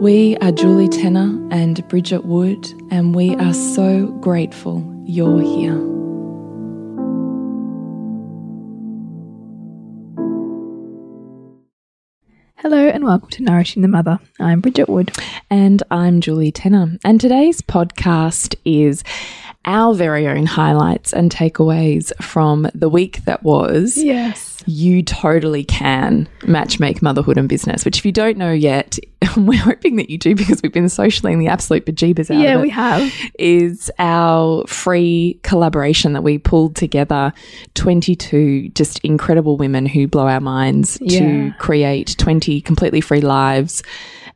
We 0.00 0.36
are 0.42 0.52
Julie 0.52 0.90
Tenner 0.90 1.40
and 1.50 1.88
Bridget 1.88 2.26
Wood, 2.26 2.70
and 2.90 3.14
we 3.14 3.34
are 3.36 3.54
so 3.54 4.08
grateful 4.20 4.84
you're 5.06 5.40
here. 5.40 5.72
Hello 12.56 12.88
and 12.88 13.04
welcome 13.04 13.30
to 13.30 13.42
Nourishing 13.42 13.80
the 13.80 13.88
Mother. 13.88 14.18
I'm 14.38 14.60
Bridget 14.60 14.90
Wood. 14.90 15.16
And 15.48 15.82
I'm 15.90 16.20
Julie 16.20 16.52
Tenner. 16.52 16.98
And 17.02 17.18
today's 17.18 17.62
podcast 17.62 18.54
is 18.66 19.02
our 19.66 19.94
very 19.94 20.26
own 20.28 20.46
highlights 20.46 21.12
and 21.12 21.30
takeaways 21.30 22.12
from 22.22 22.68
the 22.74 22.88
week 22.88 23.24
that 23.24 23.42
was. 23.42 23.96
Yes. 23.96 24.52
You 24.68 25.02
totally 25.02 25.62
can 25.62 26.28
matchmake 26.40 27.00
motherhood 27.00 27.38
and 27.38 27.48
business, 27.48 27.84
which, 27.84 27.98
if 27.98 28.06
you 28.06 28.10
don't 28.10 28.36
know 28.36 28.50
yet, 28.52 28.98
we're 29.36 29.60
hoping 29.60 29.94
that 29.96 30.10
you 30.10 30.18
do 30.18 30.34
because 30.34 30.60
we've 30.62 30.72
been 30.72 30.88
socially 30.88 31.32
in 31.32 31.38
the 31.38 31.46
absolute 31.46 31.86
bejeebers 31.86 32.34
out 32.34 32.40
Yeah, 32.40 32.60
we 32.60 32.68
have. 32.70 33.12
is 33.38 33.90
our 34.00 34.66
free 34.66 35.38
collaboration 35.44 36.14
that 36.14 36.22
we 36.22 36.38
pulled 36.38 36.74
together 36.74 37.32
22 37.74 38.70
just 38.70 38.98
incredible 39.00 39.56
women 39.56 39.86
who 39.86 40.08
blow 40.08 40.26
our 40.26 40.40
minds 40.40 40.98
Yeah. 41.00 41.18
to 41.20 41.54
create 41.58 42.16
20 42.18 42.60
completely 42.62 43.00
free 43.00 43.20
lives 43.20 43.82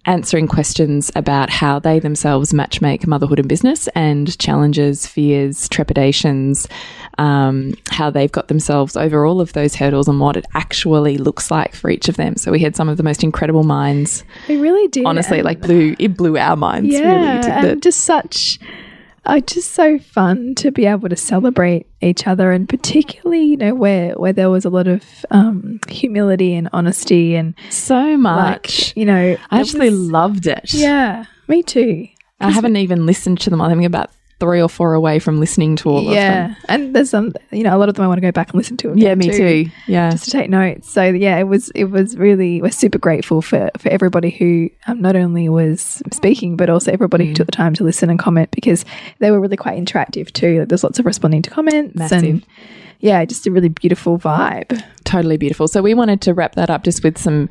answering 0.07 0.49
questions 0.49 1.11
about 1.15 1.51
how 1.51 1.79
they 1.79 1.99
themselves 1.99 2.53
matchmake 2.53 3.07
motherhood 3.07 3.39
and 3.39 3.49
business 3.49 3.87
and 3.89 4.39
challenges 4.39 5.07
fears 5.07 5.69
trepidations 5.69 6.67
um, 7.19 7.75
how 7.91 8.09
they've 8.09 8.33
got 8.33 8.49
themselves 8.49 8.97
over 8.97 9.27
all 9.27 9.43
of 9.43 9.53
those 9.53 9.75
hurdles 9.75 10.09
and 10.09 10.19
what 10.19 10.39
it 10.39 10.47
actually 10.55 11.19
looks 11.19 11.51
like 11.51 11.75
for 11.75 11.91
each 11.91 12.09
of 12.09 12.17
them. 12.17 12.37
So 12.37 12.51
we 12.51 12.61
had 12.61 12.75
some 12.75 12.89
of 12.89 12.97
the 12.97 13.03
most 13.03 13.23
incredible 13.23 13.63
minds. 13.63 14.25
We 14.49 14.57
really 14.57 14.89
did. 14.89 15.05
honestly 15.05 15.43
like 15.43 15.61
blew 15.61 15.95
it 15.99 16.17
blew 16.17 16.39
our 16.39 16.57
minds 16.57 16.89
yeah, 16.95 17.01
really 17.01 17.43
the- 17.43 17.73
and 17.73 17.83
just 17.83 18.01
such, 18.03 18.59
uh, 19.27 19.41
just 19.41 19.73
so 19.73 19.99
fun 19.99 20.55
to 20.57 20.71
be 20.71 20.87
able 20.87 21.09
to 21.09 21.17
celebrate 21.17 21.87
each 22.01 22.27
other, 22.27 22.53
and 22.53 22.69
particularly, 22.69 23.43
you 23.45 23.57
know, 23.57 23.75
where 23.75 24.13
where 24.15 24.33
there 24.33 24.51
was 24.51 24.65
a 24.65 24.71
lot 24.71 24.87
of 24.89 25.03
um, 25.31 25.79
humility 25.89 26.55
and 26.55 26.69
honesty, 26.73 27.35
and 27.37 27.55
so 27.71 28.17
much 28.17 28.89
like, 28.89 28.97
you 28.97 29.05
know, 29.05 29.37
I 29.51 29.61
actually 29.61 29.91
was- 29.91 29.99
loved 29.99 30.47
it. 30.47 30.73
yeah, 30.73 31.25
me 31.49 31.63
too. 31.63 32.07
I 32.41 32.51
haven't 32.51 32.77
even 32.77 33.05
listened 33.05 33.39
to 33.43 33.51
them. 33.51 33.61
I 33.61 33.69
think 33.69 33.85
about 33.85 34.11
three 34.41 34.61
or 34.61 34.69
four 34.69 34.95
away 34.95 35.19
from 35.21 35.39
listening 35.39 35.77
to 35.77 35.89
all 35.91 35.99
of 35.99 36.05
them. 36.07 36.15
Yeah, 36.15 36.55
and 36.69 36.95
there's 36.97 37.11
some, 37.11 37.33
you 37.53 37.63
know, 37.63 37.77
a 37.77 37.79
lot 37.79 37.89
of 37.89 37.95
them 37.95 38.05
I 38.05 38.09
want 38.09 38.19
to 38.19 38.23
go 38.23 38.33
back 38.33 38.49
and 38.49 38.57
listen 38.57 38.77
to. 38.79 38.93
Yeah, 38.97 39.15
me 39.15 39.31
too. 39.31 39.67
Yeah. 39.87 40.11
just 40.11 40.25
to 40.25 40.31
take 40.33 40.51
notes. 40.51 40.91
So 40.91 41.05
yeah, 41.05 41.37
it 41.39 41.45
was 41.45 41.71
it 41.75 41.85
was 41.85 42.17
really 42.17 42.61
we're 42.63 42.71
super 42.71 42.99
grateful 42.99 43.43
for 43.43 43.71
for 43.79 43.89
everybody 43.91 44.31
who 44.31 44.71
um, 44.87 45.01
not 45.01 45.15
only 45.15 45.49
was 45.49 46.03
speaking 46.11 46.57
but 46.57 46.69
also 46.71 46.91
everybody 46.91 47.25
Mm. 47.25 47.29
who 47.29 47.35
took 47.35 47.47
the 47.47 47.53
time 47.53 47.75
to 47.75 47.85
listen 47.85 48.09
and 48.11 48.19
comment 48.19 48.51
because 48.51 48.85
they 49.19 49.31
were 49.31 49.39
really 49.41 49.57
quite 49.57 49.79
interactive 49.79 50.33
too. 50.33 50.61
Like, 50.61 50.69
there's 50.69 50.83
lots 50.83 50.99
of 50.99 51.05
responding 51.07 51.43
to 51.43 51.51
comments 51.51 51.95
Massive. 51.97 52.23
and 52.25 52.47
yeah, 53.01 53.25
just 53.27 53.47
a 53.47 53.51
really 53.51 53.69
beautiful 53.69 54.19
vibe. 54.19 54.83
Totally 55.11 55.37
beautiful. 55.37 55.67
So 55.67 55.83
we 55.83 55.93
wanted 55.93 56.21
to 56.23 56.35
wrap 56.35 56.55
that 56.55 56.71
up 56.71 56.85
just 56.85 57.03
with 57.03 57.19
some 57.19 57.49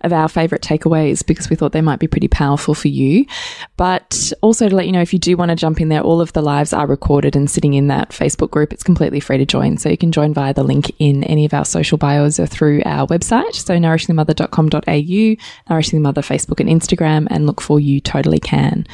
of 0.00 0.12
our 0.12 0.28
favorite 0.28 0.60
takeaways 0.60 1.24
because 1.24 1.48
we 1.48 1.54
thought 1.54 1.70
they 1.70 1.80
might 1.80 2.00
be 2.00 2.08
pretty 2.08 2.26
powerful 2.26 2.74
for 2.74 2.88
you. 2.88 3.26
But 3.76 4.32
also 4.42 4.68
to 4.68 4.74
let 4.74 4.86
you 4.86 4.92
know, 4.92 5.02
if 5.02 5.12
you 5.12 5.18
do 5.20 5.36
want 5.36 5.50
to 5.50 5.54
jump 5.54 5.80
in 5.80 5.88
there, 5.88 6.00
all 6.00 6.20
of 6.20 6.32
the 6.32 6.42
lives 6.42 6.72
are 6.72 6.86
recorded 6.86 7.36
and 7.36 7.48
sitting 7.48 7.74
in 7.74 7.86
that 7.88 8.10
Facebook 8.10 8.50
group. 8.50 8.72
It's 8.72 8.82
completely 8.82 9.20
free 9.20 9.38
to 9.38 9.46
join. 9.46 9.78
So 9.78 9.88
you 9.88 9.96
can 9.96 10.10
join 10.10 10.34
via 10.34 10.52
the 10.52 10.64
link 10.64 10.90
in 10.98 11.22
any 11.24 11.44
of 11.44 11.54
our 11.54 11.64
social 11.64 11.96
bios 11.96 12.40
or 12.40 12.46
through 12.46 12.82
our 12.84 13.06
website. 13.06 13.54
So 13.54 13.74
nourishingthemother.com.au, 13.74 15.70
Nourishing 15.70 15.98
the 15.98 16.02
Mother 16.02 16.22
Facebook 16.22 16.58
and 16.58 16.68
Instagram, 16.68 17.28
and 17.30 17.46
look 17.46 17.60
for 17.60 17.78
You 17.78 18.00
Totally 18.00 18.40
Can. 18.40 18.84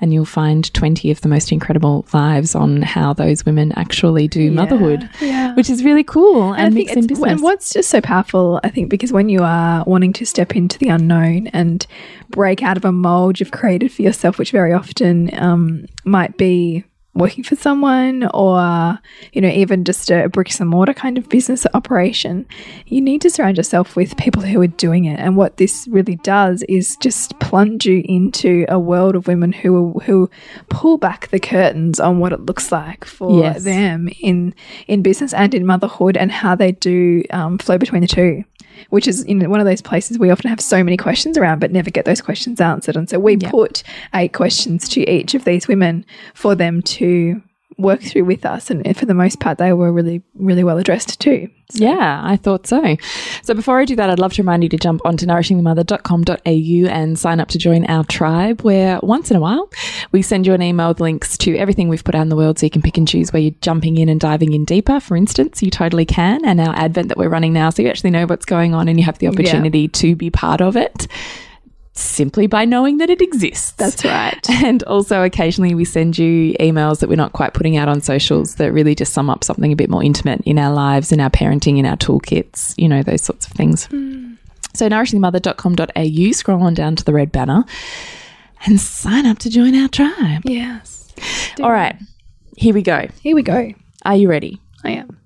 And 0.00 0.12
you'll 0.12 0.26
find 0.26 0.72
20 0.74 1.10
of 1.10 1.22
the 1.22 1.28
most 1.28 1.50
incredible 1.52 2.04
lives 2.12 2.54
on 2.54 2.82
how 2.82 3.14
those 3.14 3.46
women 3.46 3.72
actually 3.72 4.28
do 4.28 4.50
motherhood, 4.50 5.08
yeah. 5.22 5.54
which 5.54 5.70
is 5.70 5.82
really 5.82 6.04
cool 6.04 6.52
and, 6.52 6.60
I 6.60 6.70
think 6.70 6.88
mix 6.88 6.96
in 6.96 7.06
business. 7.06 7.30
and 7.30 7.40
what's 7.62 7.72
just 7.72 7.90
so 7.90 8.00
powerful, 8.00 8.58
I 8.64 8.70
think, 8.70 8.90
because 8.90 9.12
when 9.12 9.28
you 9.28 9.44
are 9.44 9.84
wanting 9.86 10.12
to 10.14 10.26
step 10.26 10.56
into 10.56 10.80
the 10.80 10.88
unknown 10.88 11.46
and 11.48 11.86
break 12.28 12.60
out 12.60 12.76
of 12.76 12.84
a 12.84 12.90
mold 12.90 13.38
you've 13.38 13.52
created 13.52 13.92
for 13.92 14.02
yourself, 14.02 14.36
which 14.36 14.50
very 14.50 14.72
often 14.72 15.32
um, 15.40 15.86
might 16.04 16.36
be 16.36 16.82
working 17.14 17.44
for 17.44 17.54
someone 17.56 18.26
or 18.32 18.98
you 19.34 19.40
know 19.42 19.48
even 19.48 19.84
just 19.84 20.10
a 20.10 20.28
bricks 20.30 20.60
and 20.60 20.70
mortar 20.70 20.94
kind 20.94 21.18
of 21.18 21.28
business 21.28 21.66
operation 21.74 22.46
you 22.86 23.02
need 23.02 23.20
to 23.20 23.28
surround 23.28 23.58
yourself 23.58 23.94
with 23.96 24.16
people 24.16 24.40
who 24.40 24.58
are 24.62 24.66
doing 24.66 25.04
it 25.04 25.18
and 25.20 25.36
what 25.36 25.58
this 25.58 25.86
really 25.90 26.16
does 26.16 26.62
is 26.70 26.96
just 27.02 27.38
plunge 27.38 27.84
you 27.84 28.02
into 28.06 28.64
a 28.70 28.78
world 28.78 29.14
of 29.14 29.26
women 29.26 29.52
who 29.52 29.92
who 30.04 30.30
pull 30.70 30.96
back 30.96 31.28
the 31.28 31.38
curtains 31.38 32.00
on 32.00 32.18
what 32.18 32.32
it 32.32 32.40
looks 32.40 32.72
like 32.72 33.04
for 33.04 33.40
Yes. 33.42 33.62
them 33.64 34.08
in 34.20 34.54
in 34.86 35.02
business 35.02 35.34
and 35.34 35.54
in 35.54 35.66
motherhood 35.66 36.16
and 36.16 36.32
how 36.32 36.54
they 36.54 36.72
do 36.72 37.22
um, 37.30 37.58
flow 37.58 37.76
between 37.76 38.00
the 38.00 38.08
two 38.08 38.42
which 38.90 39.06
is 39.08 39.24
you 39.26 39.34
know 39.34 39.48
one 39.48 39.60
of 39.60 39.66
those 39.66 39.82
places 39.82 40.18
we 40.18 40.30
often 40.30 40.48
have 40.48 40.60
so 40.60 40.82
many 40.82 40.96
questions 40.96 41.36
around 41.36 41.60
but 41.60 41.72
never 41.72 41.90
get 41.90 42.04
those 42.04 42.20
questions 42.20 42.60
answered. 42.60 42.96
And 42.96 43.08
so 43.08 43.18
we 43.18 43.36
put 43.36 43.82
eight 44.14 44.32
questions 44.32 44.88
to 44.90 45.08
each 45.10 45.34
of 45.34 45.44
these 45.44 45.68
women 45.68 46.04
for 46.34 46.54
them 46.54 46.82
to 46.82 47.42
work 47.82 48.00
through 48.00 48.24
with 48.24 48.44
us 48.44 48.70
and 48.70 48.96
for 48.96 49.06
the 49.06 49.14
most 49.14 49.40
part 49.40 49.58
they 49.58 49.72
were 49.72 49.92
really 49.92 50.22
really 50.34 50.64
well 50.64 50.78
addressed 50.78 51.20
too 51.20 51.48
Yeah, 51.74 52.20
I 52.22 52.36
thought 52.36 52.66
so. 52.66 52.96
So 53.42 53.54
before 53.54 53.80
I 53.80 53.86
do 53.86 53.96
that, 53.96 54.10
I'd 54.10 54.18
love 54.18 54.34
to 54.34 54.42
remind 54.42 54.62
you 54.62 54.68
to 54.70 54.76
jump 54.76 55.00
onto 55.04 55.24
nourishingthemother.com.au 55.26 56.88
and 56.90 57.18
sign 57.18 57.40
up 57.40 57.48
to 57.48 57.58
join 57.58 57.86
our 57.86 58.04
tribe 58.04 58.60
where 58.60 59.00
once 59.02 59.30
in 59.30 59.36
a 59.36 59.40
while 59.40 59.70
we 60.10 60.22
send 60.22 60.46
you 60.46 60.52
an 60.52 60.62
email 60.62 60.88
with 60.88 61.00
links 61.00 61.38
to 61.38 61.56
everything 61.56 61.88
we've 61.88 62.04
put 62.04 62.14
out 62.14 62.22
in 62.22 62.28
the 62.28 62.36
world 62.36 62.58
so 62.58 62.66
you 62.66 62.70
can 62.70 62.82
pick 62.82 62.98
and 62.98 63.08
choose 63.08 63.32
where 63.32 63.40
you're 63.40 63.54
jumping 63.62 63.96
in 63.96 64.08
and 64.08 64.20
diving 64.20 64.52
in 64.52 64.64
deeper. 64.64 65.00
For 65.00 65.16
instance, 65.16 65.62
you 65.62 65.70
totally 65.70 66.04
can. 66.04 66.44
And 66.44 66.60
our 66.60 66.74
advent 66.76 67.08
that 67.08 67.16
we're 67.16 67.30
running 67.30 67.52
now, 67.52 67.70
so 67.70 67.82
you 67.82 67.88
actually 67.88 68.10
know 68.10 68.26
what's 68.26 68.44
going 68.44 68.74
on 68.74 68.88
and 68.88 68.98
you 68.98 69.06
have 69.06 69.18
the 69.18 69.28
opportunity 69.28 69.88
to 69.88 70.14
be 70.14 70.30
part 70.30 70.60
of 70.60 70.76
it 70.76 71.06
simply 71.94 72.46
by 72.46 72.64
knowing 72.64 72.98
that 72.98 73.10
it 73.10 73.20
exists. 73.20 73.72
That's 73.72 74.04
right. 74.04 74.38
And 74.62 74.82
also, 74.84 75.22
occasionally, 75.22 75.74
we 75.74 75.84
send 75.84 76.16
you 76.16 76.54
emails 76.54 77.00
that 77.00 77.08
we're 77.08 77.16
not 77.16 77.32
quite 77.32 77.52
putting 77.52 77.76
out 77.76 77.88
on 77.88 78.00
socials 78.00 78.54
that 78.56 78.72
really 78.72 78.94
just 78.94 79.12
sum 79.12 79.28
up 79.28 79.42
something 79.42 79.72
a 79.72 79.76
bit 79.76 79.90
more 79.90 80.02
intimate 80.02 80.40
in 80.46 80.58
our 80.58 80.72
lives, 80.72 81.10
in 81.10 81.20
our 81.20 81.30
parenting, 81.30 81.78
in 81.78 81.86
our 81.86 81.96
toolkits, 81.96 82.74
you 82.76 82.88
know, 82.88 83.02
those 83.02 83.22
sorts 83.22 83.46
of 83.46 83.52
things. 83.52 83.86
Hmm. 83.86 84.34
So, 84.74 84.88
nourishingthemother.com.au, 84.88 86.32
scroll 86.32 86.62
on 86.62 86.74
down 86.74 86.96
to 86.96 87.04
the 87.04 87.12
red 87.12 87.32
banner 87.32 87.64
and 88.64 88.80
sign 88.80 89.26
up 89.26 89.38
to 89.40 89.50
join 89.50 89.74
our 89.74 89.88
tribe. 89.88 90.42
yes 90.44 91.12
All 91.60 91.72
right, 91.72 91.96
here 92.56 92.74
we 92.74 92.82
go. 92.82 93.08
Here 93.20 93.34
we 93.34 93.42
go. 93.42 93.72
Are 94.04 94.16
you 94.16 94.28
ready? 94.28 94.60
I 94.84 94.92
am. 94.92 95.18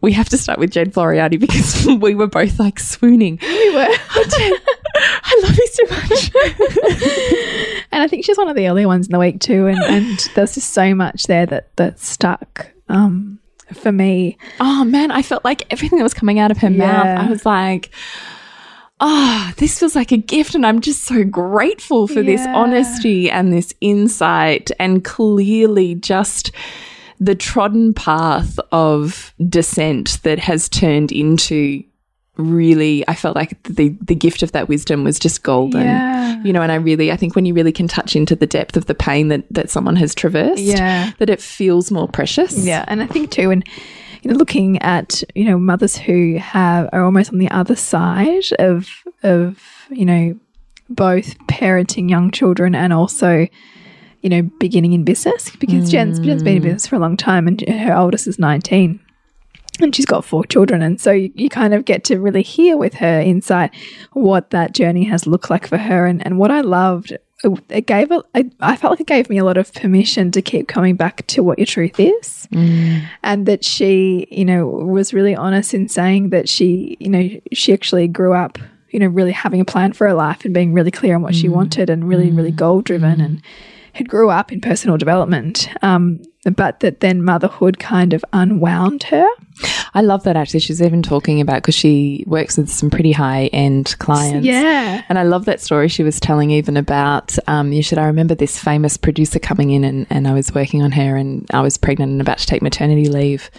We 0.00 0.12
have 0.12 0.28
to 0.30 0.38
start 0.38 0.58
with 0.58 0.70
Jen 0.70 0.90
Floriani 0.90 1.38
because 1.40 1.86
we 1.86 2.14
were 2.14 2.26
both 2.26 2.58
like 2.58 2.78
swooning. 2.78 3.38
We 3.42 3.74
were. 3.74 3.88
I 5.00 5.40
love 5.42 5.56
you 5.56 5.66
so 5.66 5.84
much. 5.90 6.30
and 7.92 8.02
I 8.02 8.06
think 8.08 8.24
she's 8.24 8.36
one 8.36 8.48
of 8.48 8.56
the 8.56 8.68
early 8.68 8.86
ones 8.86 9.06
in 9.06 9.12
the 9.12 9.18
week 9.18 9.40
too. 9.40 9.66
And, 9.66 9.82
and 9.84 10.18
there's 10.34 10.54
just 10.54 10.72
so 10.72 10.94
much 10.94 11.24
there 11.24 11.46
that 11.46 11.74
that 11.76 11.98
stuck 11.98 12.70
um, 12.88 13.38
for 13.72 13.92
me. 13.92 14.36
oh 14.60 14.84
man, 14.84 15.10
I 15.10 15.22
felt 15.22 15.44
like 15.44 15.70
everything 15.72 15.98
that 15.98 16.04
was 16.04 16.14
coming 16.14 16.38
out 16.38 16.50
of 16.50 16.58
her 16.58 16.70
mouth, 16.70 17.18
I 17.18 17.30
was 17.30 17.46
like, 17.46 17.90
oh, 19.00 19.52
this 19.56 19.78
feels 19.78 19.96
like 19.96 20.12
a 20.12 20.16
gift. 20.16 20.54
And 20.54 20.66
I'm 20.66 20.80
just 20.80 21.04
so 21.04 21.24
grateful 21.24 22.06
for 22.06 22.22
this 22.22 22.46
honesty 22.46 23.30
and 23.30 23.52
this 23.52 23.72
insight 23.80 24.70
and 24.78 25.04
clearly 25.04 25.94
just 25.94 26.52
the 27.18 27.34
trodden 27.34 27.92
path 27.92 28.58
of 28.72 29.34
descent 29.48 30.22
that 30.22 30.38
has 30.38 30.68
turned 30.68 31.12
into 31.12 31.84
really 32.40 33.06
I 33.08 33.14
felt 33.14 33.36
like 33.36 33.62
the 33.64 33.90
the 34.00 34.14
gift 34.14 34.42
of 34.42 34.52
that 34.52 34.68
wisdom 34.68 35.04
was 35.04 35.18
just 35.18 35.42
golden. 35.42 35.82
Yeah. 35.82 36.42
You 36.42 36.52
know, 36.52 36.62
and 36.62 36.72
I 36.72 36.76
really 36.76 37.12
I 37.12 37.16
think 37.16 37.34
when 37.34 37.44
you 37.44 37.54
really 37.54 37.72
can 37.72 37.88
touch 37.88 38.16
into 38.16 38.34
the 38.34 38.46
depth 38.46 38.76
of 38.76 38.86
the 38.86 38.94
pain 38.94 39.28
that 39.28 39.44
that 39.50 39.70
someone 39.70 39.96
has 39.96 40.14
traversed, 40.14 40.62
Yeah. 40.62 41.12
that 41.18 41.30
it 41.30 41.40
feels 41.40 41.90
more 41.90 42.08
precious. 42.08 42.64
Yeah, 42.64 42.84
and 42.88 43.02
I 43.02 43.06
think 43.06 43.30
too, 43.30 43.50
and 43.50 43.64
you 44.22 44.30
know, 44.30 44.36
looking 44.36 44.78
at 44.82 45.22
you 45.34 45.44
know 45.44 45.58
mothers 45.58 45.96
who 45.96 46.36
have 46.38 46.88
are 46.92 47.04
almost 47.04 47.32
on 47.32 47.38
the 47.38 47.50
other 47.50 47.76
side 47.76 48.44
of 48.58 48.88
of 49.22 49.62
you 49.90 50.04
know 50.04 50.38
both 50.88 51.38
parenting 51.46 52.10
young 52.10 52.30
children 52.30 52.74
and 52.74 52.92
also 52.92 53.46
you 54.22 54.28
know 54.28 54.42
beginning 54.58 54.92
in 54.92 55.04
business 55.04 55.54
because 55.56 55.90
Jen's 55.90 56.18
Jen's 56.20 56.42
been 56.42 56.56
in 56.56 56.62
mm. 56.62 56.64
business 56.64 56.86
for 56.86 56.96
a 56.96 56.98
long 56.98 57.16
time 57.16 57.46
and 57.46 57.60
her 57.68 57.96
oldest 57.96 58.26
is 58.26 58.38
nineteen. 58.38 59.00
And 59.82 59.94
she's 59.94 60.06
got 60.06 60.24
four 60.24 60.44
children. 60.44 60.82
And 60.82 61.00
so 61.00 61.10
you, 61.10 61.32
you 61.34 61.48
kind 61.48 61.74
of 61.74 61.84
get 61.84 62.04
to 62.04 62.20
really 62.20 62.42
hear 62.42 62.76
with 62.76 62.94
her 62.94 63.20
insight 63.20 63.74
what 64.12 64.50
that 64.50 64.72
journey 64.72 65.04
has 65.04 65.26
looked 65.26 65.50
like 65.50 65.66
for 65.66 65.78
her. 65.78 66.06
And, 66.06 66.24
and 66.24 66.38
what 66.38 66.50
I 66.50 66.60
loved, 66.60 67.12
it, 67.12 67.62
it 67.68 67.86
gave, 67.86 68.10
a, 68.10 68.22
I, 68.34 68.50
I 68.60 68.76
felt 68.76 68.92
like 68.92 69.00
it 69.00 69.06
gave 69.06 69.30
me 69.30 69.38
a 69.38 69.44
lot 69.44 69.56
of 69.56 69.72
permission 69.72 70.30
to 70.32 70.42
keep 70.42 70.68
coming 70.68 70.96
back 70.96 71.26
to 71.28 71.42
what 71.42 71.58
your 71.58 71.66
truth 71.66 71.98
is 71.98 72.48
mm. 72.52 73.02
and 73.22 73.46
that 73.46 73.64
she, 73.64 74.26
you 74.30 74.44
know, 74.44 74.66
was 74.66 75.14
really 75.14 75.34
honest 75.34 75.74
in 75.74 75.88
saying 75.88 76.30
that 76.30 76.48
she, 76.48 76.96
you 77.00 77.08
know, 77.08 77.28
she 77.52 77.72
actually 77.72 78.08
grew 78.08 78.34
up, 78.34 78.58
you 78.90 78.98
know, 78.98 79.06
really 79.06 79.32
having 79.32 79.60
a 79.60 79.64
plan 79.64 79.92
for 79.92 80.06
her 80.06 80.14
life 80.14 80.44
and 80.44 80.52
being 80.52 80.72
really 80.72 80.90
clear 80.90 81.14
on 81.14 81.22
what 81.22 81.34
she 81.34 81.48
mm. 81.48 81.52
wanted 81.52 81.88
and 81.90 82.08
really, 82.08 82.30
really 82.30 82.52
mm. 82.52 82.56
goal 82.56 82.82
driven 82.82 83.20
and 83.20 83.42
had 84.00 84.08
grew 84.08 84.30
up 84.30 84.50
in 84.50 84.60
personal 84.60 84.96
development. 84.96 85.68
Um, 85.82 86.22
but 86.56 86.80
that 86.80 87.00
then 87.00 87.22
motherhood 87.22 87.78
kind 87.78 88.14
of 88.14 88.24
unwound 88.32 89.02
her. 89.04 89.26
I 89.92 90.00
love 90.00 90.22
that 90.22 90.36
actually. 90.36 90.60
She's 90.60 90.80
even 90.80 91.02
talking 91.02 91.40
about 91.40 91.56
because 91.56 91.74
she 91.74 92.24
works 92.26 92.56
with 92.56 92.70
some 92.70 92.88
pretty 92.88 93.12
high 93.12 93.46
end 93.52 93.94
clients. 93.98 94.46
Yeah. 94.46 95.04
And 95.10 95.18
I 95.18 95.24
love 95.24 95.44
that 95.44 95.60
story 95.60 95.88
she 95.88 96.02
was 96.02 96.18
telling 96.18 96.50
even 96.50 96.78
about 96.78 97.36
um, 97.46 97.72
you 97.72 97.82
should 97.82 97.98
I 97.98 98.06
remember 98.06 98.34
this 98.34 98.58
famous 98.58 98.96
producer 98.96 99.38
coming 99.38 99.70
in 99.70 99.84
and, 99.84 100.06
and 100.08 100.26
I 100.26 100.32
was 100.32 100.54
working 100.54 100.82
on 100.82 100.92
her 100.92 101.16
and 101.16 101.46
I 101.52 101.60
was 101.60 101.76
pregnant 101.76 102.12
and 102.12 102.22
about 102.22 102.38
to 102.38 102.46
take 102.46 102.62
maternity 102.62 103.08
leave. 103.08 103.50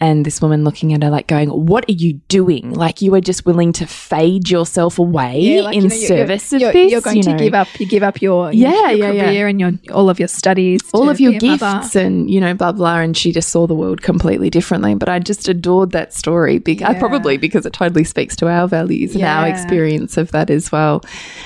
And 0.00 0.26
this 0.26 0.42
woman 0.42 0.64
looking 0.64 0.92
at 0.92 1.02
her 1.04 1.08
like 1.08 1.28
going, 1.28 1.48
What 1.50 1.88
are 1.88 1.92
you 1.92 2.14
doing? 2.28 2.72
Mm. 2.72 2.76
Like 2.76 3.00
you 3.00 3.14
are 3.14 3.20
just 3.20 3.46
willing 3.46 3.72
to 3.74 3.86
fade 3.86 4.50
yourself 4.50 4.98
away 4.98 5.62
like, 5.62 5.76
in 5.76 5.84
you 5.84 5.88
know, 5.88 5.94
you're- 5.94 6.06
service 6.08 6.52
you're, 6.52 6.68
of 6.68 6.72
this. 6.72 6.92
You're 6.92 7.00
going 7.00 7.16
you 7.18 7.22
to 7.22 7.34
give 7.36 7.54
up. 7.54 7.68
You 7.80 7.86
give 7.86 8.02
up 8.02 8.20
your 8.20 8.52
your, 8.52 8.70
Yeah, 8.72 8.90
your 8.90 9.06
yeah, 9.08 9.12
yeah. 9.12 9.24
career 9.26 9.46
and 9.48 9.60
your 9.60 9.72
all 9.92 10.10
of 10.10 10.18
your 10.18 10.28
studies, 10.28 10.80
all 10.92 11.08
of 11.08 11.20
your 11.20 11.38
be 11.38 11.46
a 11.46 11.50
mother. 11.56 11.80
gifts 11.80 11.94
and 11.96 12.28
you 12.28 12.40
know 12.40 12.52
blah 12.54 12.72
blah 12.72 12.98
and 12.98 13.16
she 13.16 13.30
just 13.32 13.50
saw 13.50 13.66
the 13.68 13.74
world 13.74 14.02
completely 14.02 14.50
differently 14.50 14.94
but 14.96 15.08
i 15.08 15.18
just 15.20 15.48
adored 15.48 15.92
that 15.92 16.12
story 16.12 16.58
be- 16.58 16.82
I 16.84 16.92
Yeah. 16.92 16.98
probably 16.98 17.36
because 17.36 17.64
it 17.64 17.72
totally 17.72 18.04
speaks 18.04 18.34
to 18.36 18.48
our 18.48 18.66
values 18.68 19.14
and 19.14 19.22
our 19.24 19.46
experience 19.48 20.16
of 20.16 20.32
that 20.32 20.50
as 20.50 20.72
well 20.72 21.02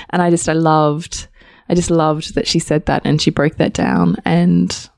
and 0.09 0.21
i 0.21 0.29
just 0.31 0.49
i 0.49 0.53
loved 0.53 1.27
i 1.69 1.75
just 1.75 1.91
loved 1.91 2.33
that 2.35 2.47
she 2.47 2.57
said 2.59 2.87
that 2.87 3.03
and 3.05 3.21
she 3.21 3.29
broke 3.29 3.55
that 3.57 3.73
down 3.73 4.15
and 4.25 4.88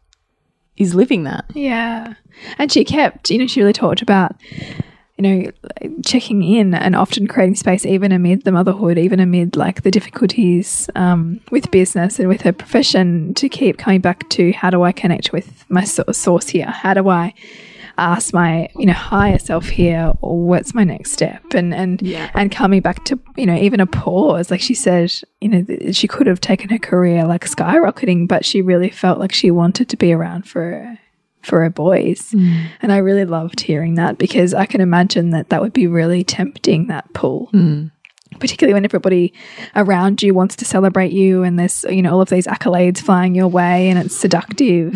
is 0.78 0.96
living 0.96 1.24
that 1.24 1.46
Yeah. 1.54 2.14
And 2.58 2.72
she 2.72 2.84
kept, 2.84 3.30
you 3.30 3.38
know, 3.38 3.48
she 3.48 3.62
really 3.62 3.74
talked 3.74 4.02
about, 4.02 4.36
you 5.18 5.22
know, 5.24 5.52
checking 6.04 6.44
in 6.44 6.74
and 6.74 6.96
often 6.96 7.28
creating 7.28 7.56
space, 7.56 7.86
even 7.86 8.12
amid 8.12 8.44
the 8.44 8.52
motherhood, 8.52 8.98
even 8.98 9.20
amid 9.20 9.56
like 9.56 9.84
the 9.84 9.92
difficulties 9.92 10.90
um, 10.96 11.40
with 11.52 11.70
business 11.72 12.20
and 12.20 12.28
with 12.28 12.42
her 12.42 12.54
profession, 12.54 13.34
to 13.36 13.50
keep 13.50 13.78
coming 13.78 14.02
back 14.02 14.28
to 14.30 14.52
how 14.54 14.70
do 14.70 14.84
I 14.84 14.92
connect 14.92 15.32
with 15.32 15.66
my 15.70 15.84
so- 15.84 16.06
source 16.12 16.50
here? 16.50 16.68
How 16.68 16.94
do 16.94 17.10
I 17.10 17.34
ask 18.02 18.34
my, 18.34 18.68
you 18.76 18.86
know, 18.86 18.94
higher 18.94 19.38
self 19.40 19.68
here, 19.70 20.14
what's 20.22 20.74
my 20.74 20.84
next 20.84 21.12
step? 21.12 21.44
And 21.54 21.74
and 21.74 22.02
Yeah. 22.02 22.30
and 22.34 22.52
coming 22.52 22.82
back 22.82 23.06
to, 23.06 23.20
you 23.38 23.46
know, 23.46 23.56
even 23.56 23.80
a 23.80 23.86
pause. 23.86 24.50
Like 24.52 24.62
she 24.62 24.74
said, 24.74 25.14
you 25.40 25.50
know, 25.50 25.64
th- 25.64 25.96
she 25.96 26.08
could 26.08 26.28
have 26.28 26.42
taken 26.42 26.70
her 26.70 26.80
career 26.80 27.26
like 27.26 27.46
skyrocketing, 27.46 28.28
but 28.28 28.44
she 28.46 28.62
really 28.62 28.90
felt 28.90 29.20
like 29.20 29.32
she 29.34 29.52
wanted 29.52 29.88
to 29.90 29.98
be 29.98 30.12
around 30.14 30.48
for 30.48 30.98
for 31.42 31.62
her 31.62 31.70
boys. 31.70 32.32
Mm. 32.32 32.68
And 32.82 32.92
I 32.92 32.98
really 32.98 33.26
loved 33.26 33.62
hearing 33.62 33.96
that 33.96 34.18
because 34.18 34.54
I 34.54 34.66
can 34.66 34.80
imagine 34.82 35.32
that 35.32 35.50
that 35.50 35.62
would 35.62 35.74
be 35.74 35.88
really 35.88 36.24
tempting, 36.24 36.88
that 36.88 37.12
pull. 37.14 37.50
Mm. 37.54 37.92
Particularly 38.40 38.74
when 38.74 38.86
everybody 38.86 39.34
around 39.76 40.24
you 40.24 40.34
wants 40.34 40.56
to 40.58 40.66
celebrate 40.66 41.12
you 41.12 41.44
and 41.44 41.60
there's, 41.60 41.86
you 41.90 42.02
know, 42.02 42.14
all 42.14 42.22
of 42.22 42.30
these 42.30 42.48
accolades 42.48 43.00
flying 43.00 43.36
your 43.36 43.48
way 43.48 43.90
and 43.90 44.00
it's 44.00 44.16
seductive 44.16 44.94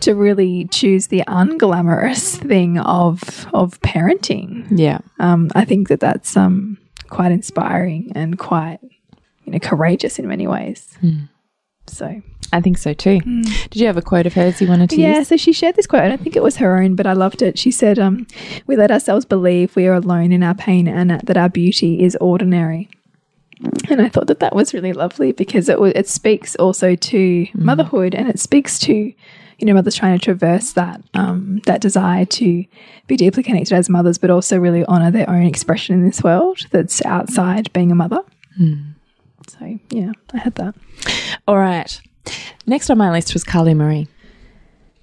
to 0.00 0.14
really 0.14 0.66
choose 0.66 1.06
the 1.06 1.22
unglamorous 1.26 2.36
thing 2.36 2.78
of 2.78 3.46
of 3.54 3.80
parenting. 3.80 4.66
yeah 4.70 4.98
Um, 5.18 5.50
I 5.54 5.64
think 5.64 5.88
that 5.88 6.00
that's 6.00 6.36
um, 6.36 6.76
quite 7.08 7.32
inspiring 7.32 8.12
and 8.14 8.38
quite, 8.38 8.80
you 9.44 9.52
know, 9.52 9.58
courageous 9.58 10.18
in 10.18 10.28
many 10.28 10.46
ways. 10.46 10.98
So 11.88 12.22
i 12.50 12.62
think 12.62 12.78
so 12.78 12.94
too 12.94 13.20
did 13.20 13.76
you 13.76 13.86
have 13.86 13.98
a 13.98 14.02
quote 14.02 14.24
of 14.24 14.32
hers 14.32 14.58
you 14.58 14.66
wanted 14.66 14.88
to 14.88 14.96
yeah, 14.96 15.18
use 15.18 15.28
so 15.28 15.36
she 15.36 15.52
shared 15.52 15.76
this 15.76 15.86
quote. 15.86 16.02
I 16.02 16.08
don't 16.08 16.22
think 16.22 16.36
it 16.36 16.42
was 16.42 16.56
her 16.56 16.80
own, 16.80 16.94
but 16.94 17.06
I 17.06 17.12
loved 17.12 17.42
it. 17.42 17.58
She 17.58 17.70
said, 17.70 17.98
um, 17.98 18.26
We 18.66 18.76
let 18.76 18.90
ourselves 18.90 19.24
believe 19.24 19.76
we 19.76 19.86
are 19.86 19.94
alone 19.94 20.32
in 20.32 20.42
our 20.42 20.54
pain 20.54 20.88
and 20.88 21.10
that 21.10 21.36
our 21.36 21.48
beauty 21.48 22.02
is 22.02 22.16
ordinary. 22.20 22.88
And 23.90 24.00
I 24.00 24.08
thought 24.08 24.28
that 24.28 24.40
that 24.40 24.54
was 24.54 24.72
really 24.72 24.92
lovely 24.92 25.32
because 25.32 25.68
it, 25.68 25.78
it 25.80 26.08
speaks 26.08 26.54
also 26.56 26.94
to 26.94 27.46
motherhood 27.54 28.14
and 28.14 28.28
it 28.28 28.38
speaks 28.38 28.78
to, 28.80 28.94
you 28.94 29.66
know, 29.66 29.74
mothers 29.74 29.96
trying 29.96 30.16
to 30.16 30.24
traverse 30.24 30.72
that, 30.74 31.02
um, 31.14 31.60
that 31.66 31.80
desire 31.80 32.24
to 32.24 32.64
be 33.08 33.16
deeply 33.16 33.42
connected 33.42 33.74
as 33.74 33.90
mothers, 33.90 34.16
but 34.16 34.30
also 34.30 34.58
really 34.58 34.84
honor 34.84 35.10
their 35.10 35.28
own 35.28 35.44
expression 35.44 35.96
in 35.96 36.06
this 36.06 36.22
world 36.22 36.60
that's 36.70 37.04
outside 37.04 37.72
being 37.72 37.90
a 37.90 37.96
mother. 37.96 38.20
So, 39.58 39.78
yeah, 39.90 40.12
I 40.32 40.38
had 40.38 40.54
that. 40.56 40.74
all 41.48 41.58
right 41.58 42.00
next 42.66 42.90
on 42.90 42.98
my 42.98 43.10
list 43.10 43.32
was 43.34 43.44
carly 43.44 43.74
marie 43.74 44.08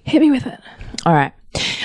Hit 0.06 0.22
me 0.22 0.30
with 0.30 0.46
it. 0.46 0.60
All 1.04 1.12
right. 1.12 1.32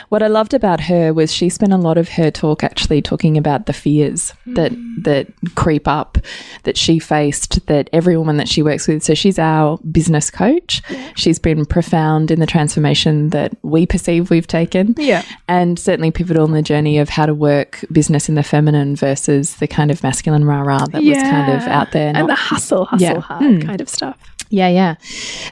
What 0.10 0.24
I 0.24 0.28
loved 0.28 0.54
about 0.54 0.82
her 0.82 1.14
was 1.14 1.34
she 1.34 1.50
spent 1.50 1.74
a 1.74 1.78
lot 1.78 1.98
of 1.98 2.10
her 2.10 2.32
talk 2.32 2.64
actually 2.64 3.02
talking 3.02 3.38
about 3.38 3.66
the 3.66 3.74
fears 3.74 4.34
that 4.48 4.72
hmm. 4.72 5.02
that 5.04 5.28
creep 5.56 5.88
up 5.88 6.18
that 6.64 6.78
she 6.78 7.00
faced 7.00 7.66
that 7.68 7.90
every 7.94 8.18
woman 8.18 8.38
that 8.38 8.48
she 8.48 8.62
works 8.62 8.88
with. 8.88 9.04
So 9.04 9.14
she's 9.14 9.40
our 9.40 9.78
business 9.80 10.30
coach. 10.30 10.82
She's 11.16 11.40
been 11.40 11.66
profound 11.66 12.32
in 12.32 12.40
the 12.40 12.46
transformation 12.46 13.30
that 13.30 13.56
we 13.62 13.86
perceive 13.86 14.30
we've 14.30 14.48
taken. 14.48 14.96
Yeah. 14.98 15.24
And 15.48 15.78
certainly 15.80 16.12
pivotal 16.12 16.46
in 16.46 16.52
the 16.52 16.62
journey 16.62 16.98
of 16.98 17.10
how 17.10 17.26
to 17.26 17.34
work 17.34 17.84
business 17.92 18.30
in 18.30 18.36
the 18.36 18.44
feminine 18.44 18.96
versus 18.96 19.56
the 19.56 19.68
kind 19.68 19.92
of 19.92 20.04
masculine 20.04 20.46
rah 20.46 20.62
rah 20.62 20.86
that 20.88 21.04
was 21.04 21.18
kind 21.18 21.52
of 21.52 21.68
out 21.68 21.92
there. 21.92 22.12
And 22.16 22.30
the 22.30 22.36
hustle, 22.36 22.86
hustle 22.86 23.08
Yeah. 23.08 23.20
hard 23.20 23.44
hmm. 23.44 23.60
kind 23.60 23.82
of 23.82 23.90
stuff. 23.90 24.18
yeah, 24.50 24.68
yeah. 24.68 24.96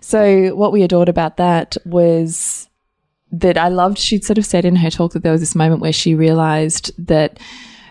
So 0.02 0.56
what 0.56 0.72
we 0.72 0.84
adored 0.84 1.10
about 1.10 1.38
that 1.38 1.78
was 1.86 2.69
that 3.32 3.58
I 3.58 3.68
loved, 3.70 3.98
she'd 3.98 4.24
sort 4.24 4.38
of 4.38 4.46
said 4.46 4.66
in 4.66 4.76
her 4.78 4.90
talk 4.90 5.14
that 5.14 5.24
there 5.24 5.32
was 5.32 5.42
this 5.42 5.56
moment 5.56 5.82
where 5.82 5.94
she 5.94 6.16
realized 6.16 6.92
that 7.08 7.40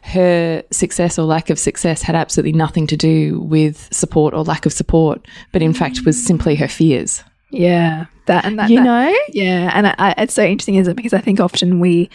her 0.03 0.63
success 0.71 1.19
or 1.19 1.25
lack 1.25 1.51
of 1.51 1.59
success 1.59 2.03
had 2.03 2.17
absolutely 2.17 2.53
nothing 2.53 2.87
to 2.87 2.97
do 2.97 3.41
with 3.41 3.89
support 3.93 4.33
or 4.35 4.43
lack 4.43 4.65
of 4.67 4.73
support, 4.73 5.27
but 5.53 5.63
in 5.63 5.75
fact 5.75 6.05
was 6.05 6.21
simply 6.23 6.55
her 6.55 6.69
fears. 6.69 7.23
Yeah, 7.51 8.07
that 8.27 8.45
and 8.45 8.59
that. 8.59 8.71
You 8.71 8.79
that- 8.79 8.85
know? 8.85 9.19
yeah, 9.29 9.71
and 9.75 9.87
I, 9.87 9.95
I, 9.99 10.15
it's 10.19 10.35
so 10.35 10.45
interesting, 10.45 10.77
isn't 10.77 10.91
it? 10.93 10.97
Because 10.97 11.15
I 11.15 11.21
think 11.21 11.41
often 11.41 11.79
we 11.81 12.11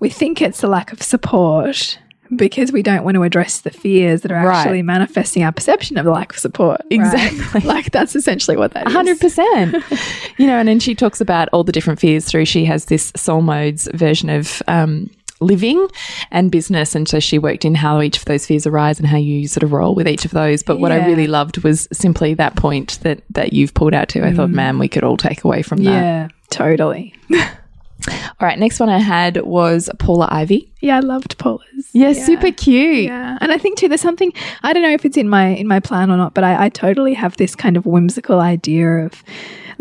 we 0.00 0.08
think 0.10 0.42
it's 0.42 0.60
the 0.60 0.68
lack 0.68 0.92
of 0.92 1.02
support 1.02 1.98
because 2.36 2.72
we 2.72 2.82
don't 2.82 3.04
want 3.04 3.14
to 3.16 3.22
address 3.22 3.60
the 3.60 3.70
fears 3.70 4.22
that 4.22 4.32
are 4.32 4.46
Right. 4.46 4.56
actually 4.58 4.82
manifesting 4.82 5.42
our 5.42 5.52
perception 5.52 5.96
of 5.98 6.04
the 6.04 6.10
lack 6.10 6.32
of 6.32 6.38
support. 6.38 6.80
right? 6.82 6.92
Exactly. 6.92 7.60
like 7.64 7.90
that's 7.92 8.16
essentially 8.16 8.56
what 8.56 8.72
that 8.72 8.86
is. 8.86 8.92
hundred 8.92 9.20
percent. 9.20 9.76
You 10.36 10.46
know, 10.48 10.58
and 10.58 10.66
then 10.66 10.80
she 10.80 10.94
talks 10.96 11.20
about 11.20 11.48
all 11.52 11.62
the 11.62 11.70
different 11.70 12.00
fears 12.00 12.24
through. 12.24 12.46
She 12.46 12.64
has 12.64 12.86
this 12.86 13.12
soul 13.14 13.40
modes 13.40 13.88
version 13.94 14.28
of 14.30 14.60
um, 14.66 15.08
living 15.40 15.86
and 16.32 16.50
business. 16.50 16.94
And 16.96 17.08
so 17.08 17.20
she 17.20 17.38
worked 17.38 17.64
in 17.64 17.74
how 17.76 18.00
each 18.00 18.18
of 18.18 18.24
those 18.24 18.44
fears 18.46 18.66
arise 18.66 18.98
and 18.98 19.06
how 19.06 19.16
you 19.16 19.46
sort 19.46 19.62
of 19.62 19.72
roll 19.72 19.94
with 19.94 20.08
each 20.08 20.24
of 20.24 20.32
those. 20.32 20.62
But 20.64 20.80
what 20.80 20.90
I 20.90 21.06
really 21.06 21.28
loved 21.28 21.58
was 21.58 21.86
simply 21.92 22.34
that 22.34 22.56
point 22.56 22.98
that, 23.02 23.22
that 23.30 23.52
you've 23.52 23.74
pulled 23.74 23.94
out 23.94 24.08
to. 24.10 24.26
I 24.26 24.32
thought, 24.32 24.50
man, 24.50 24.78
we 24.80 24.88
could 24.88 25.04
all 25.04 25.16
take 25.16 25.44
away 25.44 25.62
from 25.62 25.84
that. 25.84 25.90
Yeah, 25.92 26.28
totally. 26.50 27.14
All 28.08 28.46
right. 28.48 28.58
Next 28.58 28.80
one 28.80 28.88
I 28.88 28.98
had 28.98 29.42
was 29.42 29.88
Paula 29.98 30.28
Ivy. 30.30 30.70
Yeah, 30.80 30.96
I 30.96 31.00
loved 31.00 31.38
Paula's. 31.38 31.88
Yeah, 31.92 32.12
super 32.12 32.50
cute. 32.50 33.04
Yeah, 33.04 33.38
and 33.40 33.50
I 33.50 33.58
think 33.58 33.78
too, 33.78 33.88
there's 33.88 34.00
something 34.00 34.32
I 34.62 34.72
don't 34.72 34.82
know 34.82 34.92
if 34.92 35.04
it's 35.04 35.16
in 35.16 35.28
my 35.28 35.48
in 35.48 35.66
my 35.66 35.80
plan 35.80 36.10
or 36.10 36.16
not, 36.16 36.34
but 36.34 36.44
I, 36.44 36.66
I 36.66 36.68
totally 36.68 37.14
have 37.14 37.36
this 37.36 37.54
kind 37.54 37.76
of 37.76 37.86
whimsical 37.86 38.40
idea 38.40 39.06
of 39.06 39.22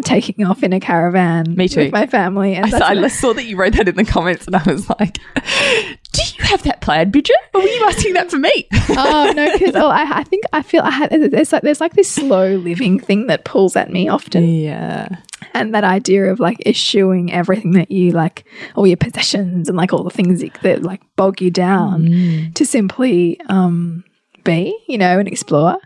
taking 0.01 0.45
off 0.45 0.63
in 0.63 0.73
a 0.73 0.79
caravan. 0.79 1.55
Me 1.55 1.67
too. 1.67 1.81
with 1.81 1.91
my 1.91 2.07
family, 2.07 2.55
and 2.55 2.65
I, 2.67 2.79
saw, 2.79 2.85
I 2.87 3.07
saw 3.07 3.33
that 3.33 3.45
you 3.45 3.57
wrote 3.57 3.73
that 3.73 3.87
in 3.87 3.95
the 3.95 4.05
comments, 4.05 4.45
and 4.47 4.55
I 4.55 4.63
was 4.63 4.89
like, 4.89 5.19
"Do 6.11 6.21
you 6.37 6.43
have 6.45 6.63
that 6.63 6.81
planned, 6.81 7.11
Bridget? 7.11 7.35
Or 7.53 7.61
were 7.61 7.67
you 7.67 7.83
asking 7.85 8.13
that 8.13 8.31
for 8.31 8.37
me?" 8.37 8.67
oh 8.89 9.33
no, 9.35 9.51
because 9.57 9.75
oh, 9.75 9.87
I, 9.89 10.19
I 10.19 10.23
think 10.23 10.45
I 10.53 10.61
feel 10.61 10.81
I 10.81 10.91
had 10.91 11.11
there's 11.11 11.51
like 11.51 11.63
there's 11.63 11.81
like 11.81 11.93
this 11.93 12.09
slow 12.09 12.55
living 12.55 12.99
thing 12.99 13.27
that 13.27 13.45
pulls 13.45 13.75
at 13.75 13.91
me 13.91 14.07
often, 14.07 14.43
yeah, 14.47 15.07
and 15.53 15.73
that 15.73 15.83
idea 15.83 16.31
of 16.31 16.39
like 16.39 16.61
eschewing 16.65 17.31
everything 17.31 17.71
that 17.71 17.91
you 17.91 18.11
like, 18.11 18.45
all 18.75 18.87
your 18.87 18.97
possessions 18.97 19.69
and 19.69 19.77
like 19.77 19.93
all 19.93 20.03
the 20.03 20.09
things 20.09 20.41
that, 20.41 20.53
that 20.61 20.83
like 20.83 21.01
bog 21.15 21.41
you 21.41 21.51
down 21.51 22.51
to 22.55 22.65
simply 22.65 23.39
um 23.49 24.03
be, 24.43 24.77
you 24.87 24.97
know, 24.97 25.19
and 25.19 25.27
explore. 25.27 25.77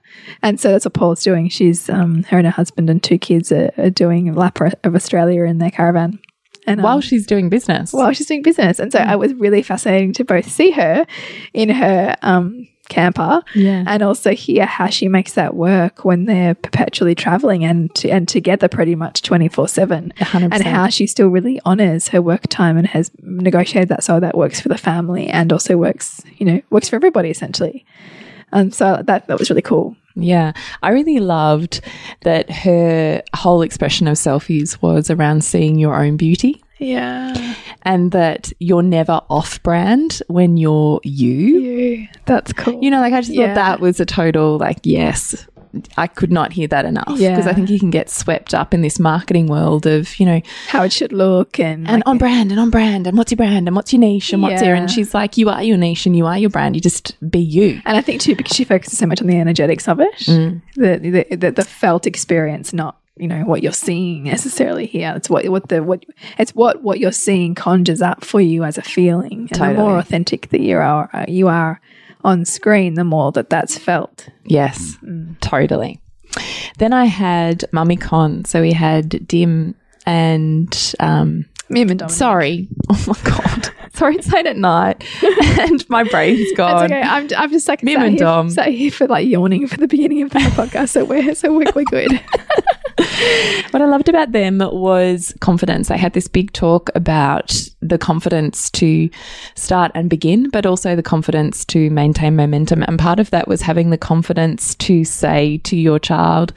And 0.42 0.60
so 0.60 0.72
that's 0.72 0.86
what 0.86 0.94
Paul's 0.94 1.24
doing. 1.24 1.50
She's 1.50 1.90
um 1.90 2.24
her 2.24 2.38
and 2.38 2.48
her 2.48 2.52
husband 2.52 2.90
and 2.90 3.04
two 3.04 3.18
kids 3.18 3.52
are, 3.52 3.72
are 3.78 3.90
doing 3.90 4.30
a 4.30 4.34
lap 4.34 4.60
of 4.84 4.96
Australia 4.96 5.44
in 5.44 5.60
their 5.60 5.72
caravan. 5.72 6.20
And 6.66 6.84
while 6.84 6.96
um, 6.96 7.02
she's 7.02 7.26
doing 7.26 7.48
business. 7.48 7.94
while 7.94 8.12
she's 8.12 8.28
doing 8.28 8.42
business. 8.42 8.80
And 8.80 8.92
so 8.92 9.00
it 9.00 9.18
was 9.18 9.34
really 9.36 9.64
fascinating 9.64 10.12
to 10.14 10.26
both 10.26 10.50
see 10.52 10.72
her 10.72 11.06
in 11.54 11.70
her 11.70 12.16
um, 12.22 12.68
camper 12.90 13.42
Yeah. 13.56 13.84
and 13.88 14.02
also 14.04 14.32
hear 14.34 14.66
how 14.66 14.88
she 14.88 15.08
makes 15.08 15.34
that 15.34 15.56
work 15.56 16.06
when 16.06 16.26
they're 16.26 16.56
perpetually 16.56 17.16
traveling 17.16 17.64
and 17.64 17.92
and 18.10 18.28
together 18.28 18.68
pretty 18.68 18.96
much 18.96 19.22
24 19.22 19.68
7 19.68 20.14
100%. 20.18 20.44
and 20.54 20.64
how 20.64 20.88
she 20.88 21.08
still 21.08 21.28
really 21.28 21.60
honors 21.66 22.10
her 22.10 22.22
work 22.22 22.48
time 22.48 22.78
and 22.78 22.88
has 22.88 23.12
negotiated 23.22 23.90
that 23.90 24.04
so 24.04 24.20
that 24.20 24.38
works 24.38 24.60
for 24.62 24.70
the 24.70 24.78
family 24.78 25.28
and 25.28 25.52
also 25.54 25.78
works 25.78 26.22
you 26.38 26.46
know 26.46 26.62
works 26.70 26.90
for 26.90 26.96
everybody 26.96 27.30
essentially. 27.30 27.86
And 28.52 28.74
so 28.74 29.02
that 29.06 29.28
that 29.28 29.38
was 29.40 29.50
really 29.50 29.62
cool. 29.62 29.96
Yeah, 30.16 30.54
I 30.82 30.92
really 30.92 31.20
loved 31.20 31.82
that 32.22 32.50
her 32.50 33.22
whole 33.36 33.62
expression 33.62 34.08
of 34.08 34.16
selfies 34.16 34.82
was 34.82 35.12
around 35.12 35.44
seeing 35.44 35.78
your 35.78 35.96
own 36.02 36.16
beauty 36.18 36.64
yeah 36.80 37.56
and 37.84 38.12
that 38.12 38.52
you're 38.60 38.84
never 38.84 39.22
off 39.30 39.62
brand 39.64 40.22
when 40.28 40.58
you're 40.58 41.00
you. 41.04 41.60
you 41.60 42.08
that's 42.26 42.54
cool 42.54 42.84
You 42.84 42.92
know, 42.92 43.00
like 43.00 43.14
I 43.14 43.22
just 43.22 43.32
Yeah. 43.34 43.48
thought 43.48 43.56
that 43.56 43.80
was 43.80 44.00
a 44.00 44.06
total, 44.06 44.58
like, 44.58 44.80
yes, 44.84 45.48
I 45.98 46.08
could 46.08 46.32
not 46.32 46.54
hear 46.54 46.68
that 46.68 46.86
enough 46.86 47.06
because 47.08 47.22
Yeah. 47.22 47.50
I 47.50 47.54
think 47.54 47.70
you 47.70 47.80
can 47.80 47.90
get 47.90 48.10
swept 48.10 48.54
up 48.54 48.74
in 48.74 48.82
this 48.82 49.00
marketing 49.00 49.48
world 49.48 49.86
of, 49.86 50.20
you 50.20 50.26
know, 50.26 50.42
how 50.68 50.84
it 50.84 50.92
should 50.94 51.12
look 51.12 51.60
and 51.60 51.88
and 51.88 51.98
like, 51.98 52.08
on 52.08 52.18
brand 52.18 52.52
and 52.52 52.60
on 52.60 52.70
brand 52.70 53.08
and 53.08 53.18
what's 53.18 53.32
your 53.32 53.38
brand 53.38 53.68
and 53.68 53.76
what's 53.76 53.92
your 53.94 54.00
niche 54.00 54.34
and 54.34 54.42
what's 54.42 54.62
here. 54.62 54.74
Yeah. 54.76 54.82
And 54.82 54.90
she's 54.92 55.14
like, 55.14 55.38
you 55.38 55.50
are 55.50 55.64
your 55.64 55.78
niche 55.78 56.06
and 56.06 56.16
you 56.16 56.26
are 56.26 56.38
your 56.38 56.50
brand. 56.50 56.76
You 56.76 56.82
just 56.82 57.16
be 57.30 57.40
you. 57.40 57.82
And 57.86 57.98
I 57.98 58.02
think 58.02 58.22
too, 58.22 58.36
because 58.36 58.56
she 58.56 58.64
focuses 58.64 58.98
so 59.00 59.06
much 59.06 59.22
on 59.22 59.28
the 59.28 59.38
energetics 59.40 59.88
of 59.88 60.00
it, 60.00 60.14
Mm. 60.28 60.62
the, 60.76 60.98
the, 60.98 61.36
the 61.36 61.52
the 61.52 61.64
felt 61.64 62.06
experience, 62.08 62.74
not 62.74 62.98
you 63.20 63.28
know 63.28 63.42
what 63.46 63.64
you're 63.64 63.72
seeing 63.72 64.24
necessarily 64.26 64.86
here. 64.86 65.14
It's 65.16 65.30
what 65.30 65.48
what 65.50 65.70
the 65.70 65.82
what 65.84 66.06
it's 66.38 66.54
what 66.54 66.84
what 66.84 67.00
you're 67.00 67.12
seeing 67.12 67.56
conjures 67.56 68.02
up 68.02 68.24
for 68.24 68.40
you 68.40 68.64
as 68.64 68.78
a 68.78 68.82
feeling. 68.84 69.50
And 69.52 69.62
the 69.62 69.74
more 69.74 69.98
authentic 69.98 70.50
that 70.50 70.62
you 70.62 70.78
are, 70.78 71.10
you 71.28 71.48
are 71.48 71.82
on 72.28 72.46
screen, 72.46 72.94
the 72.94 73.04
more 73.04 73.32
that 73.32 73.50
that's 73.50 73.78
felt. 73.78 74.28
Yes, 74.46 74.96
Mm. 75.04 75.40
totally. 75.40 76.00
Then 76.78 76.94
I 76.94 77.06
had 77.06 77.66
Mummy 77.72 77.96
Con. 77.98 78.46
So 78.46 78.62
we 78.62 78.74
had 78.74 79.26
Dim 79.28 79.74
and 80.06 80.94
um, 81.00 81.46
Mim 81.70 81.90
and 81.90 82.00
Dominic. 82.00 82.16
sorry. 82.18 82.68
Oh 82.90 83.04
my 83.08 83.20
god. 83.24 83.70
sorry, 83.94 84.16
it's 84.16 84.32
late 84.32 84.46
at 84.46 84.56
night 84.58 85.04
and 85.60 85.84
my 85.90 86.04
brain's 86.04 86.52
gone. 86.56 86.86
It's 86.86 86.92
okay. 86.94 87.02
I'm, 87.02 87.28
I'm 87.36 87.50
just 87.52 87.68
like 87.68 87.82
Mim 87.84 87.96
sat, 87.96 88.06
and 88.06 88.16
here, 88.16 88.26
Dom. 88.26 88.50
sat 88.52 88.68
here 88.70 88.92
for 88.92 89.08
like 89.08 89.28
yawning 89.28 89.68
for 89.68 89.78
the 89.78 89.88
beginning 89.88 90.22
of 90.22 90.30
the 90.30 90.40
podcast, 90.40 90.90
so 90.90 91.04
we're 91.06 91.34
so 91.36 91.52
we're, 91.54 91.66
we're 91.76 91.84
good. 91.86 92.12
What 93.72 93.82
I 93.82 93.86
loved 93.86 94.08
about 94.10 94.32
them 94.32 94.60
was 94.60 95.34
confidence. 95.42 95.90
They 95.90 95.98
had 95.98 96.14
this 96.14 96.28
big 96.28 96.54
talk 96.54 96.90
about 96.96 97.54
the 97.82 97.98
confidence 97.98 98.70
to 98.72 99.10
start 99.56 99.92
and 99.94 100.10
begin, 100.10 100.50
but 100.50 100.66
also 100.66 100.96
the 100.96 101.04
confidence 101.04 101.66
to 101.66 101.90
maintain 101.90 102.36
momentum. 102.38 102.84
And 102.84 102.98
part 102.98 103.20
of 103.20 103.30
that 103.32 103.48
was 103.48 103.62
having 103.62 103.90
the 103.90 103.98
confidence 103.98 104.74
to 104.76 105.04
say 105.04 105.58
to 105.66 105.76
your 105.76 106.00
child, 106.00 106.54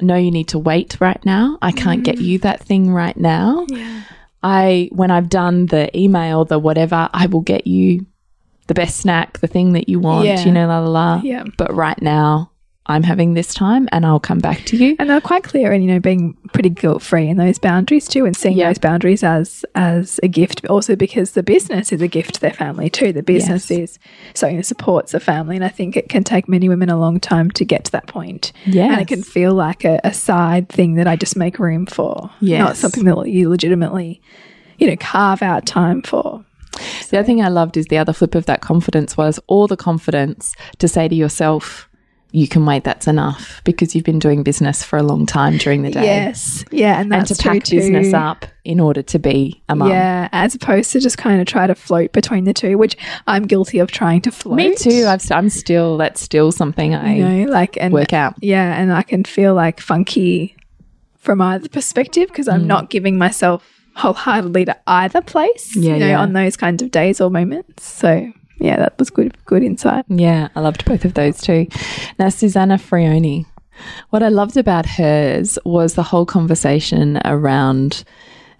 no, 0.00 0.14
you 0.14 0.30
need 0.30 0.48
to 0.48 0.58
wait 0.58 0.96
right 1.00 1.22
now. 1.24 1.58
I 1.60 1.72
can't 1.72 2.04
get 2.04 2.18
you 2.18 2.38
that 2.40 2.60
thing 2.60 2.92
right 2.92 3.16
now. 3.16 3.66
I, 4.42 4.88
when 4.92 5.10
I've 5.10 5.28
done 5.28 5.66
the 5.66 5.94
email, 5.98 6.44
the 6.44 6.58
whatever, 6.58 7.08
I 7.12 7.26
will 7.26 7.40
get 7.40 7.66
you 7.66 8.06
the 8.68 8.74
best 8.74 8.98
snack, 8.98 9.38
the 9.40 9.46
thing 9.48 9.72
that 9.72 9.88
you 9.88 9.98
want, 9.98 10.26
Yeah. 10.26 10.44
you 10.44 10.52
know, 10.52 10.66
la 10.68 10.78
la 10.80 10.88
la. 10.88 11.20
Yeah. 11.22 11.44
But 11.56 11.74
right 11.74 12.00
now, 12.00 12.50
I'm 12.88 13.02
having 13.02 13.34
this 13.34 13.52
time 13.54 13.88
and 13.92 14.06
I'll 14.06 14.20
come 14.20 14.38
back 14.38 14.64
to 14.66 14.76
you. 14.76 14.96
and 14.98 15.10
they're 15.10 15.20
quite 15.20 15.42
clear 15.42 15.72
and 15.72 15.84
you 15.84 15.90
know 15.92 16.00
being 16.00 16.34
pretty 16.52 16.70
guilt 16.70 17.02
free 17.02 17.28
in 17.28 17.36
those 17.36 17.58
boundaries 17.58 18.06
too 18.08 18.24
and 18.24 18.36
seeing 18.36 18.56
Yeah. 18.56 18.68
those 18.68 18.78
boundaries 18.78 19.24
as 19.24 19.64
as 19.74 20.20
a 20.22 20.28
gift 20.28 20.62
but 20.62 20.70
also 20.70 20.94
because 20.96 21.32
the 21.32 21.42
business 21.42 21.92
is 21.92 22.00
a 22.00 22.08
gift 22.08 22.34
to 22.36 22.40
their 22.40 22.52
family 22.52 22.88
too 22.88 23.12
the 23.12 23.22
business 23.22 23.70
Yes. 23.70 23.78
is 23.80 23.98
something 24.34 24.56
that 24.58 24.64
supports 24.66 25.12
the 25.12 25.20
family 25.20 25.56
and 25.56 25.64
i 25.64 25.68
think 25.68 25.96
it 25.96 26.08
can 26.08 26.22
take 26.24 26.48
many 26.48 26.68
women 26.68 26.88
a 26.88 26.98
long 26.98 27.18
time 27.20 27.50
to 27.52 27.64
get 27.64 27.84
to 27.86 27.92
that 27.92 28.06
point 28.06 28.52
Yeah. 28.64 28.92
and 28.92 29.00
it 29.00 29.08
can 29.08 29.22
feel 29.22 29.52
like 29.52 29.84
a, 29.84 30.00
a 30.04 30.14
side 30.14 30.68
thing 30.68 30.94
that 30.94 31.06
i 31.08 31.16
just 31.16 31.36
make 31.36 31.58
room 31.58 31.86
for 31.86 32.30
Yeah. 32.40 32.58
not 32.64 32.76
something 32.76 33.04
that 33.04 33.28
you 33.28 33.48
legitimately 33.48 34.20
you 34.78 34.86
know 34.86 34.96
carve 34.96 35.42
out 35.42 35.66
time 35.66 36.02
for 36.02 36.44
The 37.10 37.18
other 37.18 37.26
thing 37.26 37.40
I 37.42 37.48
loved 37.48 37.76
is 37.78 37.86
the 37.86 37.96
other 37.98 38.12
flip 38.12 38.34
of 38.34 38.44
that 38.46 38.60
confidence 38.60 39.16
was 39.16 39.40
all 39.46 39.66
the 39.66 39.76
confidence 39.78 40.54
to 40.78 40.86
say 40.88 41.08
to 41.08 41.14
yourself, 41.14 41.88
you 42.32 42.46
can 42.48 42.66
wait, 42.66 42.84
that's 42.84 43.06
enough 43.06 43.62
because 43.64 43.94
you've 43.94 44.04
been 44.04 44.18
doing 44.18 44.42
business 44.42 44.82
for 44.82 44.98
a 44.98 45.02
long 45.02 45.24
time 45.26 45.56
during 45.58 45.82
the 45.82 45.90
day. 45.90 46.04
yes 46.04 46.64
yeah 46.70 47.00
and 47.00 47.12
And 47.14 47.26
to 47.26 47.34
pack 47.34 47.64
business 47.70 48.10
too. 48.10 48.16
up 48.16 48.44
in 48.64 48.78
order 48.80 49.00
to 49.02 49.18
be 49.18 49.62
a 49.68 49.76
mum. 49.76 49.88
Yeah, 49.88 50.28
as 50.32 50.54
opposed 50.54 50.90
to 50.92 51.00
just 51.00 51.16
kind 51.18 51.40
of 51.40 51.46
try 51.46 51.66
to 51.66 51.74
float 51.74 52.12
between 52.12 52.44
the 52.44 52.52
two, 52.52 52.76
which 52.78 52.96
I'm 53.26 53.44
guilty 53.46 53.78
of 53.78 53.90
trying 53.90 54.20
to 54.22 54.32
float. 54.32 54.56
Me 54.56 54.74
too. 54.74 55.06
I've, 55.08 55.22
I'm 55.30 55.48
still, 55.48 55.96
that's 55.96 56.20
still 56.20 56.50
something 56.52 56.94
I 56.94 57.14
you 57.14 57.28
know, 57.46 57.50
like 57.52 57.78
and 57.80 57.94
work 57.94 58.12
out. 58.12 58.34
Yeah, 58.42 58.78
and 58.80 58.92
I 58.92 59.02
can 59.02 59.24
feel 59.24 59.54
like 59.54 59.80
funky 59.80 60.56
from 61.16 61.40
either 61.40 61.68
perspective 61.68 62.28
because 62.28 62.46
Mm. 62.48 62.52
I'm 62.54 62.66
not 62.66 62.90
giving 62.90 63.16
myself 63.18 63.66
wholeheartedly 63.94 64.64
to 64.66 64.76
either 64.86 65.22
place. 65.22 65.74
Yeah, 65.76 65.94
you 65.94 66.00
know, 66.00 66.06
yeah. 66.08 66.20
on 66.20 66.32
those 66.34 66.56
kinds 66.56 66.82
of 66.82 66.90
days 66.90 67.20
or 67.20 67.30
moments. 67.30 67.84
So 67.84 68.30
yeah, 68.58 68.76
that 68.76 68.98
was 68.98 69.10
good. 69.10 69.36
Good 69.44 69.62
insight. 69.62 70.04
Yeah, 70.08 70.48
I 70.54 70.60
loved 70.60 70.84
both 70.84 71.04
of 71.04 71.14
those 71.14 71.40
too. 71.40 71.66
Now, 72.18 72.28
Susanna 72.28 72.76
Frioni, 72.76 73.46
what 74.10 74.22
I 74.22 74.28
loved 74.28 74.56
about 74.56 74.86
hers 74.86 75.58
was 75.64 75.94
the 75.94 76.02
whole 76.02 76.26
conversation 76.26 77.20
around 77.24 78.04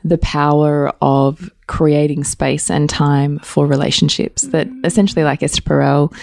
the 0.04 0.18
power 0.18 0.92
of 1.02 1.50
creating 1.66 2.24
space 2.24 2.70
and 2.70 2.88
time 2.88 3.38
for 3.40 3.66
relationships. 3.66 4.42
That 4.42 4.68
essentially, 4.84 5.24
like 5.24 5.42
Esther 5.42 5.62
Perel, 5.62 6.16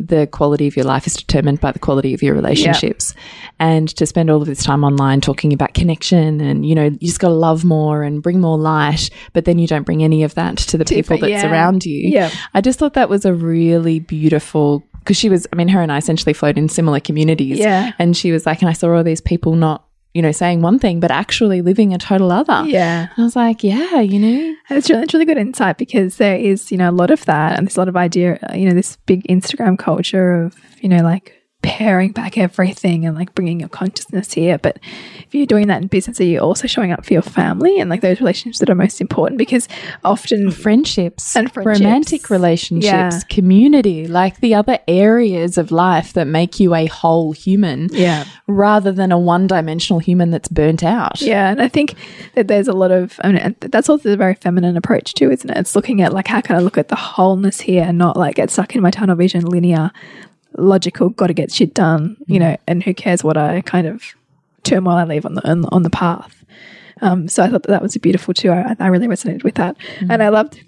the 0.00 0.26
quality 0.26 0.66
of 0.66 0.76
your 0.76 0.84
life 0.84 1.06
is 1.06 1.14
determined 1.14 1.60
by 1.60 1.72
the 1.72 1.78
quality 1.78 2.14
of 2.14 2.22
your 2.22 2.34
relationships. 2.34 3.14
And 3.58 3.88
to 3.96 4.06
spend 4.06 4.30
all 4.30 4.40
of 4.40 4.46
this 4.46 4.62
time 4.62 4.84
online 4.84 5.20
talking 5.20 5.52
about 5.52 5.74
connection 5.74 6.40
and, 6.40 6.66
you 6.66 6.74
know, 6.74 6.84
you 6.84 6.98
just 6.98 7.20
got 7.20 7.28
to 7.28 7.34
love 7.34 7.64
more 7.64 8.02
and 8.02 8.22
bring 8.22 8.40
more 8.40 8.58
light, 8.58 9.10
but 9.32 9.44
then 9.44 9.58
you 9.58 9.66
don't 9.66 9.84
bring 9.84 10.02
any 10.02 10.22
of 10.22 10.34
that 10.34 10.56
to 10.58 10.78
the 10.78 10.84
people 10.84 11.18
that's 11.18 11.30
yeah. 11.30 11.50
around 11.50 11.84
you. 11.84 12.08
Yeah. 12.08 12.30
I 12.54 12.60
just 12.60 12.78
thought 12.78 12.94
that 12.94 13.08
was 13.08 13.24
a 13.24 13.34
really 13.34 14.00
beautiful 14.00 14.86
because 15.00 15.16
she 15.16 15.28
was, 15.28 15.46
I 15.52 15.56
mean, 15.56 15.68
her 15.68 15.80
and 15.80 15.90
I 15.90 15.98
essentially 15.98 16.32
flowed 16.32 16.58
in 16.58 16.68
similar 16.68 17.00
communities. 17.00 17.58
Yeah. 17.58 17.92
And 17.98 18.16
she 18.16 18.32
was 18.32 18.46
like, 18.46 18.60
and 18.60 18.68
I 18.68 18.74
saw 18.74 18.94
all 18.94 19.02
these 19.02 19.20
people 19.20 19.54
not, 19.54 19.86
you 20.14 20.22
know, 20.22 20.32
saying 20.32 20.60
one 20.60 20.78
thing, 20.78 21.00
but 21.00 21.10
actually 21.10 21.62
living 21.62 21.94
a 21.94 21.98
total 21.98 22.32
other. 22.32 22.64
Yeah. 22.66 23.08
I 23.16 23.22
was 23.22 23.36
like, 23.36 23.62
yeah, 23.62 24.00
you 24.00 24.18
know, 24.18 24.56
And 24.68 24.78
It's 24.78 24.90
really, 24.90 25.02
it's 25.02 25.14
really 25.14 25.26
good 25.26 25.38
insight 25.38 25.78
because 25.78 26.16
there 26.16 26.36
is, 26.36 26.70
you 26.72 26.78
know, 26.78 26.90
a 26.90 26.92
lot 26.92 27.10
of 27.10 27.24
that 27.26 27.56
and 27.56 27.66
there's 27.66 27.76
a 27.76 27.80
lot 27.80 27.88
of 27.88 27.96
idea, 27.96 28.38
you 28.54 28.68
know, 28.68 28.74
this 28.74 28.96
big 29.06 29.22
Instagram 29.24 29.78
culture 29.78 30.44
of, 30.44 30.56
you 30.80 30.88
know, 30.88 31.02
like 31.02 31.39
paring 31.62 32.10
back 32.12 32.38
everything 32.38 33.04
and 33.04 33.14
like 33.14 33.34
bringing 33.34 33.60
your 33.60 33.68
consciousness 33.68 34.32
here. 34.32 34.56
But 34.56 34.78
if 35.20 35.34
you're 35.34 35.46
doing 35.46 35.66
that 35.66 35.82
in 35.82 35.88
business, 35.88 36.18
are 36.20 36.24
you 36.24 36.38
also 36.38 36.66
showing 36.66 36.90
up 36.90 37.04
for 37.04 37.12
your 37.12 37.22
family 37.22 37.78
and 37.78 37.90
like 37.90 38.00
those 38.00 38.18
relationships 38.18 38.60
that 38.60 38.70
are 38.70 38.74
most 38.74 39.00
important? 39.00 39.36
Because 39.36 39.68
often 40.02 40.50
friendships 40.50 41.36
and 41.36 41.52
friendships. 41.52 41.80
romantic 41.80 42.30
relationships, 42.30 42.84
Yeah. 42.84 43.20
community, 43.28 44.06
like 44.06 44.40
the 44.40 44.54
other 44.54 44.78
areas 44.88 45.58
of 45.58 45.70
life 45.70 46.14
that 46.14 46.26
make 46.26 46.60
you 46.60 46.74
a 46.74 46.86
whole 46.86 47.32
human 47.32 47.88
yeah. 47.92 48.24
rather 48.46 48.90
than 48.90 49.12
a 49.12 49.18
one 49.18 49.46
dimensional 49.46 50.00
human 50.00 50.30
that's 50.30 50.48
burnt 50.48 50.82
out. 50.82 51.20
Yeah, 51.20 51.50
and 51.50 51.60
I 51.60 51.68
think 51.68 51.94
that 52.36 52.48
there's 52.48 52.68
a 52.68 52.72
lot 52.72 52.90
of, 52.90 53.20
I 53.22 53.32
mean, 53.32 53.56
that's 53.60 53.88
also 53.90 54.12
a 54.12 54.16
very 54.16 54.34
feminine 54.34 54.76
approach 54.76 55.12
too, 55.14 55.30
isn't 55.30 55.50
it? 55.50 55.56
It's 55.58 55.76
looking 55.76 56.00
at 56.00 56.14
like 56.14 56.26
how 56.26 56.40
can 56.40 56.56
I 56.56 56.60
look 56.60 56.78
at 56.78 56.88
the 56.88 56.96
wholeness 56.96 57.60
here 57.60 57.84
and 57.84 57.98
not 57.98 58.16
like 58.16 58.36
get 58.36 58.50
stuck 58.50 58.74
in 58.74 58.80
my 58.82 58.90
tunnel 58.90 59.16
vision, 59.16 59.44
linear, 59.44 59.90
logical, 60.56 61.10
got 61.10 61.28
to 61.28 61.34
get 61.34 61.52
shit 61.52 61.74
done, 61.74 62.16
you 62.26 62.38
know, 62.38 62.56
and 62.66 62.82
who 62.82 62.94
cares 62.94 63.24
what 63.24 63.36
I 63.36 63.60
kind 63.62 63.86
of 63.86 64.02
turmoil 64.62 64.94
I 64.94 65.04
leave 65.04 65.26
on 65.26 65.34
the 65.34 65.48
on, 65.48 65.64
on 65.66 65.82
the 65.82 65.90
path. 65.90 66.44
Um, 67.02 67.28
so 67.28 67.42
I 67.42 67.48
thought 67.48 67.62
that, 67.62 67.70
that 67.70 67.82
was 67.82 67.96
a 67.96 68.00
beautiful 68.00 68.34
too. 68.34 68.50
I, 68.50 68.76
I 68.78 68.88
really 68.88 69.08
resonated 69.08 69.44
with 69.44 69.54
that, 69.56 69.76
and 70.08 70.22
I 70.22 70.28
loved 70.28 70.60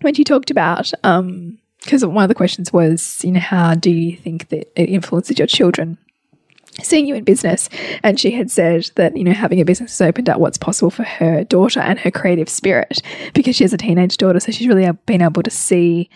when 0.00 0.14
she 0.14 0.24
talked 0.24 0.50
about 0.50 0.92
because 1.02 2.04
one 2.04 2.24
of 2.24 2.28
the 2.28 2.34
questions 2.34 2.72
was, 2.72 3.20
you 3.24 3.32
know, 3.32 3.40
how 3.40 3.74
do 3.74 3.90
you 3.90 4.16
think 4.16 4.48
that 4.48 4.70
it 4.80 4.88
influences 4.88 5.38
your 5.38 5.46
children? 5.46 5.98
seeing 6.82 7.06
you 7.06 7.14
in 7.14 7.24
business 7.24 7.68
and 8.02 8.18
she 8.18 8.30
had 8.30 8.50
said 8.50 8.88
that 8.94 9.16
you 9.16 9.24
know 9.24 9.32
having 9.32 9.60
a 9.60 9.64
business 9.64 9.98
has 9.98 10.08
opened 10.08 10.28
up 10.28 10.38
what's 10.38 10.56
possible 10.56 10.90
for 10.90 11.02
her 11.02 11.44
daughter 11.44 11.80
and 11.80 11.98
her 11.98 12.10
creative 12.10 12.48
spirit 12.48 13.02
because 13.34 13.56
she 13.56 13.64
has 13.64 13.72
a 13.72 13.76
teenage 13.76 14.16
daughter 14.16 14.40
so 14.40 14.52
she's 14.52 14.68
really 14.68 14.90
been 15.04 15.20
able 15.20 15.42
to 15.42 15.50
see 15.50 16.08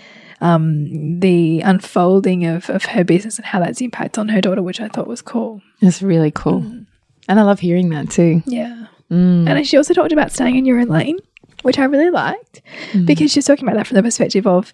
um, 0.44 1.20
the 1.20 1.60
unfolding 1.62 2.44
of, 2.44 2.68
of 2.68 2.84
her 2.84 3.02
business 3.02 3.36
and 3.36 3.46
how 3.46 3.60
that's 3.60 3.80
impact 3.80 4.18
on 4.18 4.28
her 4.28 4.40
daughter 4.40 4.62
which 4.62 4.80
i 4.80 4.88
thought 4.88 5.06
was 5.06 5.22
cool. 5.22 5.62
It's 5.80 6.02
really 6.02 6.30
cool. 6.30 6.60
Mm. 6.60 6.86
And 7.28 7.40
I 7.40 7.42
love 7.42 7.60
hearing 7.60 7.88
that 7.90 8.10
too. 8.10 8.42
yeah. 8.46 8.86
Mm. 9.10 9.48
And 9.48 9.66
she 9.66 9.76
also 9.76 9.94
talked 9.94 10.12
about 10.12 10.32
staying 10.32 10.56
in 10.56 10.64
your 10.64 10.80
own 10.80 10.88
lane 10.88 11.18
which 11.62 11.78
i 11.78 11.84
really 11.84 12.10
liked 12.10 12.60
mm. 12.92 13.06
because 13.06 13.30
she's 13.32 13.46
talking 13.46 13.64
about 13.66 13.76
that 13.76 13.86
from 13.86 13.94
the 13.94 14.02
perspective 14.02 14.46
of 14.46 14.72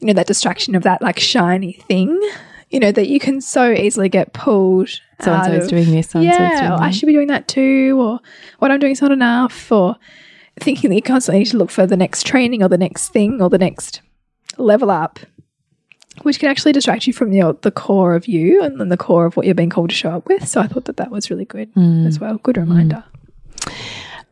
you 0.00 0.06
know 0.06 0.12
that 0.14 0.26
distraction 0.26 0.74
of 0.74 0.82
that 0.82 1.02
like 1.02 1.18
shiny 1.18 1.74
thing 1.88 2.18
you 2.70 2.80
know 2.80 2.90
that 2.90 3.08
you 3.08 3.20
can 3.20 3.40
so 3.40 3.70
easily 3.70 4.08
get 4.08 4.32
pulled 4.32 4.88
So 5.20 5.32
and 5.32 5.44
so's 5.44 5.64
of- 5.64 5.70
doing 5.70 5.90
this, 5.90 6.10
so 6.10 6.20
yeah, 6.20 6.76
I 6.80 6.90
should 6.90 7.06
be 7.06 7.12
doing 7.12 7.28
that 7.28 7.46
too, 7.46 8.00
or 8.00 8.20
what 8.58 8.70
I'm 8.70 8.80
doing 8.80 8.92
is 8.92 9.02
not 9.02 9.12
enough, 9.12 9.70
or 9.70 9.96
thinking 10.58 10.90
that 10.90 10.96
you 10.96 11.02
constantly 11.02 11.40
need 11.40 11.50
to 11.50 11.56
look 11.56 11.70
for 11.70 11.86
the 11.86 11.96
next 11.96 12.26
training 12.26 12.62
or 12.62 12.68
the 12.68 12.78
next 12.78 13.10
thing 13.10 13.40
or 13.40 13.48
the 13.48 13.58
next 13.58 14.00
level 14.58 14.90
up, 14.90 15.18
which 16.22 16.38
can 16.38 16.48
actually 16.48 16.72
distract 16.72 17.06
you 17.06 17.12
from 17.12 17.30
the, 17.30 17.56
the 17.62 17.70
core 17.70 18.14
of 18.14 18.26
you 18.26 18.62
and 18.62 18.80
then 18.80 18.88
the 18.88 18.96
core 18.96 19.26
of 19.26 19.36
what 19.36 19.46
you're 19.46 19.54
being 19.54 19.70
called 19.70 19.90
to 19.90 19.96
show 19.96 20.10
up 20.10 20.26
with. 20.26 20.46
So 20.48 20.60
I 20.60 20.66
thought 20.66 20.84
that 20.86 20.96
that 20.98 21.10
was 21.10 21.30
really 21.30 21.44
good 21.44 21.68
Hmm. 21.74 22.06
as 22.06 22.18
well. 22.20 22.38
Good 22.38 22.56
reminder. 22.56 23.04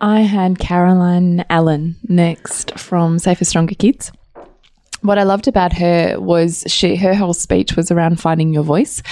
I 0.00 0.21
had 0.21 0.59
Caroline 0.59 1.45
Allen 1.49 1.97
next 2.09 2.76
from 2.79 3.19
Safer 3.19 3.45
Stronger 3.45 3.75
Kids. 3.76 4.11
What 5.02 5.19
I 5.19 5.25
loved 5.25 5.49
about 5.49 5.73
her 5.75 6.21
was 6.21 6.62
she 6.69 6.95
her 6.95 7.12
whole 7.14 7.35
speech 7.35 7.75
was 7.75 7.91
around 7.91 8.21
finding 8.21 8.52
your 8.52 8.62
voice, 8.62 9.02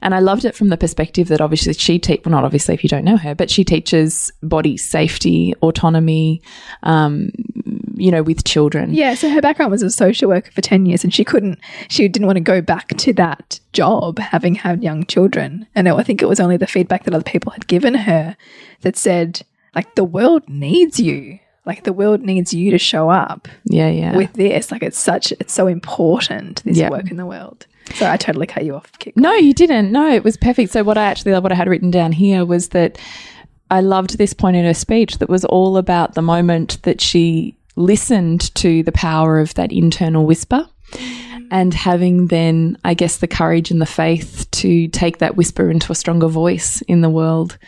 and 0.00 0.14
I 0.14 0.20
loved 0.20 0.46
it 0.46 0.54
from 0.54 0.68
the 0.70 0.78
perspective 0.78 1.28
that 1.28 1.42
obviously 1.42 1.74
she 1.74 1.98
te- 1.98 2.20
well 2.24 2.30
not 2.32 2.44
obviously 2.44 2.72
if 2.74 2.82
you 2.82 2.88
don't 2.88 3.04
know 3.04 3.18
her, 3.18 3.34
but 3.34 3.50
she 3.50 3.62
teaches 3.62 4.32
body 4.42 4.78
safety, 4.78 5.52
autonomy, 5.60 6.40
um, 6.82 7.30
you 7.96 8.10
know, 8.10 8.22
with 8.22 8.44
children. 8.44 8.92
Yeah, 8.92 9.14
so 9.14 9.28
her 9.30 9.40
background 9.40 9.70
was 9.70 9.82
a 9.82 9.90
social 9.90 10.28
worker 10.28 10.50
for 10.50 10.60
10 10.60 10.86
years 10.86 11.04
and 11.04 11.12
she 11.14 11.24
couldn't, 11.24 11.58
she 11.88 12.08
didn't 12.08 12.26
want 12.26 12.36
to 12.36 12.40
go 12.42 12.60
back 12.60 12.88
to 12.88 13.12
that 13.14 13.60
job 13.72 14.18
having 14.18 14.54
had 14.54 14.82
young 14.82 15.04
children. 15.06 15.66
And 15.74 15.88
I 15.88 16.02
think 16.02 16.22
it 16.22 16.28
was 16.28 16.40
only 16.40 16.56
the 16.56 16.66
feedback 16.66 17.04
that 17.04 17.14
other 17.14 17.24
people 17.24 17.52
had 17.52 17.66
given 17.66 17.94
her 17.94 18.36
that 18.82 18.96
said, 18.96 19.42
like, 19.74 19.94
the 19.94 20.04
world 20.04 20.48
needs 20.48 21.00
you. 21.00 21.38
Like, 21.66 21.84
the 21.84 21.92
world 21.92 22.20
needs 22.20 22.52
you 22.52 22.70
to 22.72 22.78
show 22.78 23.08
up 23.08 23.48
Yeah, 23.64 23.88
yeah. 23.88 24.16
with 24.16 24.34
this. 24.34 24.70
Like, 24.70 24.82
it's 24.82 24.98
such, 24.98 25.32
it's 25.32 25.52
so 25.52 25.66
important, 25.66 26.62
this 26.64 26.78
work 26.90 27.10
in 27.10 27.16
the 27.16 27.26
world. 27.26 27.66
So 27.94 28.10
I 28.10 28.16
totally 28.16 28.46
cut 28.46 28.64
you 28.64 28.74
off. 28.74 28.90
No, 29.16 29.32
you 29.34 29.52
didn't. 29.52 29.92
No, 29.92 30.10
it 30.10 30.24
was 30.24 30.36
perfect. 30.36 30.72
So 30.72 30.82
what 30.82 30.96
I 30.98 31.04
actually 31.04 31.32
what 31.38 31.52
I 31.52 31.54
had 31.54 31.68
written 31.68 31.90
down 31.90 32.12
here 32.12 32.44
was 32.44 32.70
that 32.70 32.98
I 33.70 33.80
loved 33.80 34.18
this 34.18 34.32
point 34.32 34.56
in 34.56 34.64
her 34.64 34.74
speech 34.74 35.18
that 35.18 35.28
was 35.28 35.44
all 35.44 35.76
about 35.76 36.14
the 36.14 36.22
moment 36.22 36.82
that 36.82 37.00
she 37.00 37.56
listened 37.76 38.54
to 38.54 38.82
the 38.82 38.92
power 38.92 39.38
of 39.38 39.54
that 39.54 39.72
internal 39.72 40.26
whisper 40.26 40.68
and 41.50 41.74
having 41.74 42.28
then 42.28 42.76
I 42.84 42.94
guess 42.94 43.18
the 43.18 43.28
courage 43.28 43.70
and 43.70 43.80
the 43.80 43.86
faith 43.86 44.48
to 44.52 44.88
take 44.88 45.18
that 45.18 45.36
whisper 45.36 45.70
into 45.70 45.92
a 45.92 45.94
stronger 45.94 46.28
voice 46.28 46.82
in 46.82 47.00
the 47.00 47.10
world 47.10 47.58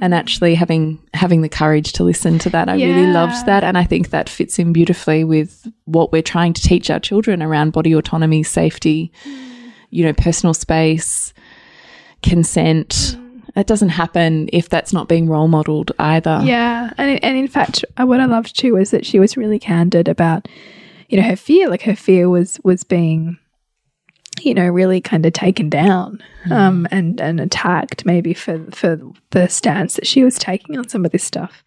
and 0.00 0.14
actually 0.14 0.54
having 0.54 1.00
having 1.14 1.42
the 1.42 1.48
courage 1.48 1.92
to 1.94 2.04
listen 2.04 2.38
to 2.40 2.50
that. 2.50 2.68
I 2.68 2.74
really 2.74 3.06
loved 3.06 3.46
that 3.46 3.64
and 3.64 3.78
I 3.78 3.84
think 3.84 4.10
that 4.10 4.28
fits 4.28 4.58
in 4.58 4.72
beautifully 4.72 5.24
with 5.24 5.66
what 5.84 6.12
we're 6.12 6.22
trying 6.22 6.52
to 6.52 6.62
teach 6.62 6.90
our 6.90 7.00
children 7.00 7.42
around 7.42 7.72
body 7.72 7.94
autonomy, 7.94 8.42
safety, 8.42 9.12
you 9.90 10.04
know, 10.04 10.12
personal 10.12 10.54
space, 10.54 11.32
consent. 12.22 13.16
It 13.54 13.66
doesn't 13.66 13.90
happen 13.90 14.48
if 14.52 14.68
that's 14.68 14.92
not 14.92 15.08
being 15.08 15.28
role 15.28 15.48
modeled 15.48 15.92
either. 15.98 16.40
Yeah, 16.42 16.92
and 16.96 17.22
and 17.22 17.36
in 17.36 17.48
fact, 17.48 17.84
what 17.96 18.20
I 18.20 18.24
loved 18.24 18.56
too 18.58 18.74
was 18.74 18.90
that 18.90 19.04
she 19.04 19.18
was 19.18 19.36
really 19.36 19.58
candid 19.58 20.08
about, 20.08 20.48
you 21.08 21.20
know, 21.20 21.28
her 21.28 21.36
fear. 21.36 21.68
Like 21.68 21.82
her 21.82 21.96
fear 21.96 22.30
was 22.30 22.58
was 22.64 22.82
being, 22.82 23.38
you 24.40 24.54
know, 24.54 24.66
really 24.66 25.00
kind 25.00 25.26
of 25.26 25.34
taken 25.34 25.68
down, 25.68 26.22
um, 26.50 26.88
and 26.90 27.20
and 27.20 27.40
attacked 27.40 28.06
maybe 28.06 28.32
for 28.32 28.64
for 28.70 28.98
the 29.30 29.48
stance 29.48 29.94
that 29.94 30.06
she 30.06 30.24
was 30.24 30.38
taking 30.38 30.78
on 30.78 30.88
some 30.88 31.04
of 31.04 31.12
this 31.12 31.24
stuff, 31.24 31.62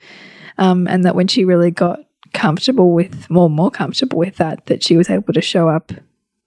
um, 0.57 0.87
and 0.87 1.03
that 1.05 1.15
when 1.15 1.27
she 1.27 1.45
really 1.45 1.71
got 1.71 1.99
comfortable 2.33 2.93
with 2.93 3.29
more 3.29 3.49
more 3.49 3.69
comfortable 3.69 4.17
with 4.17 4.37
that, 4.37 4.65
that 4.65 4.83
she 4.83 4.97
was 4.97 5.09
able 5.11 5.33
to 5.33 5.41
show 5.41 5.69
up 5.69 5.91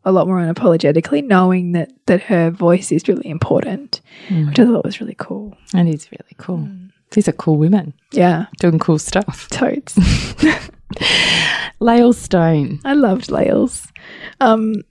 a 0.08 0.12
lot 0.12 0.26
more 0.26 0.38
unapologetically, 0.38 1.24
knowing 1.24 1.72
that 1.72 1.90
that 2.06 2.22
her 2.22 2.50
voice 2.50 2.90
is 2.92 3.06
really 3.08 3.28
important, 3.28 4.00
which 4.30 4.58
I 4.58 4.64
thought 4.64 4.84
was 4.84 5.00
really 5.00 5.16
cool. 5.18 5.56
And 5.74 5.88
it's 5.88 6.10
really 6.10 6.34
cool. 6.38 6.68
These 7.12 7.28
are 7.28 7.32
cool 7.32 7.56
women 7.56 7.94
Yeah, 8.12 8.46
doing 8.60 8.78
cool 8.78 8.98
stuff. 8.98 9.48
totes. 9.50 9.96
Lael 11.80 12.12
Stone. 12.12 12.80
I 12.84 12.94
loved 12.94 13.28
Laels. 13.30 13.86
Um, 14.40 14.82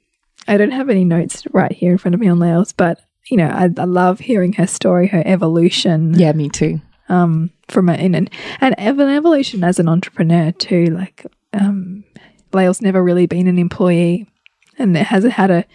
I 0.47 0.57
don't 0.57 0.71
have 0.71 0.89
any 0.89 1.03
notes 1.03 1.43
right 1.51 1.71
here 1.71 1.91
in 1.91 1.97
front 1.97 2.15
of 2.15 2.21
me 2.21 2.27
on 2.27 2.39
Laels, 2.39 2.73
but 2.75 3.01
you 3.29 3.35
know, 3.37 3.47
I, 3.47 3.69
I 3.77 3.83
love 3.83 4.19
hearing 4.19 4.53
her 4.53 4.67
story, 4.67 5.07
her 5.07 5.21
evolution 5.25 6.17
Yeah, 6.17 6.31
me 6.31 6.47
too. 6.49 6.79
um, 7.09 7.51
from 7.67 7.89
an 7.89 8.15
and 8.15 8.29
ev- 8.77 8.99
an 8.99 9.09
evolution 9.09 9.63
as 9.65 9.79
an 9.79 9.89
entrepreneur 9.89 10.51
too. 10.53 10.85
Like, 10.85 11.25
um, 11.53 12.05
Lael's 12.53 12.81
never 12.81 13.03
really 13.03 13.25
been 13.25 13.47
an 13.47 13.59
employee, 13.59 14.27
and 14.77 14.95
it 14.95 15.07
has 15.07 15.23
had 15.23 15.51
a, 15.51 15.65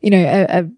you 0.00 0.10
know, 0.10 0.24
a, 0.24 0.60
a, 0.60 0.70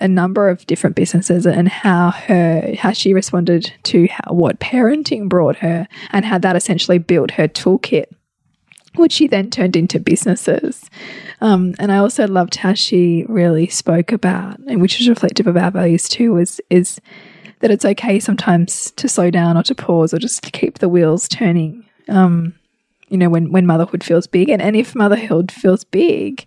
a 0.00 0.08
number 0.08 0.48
of 0.48 0.66
different 0.66 0.96
businesses, 0.96 1.46
and 1.46 1.68
how 1.68 2.10
her 2.10 2.74
how 2.78 2.92
she 2.92 3.14
responded 3.14 3.72
to 3.84 4.06
how, 4.08 4.32
what 4.32 4.60
parenting 4.60 5.28
brought 5.28 5.56
her, 5.56 5.88
and 6.10 6.24
how 6.24 6.38
that 6.38 6.56
essentially 6.56 6.98
built 6.98 7.32
her 7.32 7.48
toolkit 7.48 8.06
which 8.98 9.12
she 9.12 9.26
then 9.26 9.50
turned 9.50 9.76
into 9.76 10.00
businesses. 10.00 10.90
Um, 11.40 11.74
and 11.78 11.92
I 11.92 11.98
also 11.98 12.26
loved 12.26 12.56
how 12.56 12.74
she 12.74 13.24
really 13.28 13.68
spoke 13.68 14.12
about, 14.12 14.58
and 14.60 14.80
which 14.80 15.00
is 15.00 15.08
reflective 15.08 15.46
of 15.46 15.56
our 15.56 15.70
values 15.70 16.08
too, 16.08 16.32
was 16.32 16.60
is 16.70 17.00
that 17.60 17.70
it's 17.70 17.84
okay 17.84 18.18
sometimes 18.20 18.90
to 18.92 19.08
slow 19.08 19.30
down 19.30 19.56
or 19.56 19.62
to 19.64 19.74
pause 19.74 20.12
or 20.12 20.18
just 20.18 20.42
to 20.44 20.50
keep 20.50 20.78
the 20.78 20.88
wheels 20.88 21.28
turning. 21.28 21.84
Um, 22.08 22.54
you 23.08 23.16
know, 23.16 23.28
when 23.28 23.52
when 23.52 23.66
motherhood 23.66 24.02
feels 24.02 24.26
big, 24.26 24.48
and, 24.48 24.62
and 24.62 24.76
if 24.76 24.94
motherhood 24.94 25.52
feels 25.52 25.84
big, 25.84 26.44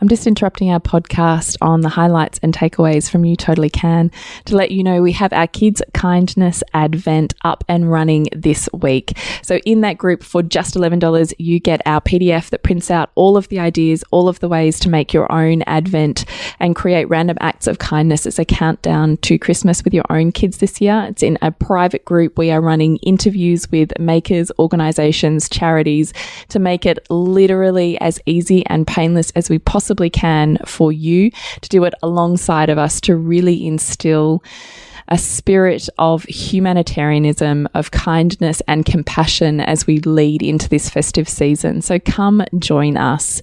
I'm 0.00 0.08
just 0.08 0.26
interrupting 0.26 0.70
our 0.70 0.80
podcast 0.80 1.56
on 1.60 1.80
the 1.80 1.88
highlights 1.88 2.38
and 2.42 2.54
takeaways 2.54 3.10
from 3.10 3.24
You 3.24 3.36
Totally 3.36 3.70
Can 3.70 4.10
to 4.44 4.56
let 4.56 4.70
you 4.70 4.84
know 4.84 5.02
we 5.02 5.12
have 5.12 5.32
our 5.32 5.46
Kids 5.46 5.82
Kindness 5.94 6.62
Advent 6.74 7.34
up 7.44 7.64
and 7.68 7.90
running 7.90 8.26
this 8.34 8.68
week. 8.72 9.18
So, 9.42 9.56
in 9.64 9.80
that 9.80 9.98
group, 9.98 10.22
for 10.22 10.42
just 10.42 10.74
$11, 10.74 11.34
you 11.38 11.58
get 11.58 11.80
our 11.86 12.00
PDF 12.00 12.50
that 12.50 12.62
prints 12.62 12.90
out 12.90 13.10
all 13.14 13.36
of 13.36 13.48
the 13.48 13.58
ideas, 13.58 14.04
all 14.10 14.28
of 14.28 14.40
the 14.40 14.48
ways 14.48 14.78
to 14.80 14.88
make 14.88 15.12
your 15.12 15.30
own 15.32 15.62
Advent 15.62 16.24
and 16.60 16.76
create 16.76 17.08
random 17.08 17.36
acts 17.40 17.66
of 17.66 17.78
kindness 17.78 18.26
as 18.26 18.38
a 18.38 18.44
countdown 18.44 19.16
to 19.18 19.38
Christmas 19.38 19.82
with 19.82 19.94
your 19.94 20.04
own 20.10 20.32
kids 20.32 20.58
this 20.58 20.80
year. 20.80 21.06
It's 21.08 21.22
in 21.22 21.38
a 21.42 21.50
private 21.50 22.04
group. 22.04 22.38
We 22.38 22.50
are 22.50 22.60
running 22.60 22.98
interviews 22.98 23.70
with 23.70 23.98
makers, 23.98 24.52
organizations, 24.58 25.48
charities 25.48 26.12
to 26.48 26.58
make 26.58 26.86
it 26.86 26.98
literally 27.10 28.00
as 28.00 28.20
easy 28.26 28.64
and 28.66 28.86
painless 28.86 29.30
as 29.32 29.50
we 29.50 29.58
possibly 29.58 29.77
can 30.12 30.58
for 30.66 30.92
you 30.92 31.30
to 31.60 31.68
do 31.68 31.84
it 31.84 31.94
alongside 32.02 32.70
of 32.70 32.78
us 32.78 33.00
to 33.02 33.16
really 33.16 33.66
instill 33.66 34.42
a 35.08 35.18
spirit 35.18 35.88
of 35.98 36.24
humanitarianism, 36.24 37.68
of 37.74 37.90
kindness 37.90 38.60
and 38.68 38.84
compassion 38.84 39.60
as 39.60 39.86
we 39.86 40.00
lead 40.00 40.42
into 40.42 40.68
this 40.68 40.90
festive 40.90 41.28
season. 41.28 41.80
So 41.80 41.98
come 41.98 42.44
join 42.58 42.96
us. 42.96 43.40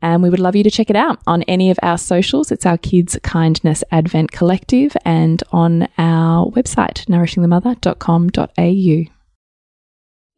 And 0.00 0.22
we 0.22 0.30
would 0.30 0.40
love 0.40 0.56
you 0.56 0.64
to 0.64 0.70
check 0.70 0.90
it 0.90 0.96
out 0.96 1.20
on 1.26 1.42
any 1.44 1.70
of 1.70 1.78
our 1.82 1.98
socials. 1.98 2.50
It's 2.50 2.66
our 2.66 2.78
Kids 2.78 3.18
Kindness 3.22 3.84
Advent 3.90 4.32
Collective 4.32 4.96
and 5.04 5.42
on 5.52 5.88
our 5.98 6.50
website, 6.50 7.04
nourishingthemother.com.au. 7.06 9.12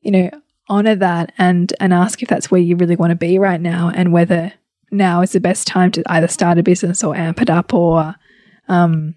You 0.02 0.10
know, 0.10 0.30
honor 0.68 0.96
that 0.96 1.32
and 1.38 1.72
and 1.80 1.92
ask 1.92 2.22
if 2.22 2.28
that's 2.28 2.50
where 2.50 2.60
you 2.60 2.76
really 2.76 2.96
want 2.96 3.10
to 3.10 3.16
be 3.16 3.38
right 3.38 3.60
now 3.60 3.90
and 3.94 4.12
whether 4.12 4.52
now 4.94 5.20
is 5.20 5.32
the 5.32 5.40
best 5.40 5.66
time 5.66 5.90
to 5.92 6.02
either 6.06 6.28
start 6.28 6.58
a 6.58 6.62
business 6.62 7.04
or 7.04 7.14
amp 7.16 7.42
it 7.42 7.50
up 7.50 7.74
or 7.74 8.14
um 8.68 9.14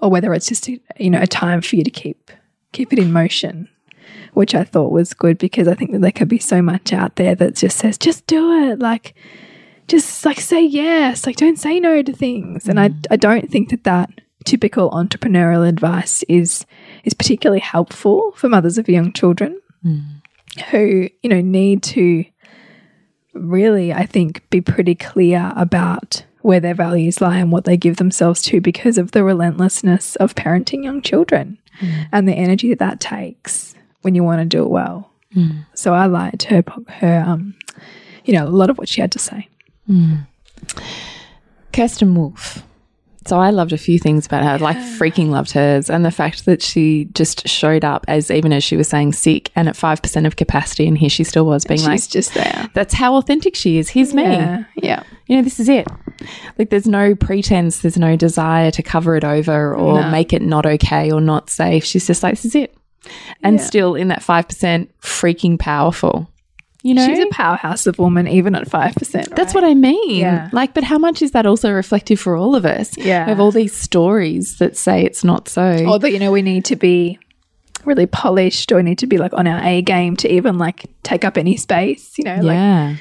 or 0.00 0.10
whether 0.10 0.32
it's 0.34 0.46
just 0.46 0.68
a, 0.68 0.80
you 0.98 1.10
know 1.10 1.20
a 1.20 1.26
time 1.26 1.60
for 1.60 1.76
you 1.76 1.84
to 1.84 1.90
keep 1.90 2.30
keep 2.72 2.92
it 2.92 2.98
in 2.98 3.12
motion 3.12 3.68
which 4.34 4.54
I 4.54 4.64
thought 4.64 4.92
was 4.92 5.14
good 5.14 5.38
because 5.38 5.68
I 5.68 5.74
think 5.74 5.92
that 5.92 6.00
there 6.00 6.12
could 6.12 6.28
be 6.28 6.38
so 6.38 6.60
much 6.60 6.92
out 6.92 7.16
there 7.16 7.34
that 7.36 7.56
just 7.56 7.78
says 7.78 7.96
just 7.96 8.26
do 8.26 8.70
it. 8.70 8.80
Like 8.80 9.14
just 9.88 10.24
like 10.24 10.40
say 10.40 10.62
yes. 10.64 11.26
Like 11.26 11.36
don't 11.36 11.58
say 11.58 11.80
no 11.80 12.02
to 12.02 12.12
things. 12.12 12.68
And 12.68 12.78
I 12.78 12.90
I 13.10 13.16
don't 13.16 13.50
think 13.50 13.70
that 13.70 13.84
that 13.84 14.10
typical 14.44 14.90
entrepreneurial 14.90 15.66
advice 15.66 16.22
is 16.28 16.66
is 17.04 17.14
particularly 17.14 17.60
helpful 17.60 18.32
for 18.36 18.48
mothers 18.48 18.76
of 18.76 18.88
young 18.88 19.12
children 19.12 19.58
who 20.70 21.08
you 21.22 21.30
know 21.30 21.40
need 21.40 21.82
to 21.82 22.24
really 23.34 23.92
I 23.92 24.06
think 24.06 24.48
be 24.50 24.60
pretty 24.60 24.94
clear 24.94 25.52
about 25.56 26.24
where 26.42 26.60
their 26.60 26.74
values 26.74 27.20
lie 27.20 27.38
and 27.38 27.50
what 27.50 27.64
they 27.64 27.76
give 27.76 27.96
themselves 27.96 28.42
to 28.42 28.60
because 28.60 28.98
of 28.98 29.12
the 29.12 29.24
relentlessness 29.24 30.16
of 30.16 30.34
parenting 30.34 30.84
young 30.84 31.00
children 31.00 31.58
mm. 31.80 32.06
and 32.12 32.28
the 32.28 32.34
energy 32.34 32.68
that 32.68 32.78
that 32.78 33.00
takes 33.00 33.74
when 34.02 34.14
you 34.14 34.22
want 34.22 34.40
to 34.40 34.44
do 34.44 34.62
it 34.62 34.70
well. 34.70 35.10
Mm. 35.34 35.64
So 35.74 35.94
I 35.94 36.06
liked 36.06 36.44
her 36.44 36.62
her 36.88 37.24
um 37.26 37.54
you 38.24 38.34
know 38.34 38.46
a 38.46 38.48
lot 38.48 38.70
of 38.70 38.78
what 38.78 38.88
she 38.88 39.00
had 39.00 39.12
to 39.12 39.18
say. 39.18 39.48
Mm. 39.88 40.26
Kirsten 41.72 42.14
Wolf. 42.14 42.62
So 43.26 43.38
I 43.38 43.50
loved 43.50 43.72
a 43.72 43.78
few 43.78 43.98
things 43.98 44.26
about 44.26 44.44
her. 44.44 44.58
Like 44.58 44.76
freaking 44.76 45.28
loved 45.30 45.52
hers, 45.52 45.88
and 45.88 46.04
the 46.04 46.10
fact 46.10 46.44
that 46.44 46.60
she 46.62 47.06
just 47.14 47.48
showed 47.48 47.84
up 47.84 48.04
as 48.08 48.30
even 48.30 48.52
as 48.52 48.62
she 48.64 48.76
was 48.76 48.88
saying 48.88 49.12
sick 49.14 49.50
and 49.56 49.68
at 49.68 49.76
five 49.76 50.02
percent 50.02 50.26
of 50.26 50.36
capacity, 50.36 50.86
and 50.86 50.96
here 50.98 51.08
she 51.10 51.24
still 51.24 51.46
was 51.46 51.64
being 51.64 51.82
like, 51.82 51.92
She's 51.92 52.06
just 52.06 52.34
there. 52.34 52.68
"That's 52.74 52.94
how 52.94 53.16
authentic 53.16 53.54
she 53.54 53.78
is. 53.78 53.88
Here's 53.88 54.12
me. 54.14 54.22
Yeah, 54.24 54.64
yeah. 54.76 55.02
You 55.26 55.36
know, 55.36 55.42
this 55.42 55.58
is 55.58 55.68
it. 55.68 55.86
Like, 56.58 56.68
there's 56.70 56.86
no 56.86 57.14
pretense. 57.14 57.80
There's 57.80 57.96
no 57.98 58.14
desire 58.16 58.70
to 58.70 58.82
cover 58.82 59.16
it 59.16 59.24
over 59.24 59.74
or 59.74 60.00
No. 60.02 60.10
make 60.10 60.32
it 60.32 60.42
not 60.42 60.66
okay 60.66 61.10
or 61.10 61.20
not 61.20 61.48
safe. 61.50 61.84
She's 61.84 62.06
just 62.06 62.22
like, 62.22 62.34
this 62.34 62.44
is 62.44 62.54
it, 62.54 62.76
and 63.42 63.56
Yeah. 63.58 63.64
still 63.64 63.94
in 63.94 64.08
that 64.08 64.22
five 64.22 64.46
percent, 64.48 64.90
freaking 65.00 65.58
powerful. 65.58 66.28
You 66.84 66.92
know, 66.92 67.06
She's 67.06 67.18
a 67.18 67.26
powerhouse 67.28 67.86
of 67.86 67.98
woman, 67.98 68.28
even 68.28 68.54
at 68.54 68.68
five 68.68 68.94
percent. 68.94 69.34
That's 69.34 69.54
what 69.54 69.64
I 69.64 69.72
mean. 69.72 70.20
Yeah. 70.20 70.50
Like, 70.52 70.74
but 70.74 70.84
how 70.84 70.98
much 70.98 71.22
is 71.22 71.30
that 71.30 71.46
also 71.46 71.72
reflective 71.72 72.20
for 72.20 72.36
all 72.36 72.54
of 72.54 72.66
us? 72.66 72.94
Yeah. 72.98 73.24
We 73.24 73.30
have 73.30 73.40
all 73.40 73.50
these 73.50 73.74
stories 73.74 74.58
that 74.58 74.76
say 74.76 75.02
it's 75.02 75.24
not 75.24 75.48
so. 75.48 75.82
or 75.86 75.98
that 75.98 76.12
you 76.12 76.18
know 76.18 76.30
we 76.30 76.42
need 76.42 76.66
to 76.66 76.76
be 76.76 77.18
really 77.86 78.04
polished 78.04 78.70
or 78.70 78.82
need 78.82 78.98
to 78.98 79.06
be 79.06 79.16
like 79.16 79.32
on 79.32 79.46
our 79.46 79.62
A 79.64 79.80
game 79.80 80.14
to 80.16 80.30
even 80.30 80.58
like 80.58 80.84
take 81.02 81.24
up 81.24 81.38
any 81.38 81.56
space. 81.56 82.18
You 82.18 82.24
know, 82.24 82.36
like 82.36 82.56
yeah. 82.56 82.96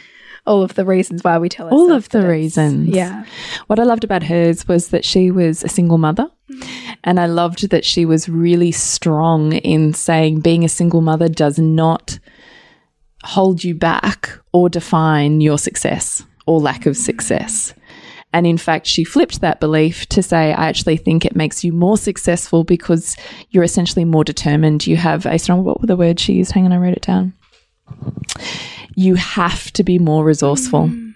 all 0.47 0.63
of 0.63 0.75
the 0.75 0.85
reasons 0.85 1.21
why 1.21 1.37
we 1.37 1.49
tell 1.49 1.67
All 1.67 1.91
of 1.91 2.07
the 2.07 2.25
reasons. 2.25 2.87
Yeah, 2.87 3.25
What 3.67 3.79
I 3.79 3.83
loved 3.83 4.05
about 4.05 4.23
hers 4.23 4.65
was 4.65 4.89
that 4.89 5.03
she 5.03 5.29
was 5.29 5.61
a 5.61 5.69
single 5.69 5.97
mother. 5.97 6.29
Mm-hmm. 6.49 6.93
And 7.03 7.19
I 7.19 7.25
loved 7.25 7.69
that 7.69 7.83
she 7.83 8.05
was 8.05 8.29
really 8.29 8.71
strong 8.71 9.51
in 9.51 9.93
saying 9.93 10.39
being 10.39 10.63
a 10.63 10.69
single 10.69 11.01
mother 11.01 11.27
does 11.27 11.59
not 11.59 12.17
hold 13.23 13.63
you 13.63 13.75
back 13.75 14.31
or 14.51 14.69
define 14.69 15.41
your 15.41 15.57
success 15.57 16.23
or 16.45 16.59
lack 16.59 16.85
of 16.85 16.97
success. 16.97 17.73
And 18.33 18.47
in 18.47 18.57
fact, 18.57 18.87
she 18.87 19.03
flipped 19.03 19.41
that 19.41 19.59
belief 19.59 20.07
to 20.07 20.23
say, 20.23 20.53
I 20.53 20.67
actually 20.67 20.97
think 20.97 21.23
it 21.23 21.35
makes 21.35 21.63
you 21.63 21.71
more 21.71 21.97
successful 21.97 22.63
because 22.63 23.15
you're 23.51 23.63
essentially 23.63 24.05
more 24.05 24.23
determined. 24.23 24.87
You 24.87 24.97
have 24.97 25.27
a 25.27 25.37
strong, 25.37 25.63
what 25.63 25.79
were 25.79 25.87
the 25.87 25.95
words 25.95 26.21
she 26.21 26.33
used? 26.33 26.51
Hang 26.51 26.65
on, 26.65 26.73
I 26.73 26.77
wrote 26.77 26.97
it 26.97 27.03
down. 27.03 27.33
You 28.95 29.15
have 29.15 29.71
to 29.73 29.83
be 29.83 29.99
more 29.99 30.25
resourceful. 30.25 30.87
Mm. 30.87 31.13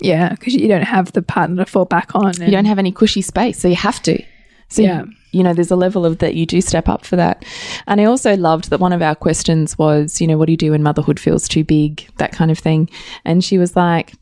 yeah, 0.00 0.28
because 0.30 0.54
you 0.54 0.68
don't 0.68 0.82
have 0.82 1.12
the 1.12 1.22
partner 1.22 1.64
to 1.64 1.70
fall 1.70 1.84
back 1.86 2.14
on. 2.14 2.34
you 2.40 2.52
don't 2.52 2.66
have 2.66 2.78
any 2.78 2.92
cushy 2.92 3.22
space, 3.22 3.58
so 3.58 3.66
you 3.66 3.76
have 3.76 4.00
to. 4.04 4.22
So, 4.70 4.82
Yeah. 4.82 5.04
you, 5.32 5.42
know, 5.42 5.52
there's 5.52 5.70
a 5.70 5.76
level 5.76 6.06
of 6.06 6.18
that 6.18 6.34
you 6.34 6.46
do 6.46 6.60
step 6.60 6.88
up 6.88 7.04
for 7.04 7.16
that. 7.16 7.44
And 7.86 8.00
I 8.00 8.04
also 8.04 8.36
loved 8.36 8.70
that 8.70 8.80
one 8.80 8.92
of 8.92 9.02
our 9.02 9.14
questions 9.14 9.76
was, 9.76 10.20
you 10.20 10.26
know, 10.26 10.38
what 10.38 10.46
do 10.46 10.52
you 10.52 10.56
do 10.56 10.70
when 10.70 10.82
motherhood 10.82 11.20
feels 11.20 11.48
too 11.48 11.64
big, 11.64 12.08
that 12.18 12.32
kind 12.32 12.50
of 12.50 12.58
thing. 12.58 12.88
And 13.24 13.44
she 13.44 13.58
was 13.58 13.76
like, 13.76 14.14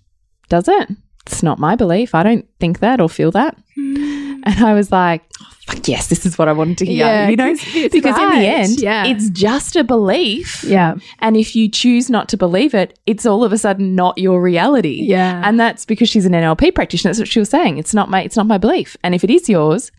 does 0.48 0.66
it? 0.68 0.88
It's 1.26 1.42
not 1.42 1.58
my 1.58 1.76
belief. 1.76 2.14
I 2.14 2.22
don't 2.22 2.46
think 2.58 2.78
that 2.80 3.00
or 3.00 3.08
feel 3.10 3.30
that. 3.32 3.56
Hmm. 3.74 4.16
And 4.44 4.64
I 4.64 4.72
was 4.72 4.90
like, 4.90 5.22
oh, 5.42 5.46
fuck 5.66 5.86
yes, 5.88 6.06
this 6.06 6.24
is 6.24 6.38
what 6.38 6.48
I 6.48 6.52
wanted 6.52 6.78
to 6.78 6.86
hear. 6.86 7.04
Yeah, 7.04 7.28
you 7.28 7.36
know, 7.36 7.52
because 7.90 8.16
in 8.16 8.28
the 8.40 8.46
end, 8.46 8.80
Yeah. 8.80 9.04
it's 9.04 9.28
just 9.30 9.76
a 9.76 9.84
belief. 9.84 10.64
Yeah, 10.64 10.94
And 11.18 11.36
if 11.36 11.54
you 11.54 11.68
choose 11.68 12.08
not 12.08 12.28
to 12.30 12.36
believe 12.38 12.72
it, 12.72 12.98
it's 13.04 13.26
all 13.26 13.44
of 13.44 13.52
a 13.52 13.58
sudden 13.58 13.94
not 13.94 14.16
your 14.16 14.40
reality. 14.40 15.02
Yeah. 15.02 15.42
And 15.44 15.58
that's 15.60 15.84
because 15.84 16.08
she's 16.08 16.24
an 16.24 16.32
NLP 16.32 16.74
practitioner. 16.74 17.10
That's 17.10 17.18
what 17.18 17.28
she 17.28 17.40
was 17.40 17.50
saying. 17.50 17.76
It's 17.76 17.92
not 17.92 18.08
my 18.08 18.22
it's 18.22 18.36
not 18.36 18.46
my 18.46 18.56
belief. 18.56 18.96
And 19.02 19.14
if 19.14 19.22
it 19.24 19.28
is 19.30 19.48
yours, 19.48 19.90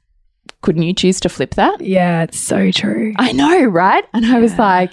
couldn't 0.61 0.83
you 0.83 0.93
choose 0.93 1.19
to 1.21 1.29
flip 1.29 1.55
that? 1.55 1.81
yeah, 1.81 2.23
it's 2.23 2.39
so 2.39 2.71
true. 2.71 3.13
I 3.17 3.31
know, 3.31 3.63
right? 3.65 4.03
And 4.13 4.25
I 4.25 4.39
was 4.39 4.57
like, 4.57 4.91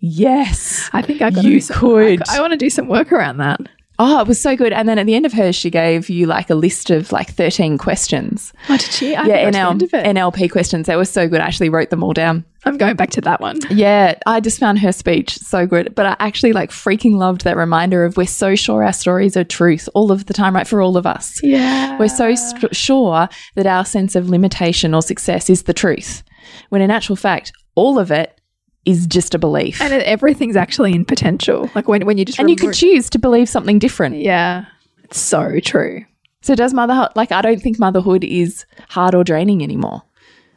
yes. 0.00 0.90
I 0.92 1.02
think 1.02 1.22
I 1.22 1.30
got 1.30 1.44
You 1.44 1.62
could. 1.62 2.22
I, 2.28 2.40
want 2.40 2.52
to 2.52 2.56
do 2.56 2.70
some 2.70 2.88
work 2.88 3.12
around 3.12 3.38
that. 3.38 3.60
Oh, 3.98 4.20
it 4.20 4.28
was 4.28 4.40
so 4.40 4.56
good. 4.56 4.72
And 4.72 4.88
then 4.88 4.98
at 4.98 5.06
the 5.06 5.14
end 5.14 5.24
of 5.24 5.32
hers, 5.32 5.54
she 5.56 5.70
gave 5.70 6.10
you 6.10 6.26
like 6.26 6.50
a 6.50 6.54
list 6.54 6.90
of 6.90 7.12
like 7.12 7.30
13 7.30 7.78
questions. 7.78 8.52
Oh, 8.68 8.76
did 8.76 8.92
she? 8.92 9.16
I 9.16 9.26
yeah, 9.26 9.34
think 9.34 9.38
I 9.38 9.50
got 9.50 9.50
to 9.50 9.52
the 9.52 9.58
end 9.58 9.82
of 9.82 9.94
it. 9.94 10.16
NLP 10.16 10.50
questions. 10.50 10.86
They 10.86 10.96
were 10.96 11.04
so 11.04 11.28
good. 11.28 11.40
I 11.40 11.46
actually 11.46 11.70
wrote 11.70 11.90
them 11.90 12.02
all 12.02 12.12
down. 12.12 12.44
I'm 12.64 12.76
going 12.76 12.96
back 12.96 13.10
to 13.10 13.20
that 13.22 13.40
one. 13.40 13.58
Yeah, 13.70 14.18
I 14.26 14.40
just 14.40 14.58
found 14.58 14.80
her 14.80 14.92
speech 14.92 15.38
so 15.38 15.66
good. 15.66 15.94
But 15.94 16.06
I 16.06 16.16
actually 16.18 16.52
like 16.52 16.70
freaking 16.70 17.14
loved 17.14 17.44
that 17.44 17.56
reminder 17.56 18.04
of 18.04 18.16
we're 18.16 18.26
so 18.26 18.54
sure 18.54 18.82
our 18.82 18.92
stories 18.92 19.36
are 19.36 19.44
truth 19.44 19.88
all 19.94 20.10
of 20.12 20.26
the 20.26 20.34
time, 20.34 20.54
right? 20.54 20.66
For 20.66 20.82
all 20.82 20.96
of 20.96 21.06
us. 21.06 21.40
Yeah, 21.42 21.96
We're 21.98 22.08
so 22.08 22.34
sure 22.72 23.28
that 23.54 23.66
our 23.66 23.84
sense 23.84 24.16
of 24.16 24.28
limitation 24.28 24.94
or 24.94 25.02
success 25.02 25.48
is 25.48 25.62
the 25.62 25.74
truth, 25.74 26.22
when 26.68 26.82
in 26.82 26.90
actual 26.90 27.16
fact, 27.16 27.52
all 27.76 27.98
of 27.98 28.10
it 28.10 28.38
is 28.86 29.06
just 29.06 29.34
a 29.34 29.38
belief. 29.38 29.80
and 29.82 29.92
everything's 29.92 30.56
actually 30.56 30.94
in 30.94 31.04
potential. 31.04 31.68
Like 31.74 31.88
when 31.88 32.06
when 32.06 32.16
you 32.16 32.24
just 32.24 32.38
And 32.38 32.48
you 32.48 32.56
could 32.56 32.72
choose 32.72 33.10
to 33.10 33.18
believe 33.18 33.48
something 33.48 33.78
different. 33.78 34.16
yeah, 34.16 34.64
it's 35.04 35.18
so 35.20 35.60
true. 35.60 36.04
So, 36.42 36.54
does 36.54 36.72
motherhood, 36.72 37.08
like, 37.16 37.32
I 37.32 37.42
don't 37.42 37.60
think 37.60 37.78
motherhood 37.80 38.22
is 38.22 38.64
hard 38.88 39.16
or 39.16 39.24
draining 39.24 39.62
anymore. 39.64 40.02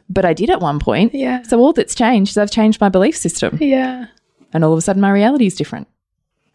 But 0.08 0.24
I 0.24 0.34
did 0.34 0.48
at 0.48 0.60
one 0.60 0.78
point. 0.78 1.12
Yeah. 1.14 1.42
So, 1.42 1.58
all 1.58 1.72
that's 1.72 1.96
changed 1.96 2.30
is 2.32 2.38
I've 2.38 2.50
changed 2.52 2.80
my 2.80 2.88
belief 2.88 3.16
system. 3.16 3.58
Yeah, 3.60 4.06
And 4.52 4.64
all 4.64 4.72
of 4.72 4.78
a 4.78 4.82
sudden, 4.82 5.02
my 5.02 5.10
reality 5.10 5.46
is 5.46 5.56
different. 5.56 5.88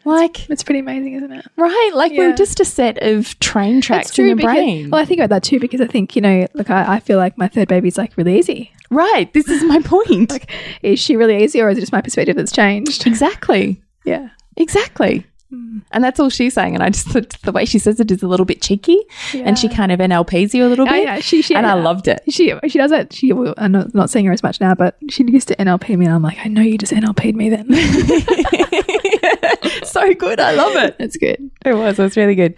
Like, 0.06 0.48
it's 0.48 0.62
pretty 0.62 0.78
amazing, 0.80 1.14
isn't 1.14 1.32
it? 1.32 1.44
right? 1.56 1.90
Like, 1.94 2.12
Yeah. 2.12 2.18
we're 2.28 2.36
just 2.36 2.60
a 2.60 2.64
set 2.64 3.02
of 3.02 3.38
train 3.40 3.80
tracks 3.80 4.16
in 4.18 4.28
the 4.28 4.34
because, 4.34 4.44
brain. 4.54 4.90
Well, 4.90 5.00
I 5.02 5.04
think 5.04 5.18
about 5.20 5.30
that 5.30 5.42
too 5.42 5.58
because 5.58 5.80
I 5.80 5.86
think 5.86 6.14
you 6.16 6.22
know, 6.22 6.46
look, 6.54 6.70
I, 6.70 6.94
I 6.94 7.00
feel 7.00 7.18
like 7.18 7.36
my 7.36 7.48
third 7.48 7.68
baby's 7.68 7.98
like 7.98 8.16
really 8.16 8.38
easy. 8.38 8.70
Right. 8.90 9.32
This 9.32 9.48
is 9.48 9.62
my 9.64 9.80
point. 9.80 10.30
Like, 10.30 10.50
is 10.82 10.98
she 11.00 11.16
really 11.16 11.42
easy, 11.42 11.60
or 11.60 11.68
is 11.68 11.78
it 11.78 11.82
just 11.82 11.92
my 11.92 12.00
perspective 12.02 12.36
that's 12.36 12.52
changed? 12.52 13.06
exactly. 13.06 13.82
Yeah, 14.04 14.28
Exactly. 14.56 15.26
Hmm. 15.50 15.78
And 15.92 16.02
that's 16.04 16.20
all 16.20 16.30
she's 16.30 16.54
saying. 16.54 16.74
And 16.74 16.82
I 16.82 16.90
just 16.90 17.08
thought 17.08 17.30
the 17.42 17.50
way 17.52 17.64
she 17.64 17.78
says 17.80 17.98
it 17.98 18.10
is 18.12 18.22
a 18.22 18.28
little 18.28 18.46
bit 18.46 18.62
cheeky 18.62 19.00
and 19.34 19.58
she 19.58 19.68
kind 19.68 19.90
of 19.92 19.98
NLPs 19.98 20.54
you 20.54 20.64
a 20.64 20.68
little 20.68 20.86
Yeah, 20.86 20.92
bit. 20.92 21.02
yeah, 21.04 21.20
she- 21.20 21.42
she- 21.42 21.54
and 21.56 21.66
I 21.66 21.74
loved 21.74 22.06
it. 22.08 22.20
She 22.28 22.52
she 22.68 22.78
does 22.78 22.92
it. 22.92 23.12
She 23.12 23.32
well, 23.32 23.54
I'm 23.58 23.72
not, 23.72 23.92
not 23.94 24.10
seeing 24.10 24.24
her 24.26 24.32
as 24.32 24.42
much 24.44 24.60
now, 24.60 24.74
but 24.76 24.96
she 25.10 25.24
used 25.24 25.48
to 25.48 25.56
NLP 25.56 25.96
me, 25.98 26.06
and 26.06 26.14
I'm 26.14 26.22
like, 26.22 26.38
I 26.44 26.48
know 26.48 26.62
you 26.62 26.78
just 26.78 26.92
NLP'd 26.92 27.34
me 27.36 27.48
then. 27.48 27.66
so 29.84 30.12
good. 30.14 30.40
I 30.40 30.52
love 30.52 30.76
it. 30.76 30.96
It's 30.98 31.16
good. 31.16 31.50
It 31.64 31.74
was. 31.74 31.98
It 31.98 32.02
was 32.02 32.16
really 32.16 32.34
good. 32.34 32.54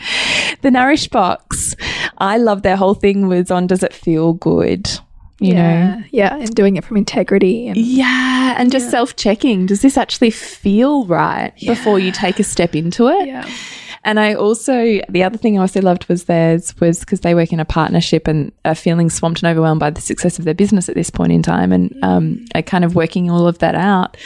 The 0.63 0.71
Nourish 0.71 1.09
box. 1.09 1.75
I 2.19 2.37
love 2.39 2.63
their 2.63 2.77
whole 2.77 2.95
thing 2.95 3.29
was 3.29 3.51
on 3.51 3.67
does 3.67 3.83
it 3.83 3.93
feel 3.93 4.33
good? 4.35 4.89
You 5.41 5.55
know? 5.55 5.61
yeah, 5.61 6.03
yeah, 6.11 6.37
and 6.37 6.53
doing 6.55 6.77
it 6.77 6.85
from 6.85 6.97
integrity 6.97 7.69
and 7.69 7.77
Yeah. 7.77 8.57
And 8.59 8.73
just 8.73 8.91
self 8.91 9.15
checking. 9.15 9.67
Does 9.67 9.83
this 9.83 9.97
actually 9.97 10.31
feel 10.33 11.07
right 11.07 11.53
before 11.61 12.01
you 12.01 12.11
take 12.11 12.41
a 12.41 12.45
step 12.45 12.75
into 12.75 13.09
it? 13.09 13.29
yeah, 13.29 13.49
And 14.03 14.19
I 14.19 14.35
also, 14.35 15.01
the 15.09 15.23
other 15.23 15.39
thing 15.39 15.57
I 15.57 15.61
also 15.61 15.81
loved 15.81 16.09
was 16.09 16.25
theirs 16.25 16.75
was 16.81 17.01
because 17.01 17.21
they 17.21 17.37
work 17.37 17.53
in 17.53 17.61
a 17.61 17.65
partnership 17.65 18.27
and 18.27 18.51
are 18.65 18.75
feeling 18.75 19.11
swamped 19.11 19.43
and 19.43 19.51
overwhelmed 19.51 19.79
by 19.81 19.91
the 19.91 20.01
success 20.01 20.41
of 20.41 20.45
their 20.45 20.55
business 20.55 20.89
at 20.89 20.97
this 20.97 21.11
point 21.11 21.31
in 21.33 21.43
time 21.43 21.71
and 21.73 21.97
um, 22.03 22.45
are 22.57 22.63
kind 22.63 22.85
of 22.85 22.97
working 22.97 23.31
all 23.31 23.47
of 23.47 23.59
that 23.59 23.77
out. 23.77 24.17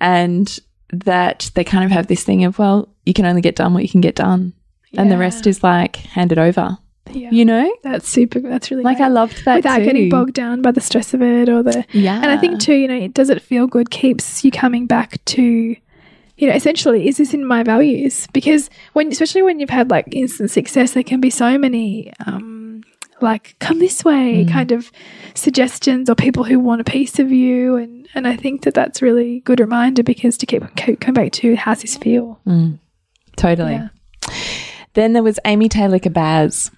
And 0.00 0.58
that 0.90 1.50
they 1.54 1.64
kind 1.64 1.84
of 1.84 1.90
have 1.90 2.06
this 2.06 2.24
thing 2.24 2.44
of, 2.44 2.58
well, 2.58 2.88
you 3.04 3.12
can 3.12 3.26
only 3.26 3.42
get 3.42 3.56
done 3.56 3.74
what 3.74 3.82
you 3.82 3.88
can 3.88 4.00
get 4.00 4.14
done. 4.14 4.54
And 4.96 5.10
the 5.10 5.18
rest 5.18 5.46
is 5.46 5.62
like 5.62 5.96
hand 5.96 6.32
it 6.32 6.38
over. 6.38 6.78
Yeah. 7.10 7.30
You 7.30 7.44
know, 7.44 7.72
That's 7.82 8.08
super. 8.08 8.40
That's 8.40 8.70
really 8.70 8.82
like 8.82 8.96
great. 8.98 9.06
I 9.06 9.08
loved 9.08 9.44
that 9.44 9.56
without 9.56 9.78
too. 9.78 9.84
getting 9.84 10.08
bogged 10.08 10.34
down 10.34 10.62
by 10.62 10.72
the 10.72 10.80
stress 10.80 11.14
of 11.14 11.22
it 11.22 11.48
or 11.48 11.62
the. 11.62 11.84
Yeah, 11.92 12.16
And 12.16 12.26
I 12.30 12.36
think 12.36 12.60
too, 12.60 12.74
you 12.74 12.88
know, 12.88 13.08
does 13.08 13.30
it 13.30 13.40
feel 13.42 13.66
good 13.66 13.90
keeps 13.90 14.44
you 14.44 14.50
coming 14.50 14.86
back 14.86 15.24
to, 15.26 15.42
you 15.42 16.48
know, 16.48 16.54
essentially, 16.54 17.08
is 17.08 17.16
this 17.16 17.32
in 17.32 17.44
my 17.46 17.62
values? 17.62 18.26
Because 18.32 18.68
when, 18.92 19.08
especially 19.12 19.42
when 19.42 19.60
you've 19.60 19.70
had 19.70 19.90
like 19.90 20.06
instant 20.12 20.50
success, 20.50 20.92
there 20.92 21.02
can 21.04 21.20
be 21.20 21.30
so 21.30 21.56
many, 21.56 22.12
um, 22.26 22.82
like 23.22 23.56
come 23.60 23.78
this 23.78 24.04
way 24.04 24.44
Mm. 24.44 24.52
kind 24.52 24.72
of 24.72 24.90
suggestions 25.34 26.10
or 26.10 26.14
people 26.14 26.44
who 26.44 26.60
want 26.60 26.82
a 26.82 26.84
piece 26.84 27.18
of 27.18 27.32
you, 27.32 27.76
and 27.76 28.06
and 28.14 28.28
I 28.28 28.36
think 28.36 28.62
that 28.62 28.74
that's 28.74 29.00
really 29.00 29.40
good 29.40 29.58
reminder 29.60 30.02
because 30.02 30.36
to 30.38 30.46
keep, 30.46 30.62
keep 30.76 31.00
coming 31.00 31.14
back 31.24 31.32
to 31.32 31.54
how's 31.56 31.80
this 31.82 31.96
feel? 31.96 32.38
Mm. 32.46 32.78
totally. 33.36 33.72
Yeah. 33.72 33.88
Then 34.94 35.12
there 35.12 35.22
was 35.22 35.38
Amy 35.44 35.68
Taylor 35.68 35.98
Kabbaz. 35.98 36.70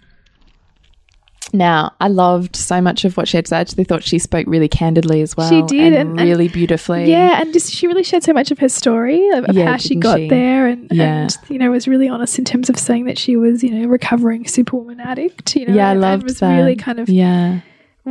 Now, 1.52 1.94
I 2.00 2.08
loved 2.08 2.56
so 2.56 2.80
much 2.80 3.04
of 3.04 3.16
what 3.16 3.26
she 3.28 3.36
had 3.38 3.46
to 3.46 3.48
say. 3.50 3.56
I 3.56 3.60
actually 3.60 3.84
thought 3.84 4.02
she 4.02 4.18
spoke 4.18 4.46
really 4.46 4.68
candidly 4.68 5.22
as 5.22 5.36
well. 5.36 5.48
She 5.48 5.62
did, 5.62 5.94
and, 5.94 6.10
and- 6.10 6.20
and- 6.20 6.28
really 6.28 6.48
beautifully. 6.48 7.10
Yeah, 7.10 7.40
and 7.40 7.52
just 7.52 7.72
she 7.72 7.86
really 7.86 8.02
shared 8.02 8.22
so 8.22 8.32
much 8.32 8.50
of 8.50 8.58
her 8.58 8.68
story 8.68 9.28
of, 9.30 9.44
of 9.46 9.56
Yeah, 9.56 9.66
how 9.72 9.76
she 9.78 9.94
got 9.94 10.18
she? 10.18 10.28
there, 10.28 10.66
and, 10.66 10.88
Yeah. 10.90 11.22
and 11.22 11.36
you 11.48 11.58
know 11.58 11.70
was 11.70 11.88
really 11.88 12.08
honest 12.08 12.38
in 12.38 12.44
terms 12.44 12.68
of 12.68 12.78
saying 12.78 13.04
that 13.06 13.18
she 13.18 13.36
was 13.36 13.62
you 13.64 13.70
know 13.70 13.88
recovering 13.88 14.46
superwoman 14.46 15.00
addict. 15.00 15.56
You 15.56 15.66
know, 15.66 15.74
yeah, 15.74 15.88
I 15.88 15.92
and, 15.92 16.02
and 16.04 16.12
loved 16.12 16.24
was 16.24 16.40
that. 16.40 16.56
really 16.56 16.76
kind 16.76 16.98
of 16.98 17.08
yeah. 17.08 17.60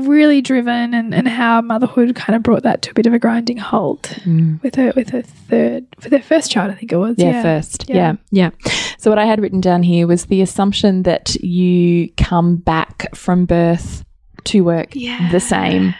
Really 0.05 0.41
driven, 0.41 0.93
and, 0.93 1.13
and 1.13 1.27
how 1.27 1.61
motherhood 1.61 2.15
kind 2.15 2.35
of 2.35 2.43
brought 2.43 2.63
that 2.63 2.81
to 2.83 2.91
a 2.91 2.93
bit 2.93 3.05
of 3.07 3.13
a 3.13 3.19
grinding 3.19 3.57
halt 3.57 4.03
Mm. 4.25 4.61
with 4.63 4.75
her 4.75 4.93
with 4.95 5.09
her 5.09 5.21
third 5.21 5.85
with 6.03 6.11
her 6.11 6.21
first 6.21 6.51
child, 6.51 6.71
I 6.71 6.75
think 6.75 6.91
it 6.91 6.97
was. 6.97 7.15
Yeah, 7.17 7.31
Yeah, 7.31 7.41
first. 7.41 7.85
Yeah. 7.89 8.15
Yeah. 8.31 8.49
yeah. 8.65 8.71
So 8.97 9.09
what 9.11 9.19
I 9.19 9.25
had 9.25 9.39
written 9.41 9.61
down 9.61 9.83
here 9.83 10.07
was 10.07 10.25
the 10.25 10.41
assumption 10.41 11.03
that 11.03 11.35
you 11.43 12.09
come 12.17 12.57
back 12.57 13.15
from 13.15 13.45
birth 13.45 14.03
to 14.45 14.61
work 14.61 14.89
Yeah. 14.95 15.29
the 15.31 15.39
same. 15.39 15.93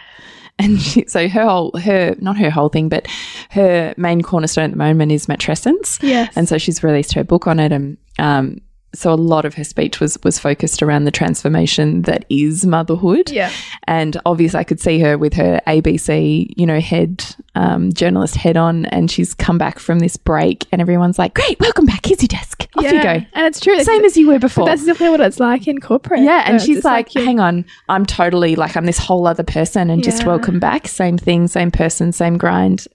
And 0.58 0.80
she, 0.80 1.04
so 1.08 1.28
her 1.28 1.44
whole, 1.44 1.70
her, 1.78 2.16
not 2.18 2.36
her 2.38 2.50
whole 2.50 2.68
thing, 2.68 2.88
but 2.88 3.06
her 3.50 3.94
main 3.96 4.22
cornerstone 4.22 4.64
at 4.64 4.70
the 4.72 4.76
moment 4.76 5.12
is 5.12 5.26
matrescence. 5.26 6.02
Yes. 6.02 6.32
And 6.36 6.48
so 6.48 6.58
she's 6.58 6.82
released 6.82 7.12
her 7.14 7.22
book 7.24 7.46
on 7.46 7.60
it. 7.60 7.70
And, 7.72 7.96
um, 8.18 8.60
so 8.94 9.12
a 9.12 9.16
lot 9.16 9.44
of 9.44 9.54
her 9.54 9.64
speech 9.64 10.00
was 10.00 10.18
was 10.24 10.38
focused 10.38 10.82
around 10.82 11.04
the 11.04 11.10
transformation 11.10 12.02
that 12.02 12.24
is 12.30 12.64
motherhood. 12.64 13.30
yeah, 13.30 13.52
And 13.84 14.16
obviously, 14.24 14.58
I 14.60 14.64
could 14.64 14.80
see 14.80 14.98
her 15.00 15.18
with 15.18 15.34
her 15.34 15.60
ABC, 15.66 16.52
you 16.56 16.66
know, 16.66 16.80
head 16.80 17.24
um, 17.54 17.92
journalist 17.92 18.36
head 18.36 18.56
on, 18.56 18.86
and 18.86 19.10
she's 19.10 19.34
come 19.34 19.58
back 19.58 19.78
from 19.78 19.98
this 19.98 20.16
break, 20.16 20.64
and 20.72 20.80
everyone's 20.80 21.18
like, 21.18 21.34
"Great, 21.34 21.60
welcome 21.60 21.84
back. 21.86 22.06
Here's 22.06 22.22
your 22.22 22.28
desk. 22.28 22.66
Off 22.76 22.84
you 22.84 23.02
go. 23.02 23.08
and 23.08 23.46
it's 23.46 23.60
true. 23.60 23.78
Same 23.82 24.04
as 24.04 24.16
you 24.16 24.28
were 24.28 24.38
before." 24.38 24.66
that's 24.66 24.82
exactly 24.82 25.08
what 25.10 25.20
it's 25.20 25.38
like 25.40 25.68
in 25.68 25.80
corporate. 25.80 26.20
yeah, 26.20 26.44
and 26.46 26.60
she's 26.60 26.76
just 26.76 26.84
like, 26.84 27.12
"Hang 27.12 27.40
on, 27.40 27.64
I'm 27.88 28.06
totally 28.06 28.56
like 28.56 28.76
I'm 28.76 28.86
this 28.86 28.98
whole 28.98 29.26
other 29.26 29.42
person, 29.44 29.90
and 29.90 30.02
just 30.02 30.24
welcome 30.24 30.58
back. 30.58 30.88
Same 30.88 31.18
thing, 31.18 31.46
same 31.48 31.70
person, 31.70 32.12
same 32.12 32.38
grind. 32.38 32.86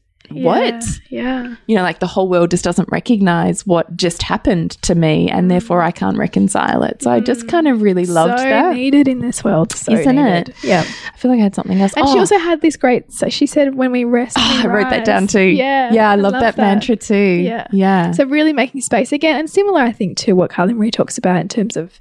What? 0.42 0.84
Yeah. 1.10 1.56
You 1.68 1.76
know, 1.76 1.84
like 1.84 2.00
the 2.00 2.08
whole 2.08 2.28
world 2.30 2.52
just 2.52 2.64
doesn't 2.64 2.90
recognize 2.92 3.66
what 3.66 3.96
just 3.96 4.24
happened 4.24 4.72
to 4.84 4.96
me, 4.96 5.30
and 5.30 5.50
therefore 5.52 5.82
I 5.82 5.92
can't 5.92 6.18
reconcile 6.18 6.84
it. 6.84 7.02
So 7.04 7.12
I 7.12 7.20
just 7.20 7.48
kind 7.48 7.68
of 7.68 7.82
really 7.82 8.06
loved 8.06 8.34
Mm. 8.34 8.38
so 8.38 8.44
that, 8.50 8.76
needed 8.76 9.08
in 9.08 9.20
this 9.20 9.44
world, 9.44 9.72
so 9.74 9.92
Isn't 9.94 10.16
needed. 10.16 10.50
it? 10.50 10.56
Yeah. 10.64 10.82
I 11.14 11.18
feel 11.18 11.32
like 11.32 11.40
I 11.40 11.44
had 11.44 11.56
something 11.56 11.80
else. 11.82 11.94
And 11.94 12.08
she 12.10 12.16
Oh. 12.16 12.20
also 12.20 12.38
had 12.38 12.62
this 12.62 12.78
great. 12.78 13.12
So 13.12 13.30
she 13.30 13.46
said, 13.46 13.76
"When 13.76 13.92
we 13.92 14.04
rest, 14.04 14.38
Oh, 14.40 14.62
we 14.64 14.70
I 14.70 14.74
wrote 14.74 14.90
that 14.90 15.06
down 15.06 15.28
too. 15.28 15.42
Yeah, 15.42 15.92
yeah, 15.94 16.10
I, 16.10 16.16
love, 16.16 16.34
that, 16.34 16.58
mantra 16.58 16.96
too. 16.96 17.16
Yeah. 17.16 17.68
yeah, 17.72 18.12
So 18.12 18.26
really 18.26 18.54
making 18.54 18.82
space 18.82 19.12
again, 19.12 19.38
and 19.40 19.50
similar, 19.50 19.82
I 19.82 19.92
think, 19.92 20.18
to 20.20 20.34
what 20.34 20.50
Carly 20.50 20.74
Marie 20.74 20.92
talks 20.92 21.18
about 21.18 21.40
in 21.42 21.48
terms 21.48 21.78
of, 21.78 22.00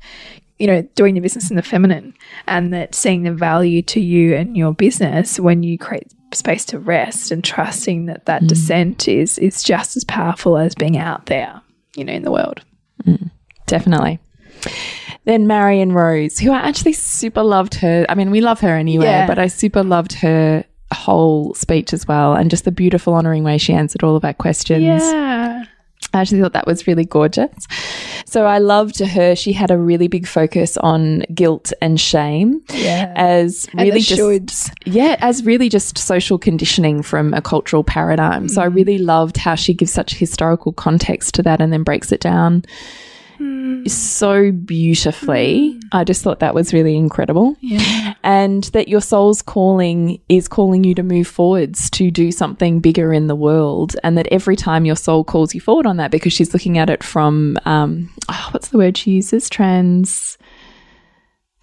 you 0.58 0.66
know, 0.66 0.82
doing 0.94 1.16
your 1.16 1.22
business 1.22 1.50
in 1.50 1.56
the 1.56 1.62
feminine, 1.62 2.14
and 2.46 2.72
that 2.72 2.94
seeing 2.94 3.22
the 3.24 3.32
value 3.32 3.82
to 3.82 4.00
you 4.00 4.34
and 4.34 4.56
your 4.56 4.72
business 4.72 5.40
when 5.40 5.62
you 5.62 5.76
create 5.78 6.06
space 6.34 6.64
to 6.66 6.78
rest 6.78 7.30
and 7.30 7.42
trusting 7.44 8.06
that 8.06 8.22
Mm. 8.22 8.24
that 8.26 8.46
descent 8.46 9.08
is 9.08 9.38
is 9.38 9.62
just 9.62 9.96
as 9.96 10.04
powerful 10.04 10.56
as 10.58 10.74
being 10.74 10.96
out 10.98 11.26
there, 11.26 11.60
you 11.96 12.04
know, 12.04 12.12
in 12.12 12.22
the 12.22 12.30
world. 12.32 12.62
definitely. 13.66 14.18
Then 15.24 15.46
Marion 15.46 15.92
Rose, 15.92 16.38
who 16.38 16.50
I 16.52 16.58
actually 16.58 16.92
super 16.94 17.42
loved 17.42 17.74
her. 17.76 18.04
I 18.08 18.14
mean, 18.14 18.30
we 18.30 18.40
love 18.40 18.60
her 18.60 18.76
anyway, 18.76 19.04
Yeah. 19.06 19.26
but 19.26 19.38
I 19.38 19.46
super 19.46 19.82
loved 19.82 20.14
her 20.14 20.64
whole 20.92 21.54
speech 21.54 21.92
as 21.92 22.06
well, 22.06 22.34
and 22.34 22.50
just 22.50 22.64
the 22.64 22.72
beautiful 22.72 23.14
honouring 23.14 23.44
way 23.44 23.56
she 23.58 23.72
answered 23.72 24.02
all 24.02 24.14
of 24.16 24.24
our 24.24 24.34
questions. 24.34 24.82
Yeah. 24.84 25.64
I 26.14 26.20
actually 26.20 26.40
thought 26.42 26.52
that 26.52 26.66
was 26.66 26.86
really 26.86 27.04
gorgeous. 27.06 27.66
So 28.26 28.44
I 28.46 28.58
loved 28.58 28.98
her. 28.98 29.34
She 29.34 29.52
had 29.52 29.70
a 29.70 29.78
really 29.78 30.08
big 30.08 30.26
focus 30.26 30.76
on 30.76 31.20
guilt 31.34 31.72
and 31.80 31.98
shame 32.00 32.60
Yeah. 32.74 33.12
as 33.16 33.66
really 33.74 34.00
just 34.00 34.20
shoulds. 34.20 34.70
yeah, 34.84 35.16
as 35.20 35.44
really 35.44 35.68
just 35.68 35.96
social 35.98 36.38
conditioning 36.38 37.02
from 37.02 37.32
a 37.34 37.40
cultural 37.40 37.82
paradigm. 37.84 38.48
So 38.48 38.60
I 38.62 38.68
Mm. 38.68 38.74
really 38.74 38.98
loved 38.98 39.36
how 39.38 39.54
she 39.54 39.72
gives 39.74 39.92
such 39.92 40.14
historical 40.14 40.72
context 40.72 41.34
to 41.36 41.42
that 41.44 41.60
and 41.60 41.72
then 41.72 41.82
breaks 41.82 42.12
it 42.12 42.20
down 42.20 42.64
Mm. 43.42 43.90
so 43.90 44.52
beautifully. 44.52 45.78
I 45.92 46.04
just 46.04 46.22
thought 46.22 46.38
that 46.40 46.54
was 46.54 46.72
really 46.72 46.96
incredible. 46.96 47.56
Yeah. 47.60 48.14
And 48.22 48.64
that 48.64 48.86
your 48.88 49.00
soul's 49.00 49.42
calling 49.42 50.20
is 50.28 50.46
calling 50.46 50.84
you 50.84 50.94
to 50.94 51.02
move 51.02 51.26
forwards, 51.26 51.90
to 51.90 52.10
do 52.10 52.30
something 52.30 52.78
bigger 52.80 53.12
in 53.12 53.26
the 53.26 53.34
world. 53.34 53.96
And 54.04 54.16
that 54.16 54.28
every 54.30 54.54
time 54.56 54.84
your 54.84 54.94
soul 54.96 55.24
calls 55.24 55.54
you 55.54 55.60
forward 55.60 55.86
on 55.86 55.96
that, 55.96 56.10
because 56.12 56.32
she's 56.32 56.52
looking 56.54 56.78
at 56.78 56.88
it 56.88 57.02
from, 57.02 57.56
um, 57.64 58.08
oh, 58.28 58.48
what's 58.52 58.68
the 58.68 58.78
word 58.78 58.96
she 58.96 59.12
uses? 59.12 59.50
Trans. 59.50 60.38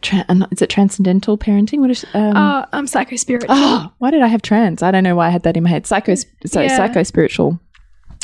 Tra- 0.01 0.25
uh, 0.29 0.47
is 0.51 0.61
it 0.61 0.69
transcendental 0.69 1.37
parenting? 1.37 1.79
What 1.79 1.91
is 1.91 2.05
um, 2.13 2.33
Oh, 2.35 2.65
I'm 2.73 2.87
psycho 2.87 3.15
spiritual. 3.17 3.49
Oh, 3.51 3.91
why 3.99 4.11
did 4.11 4.21
I 4.21 4.27
have 4.27 4.41
trans? 4.41 4.81
I 4.83 4.91
don't 4.91 5.03
know 5.03 5.15
why 5.15 5.27
I 5.27 5.29
had 5.29 5.43
that 5.43 5.57
in 5.57 5.63
my 5.63 5.69
head. 5.69 5.85
Psycho, 5.87 6.15
so 6.15 6.61
Yeah. 6.61 6.75
psycho 6.75 7.03
spiritual. 7.03 7.59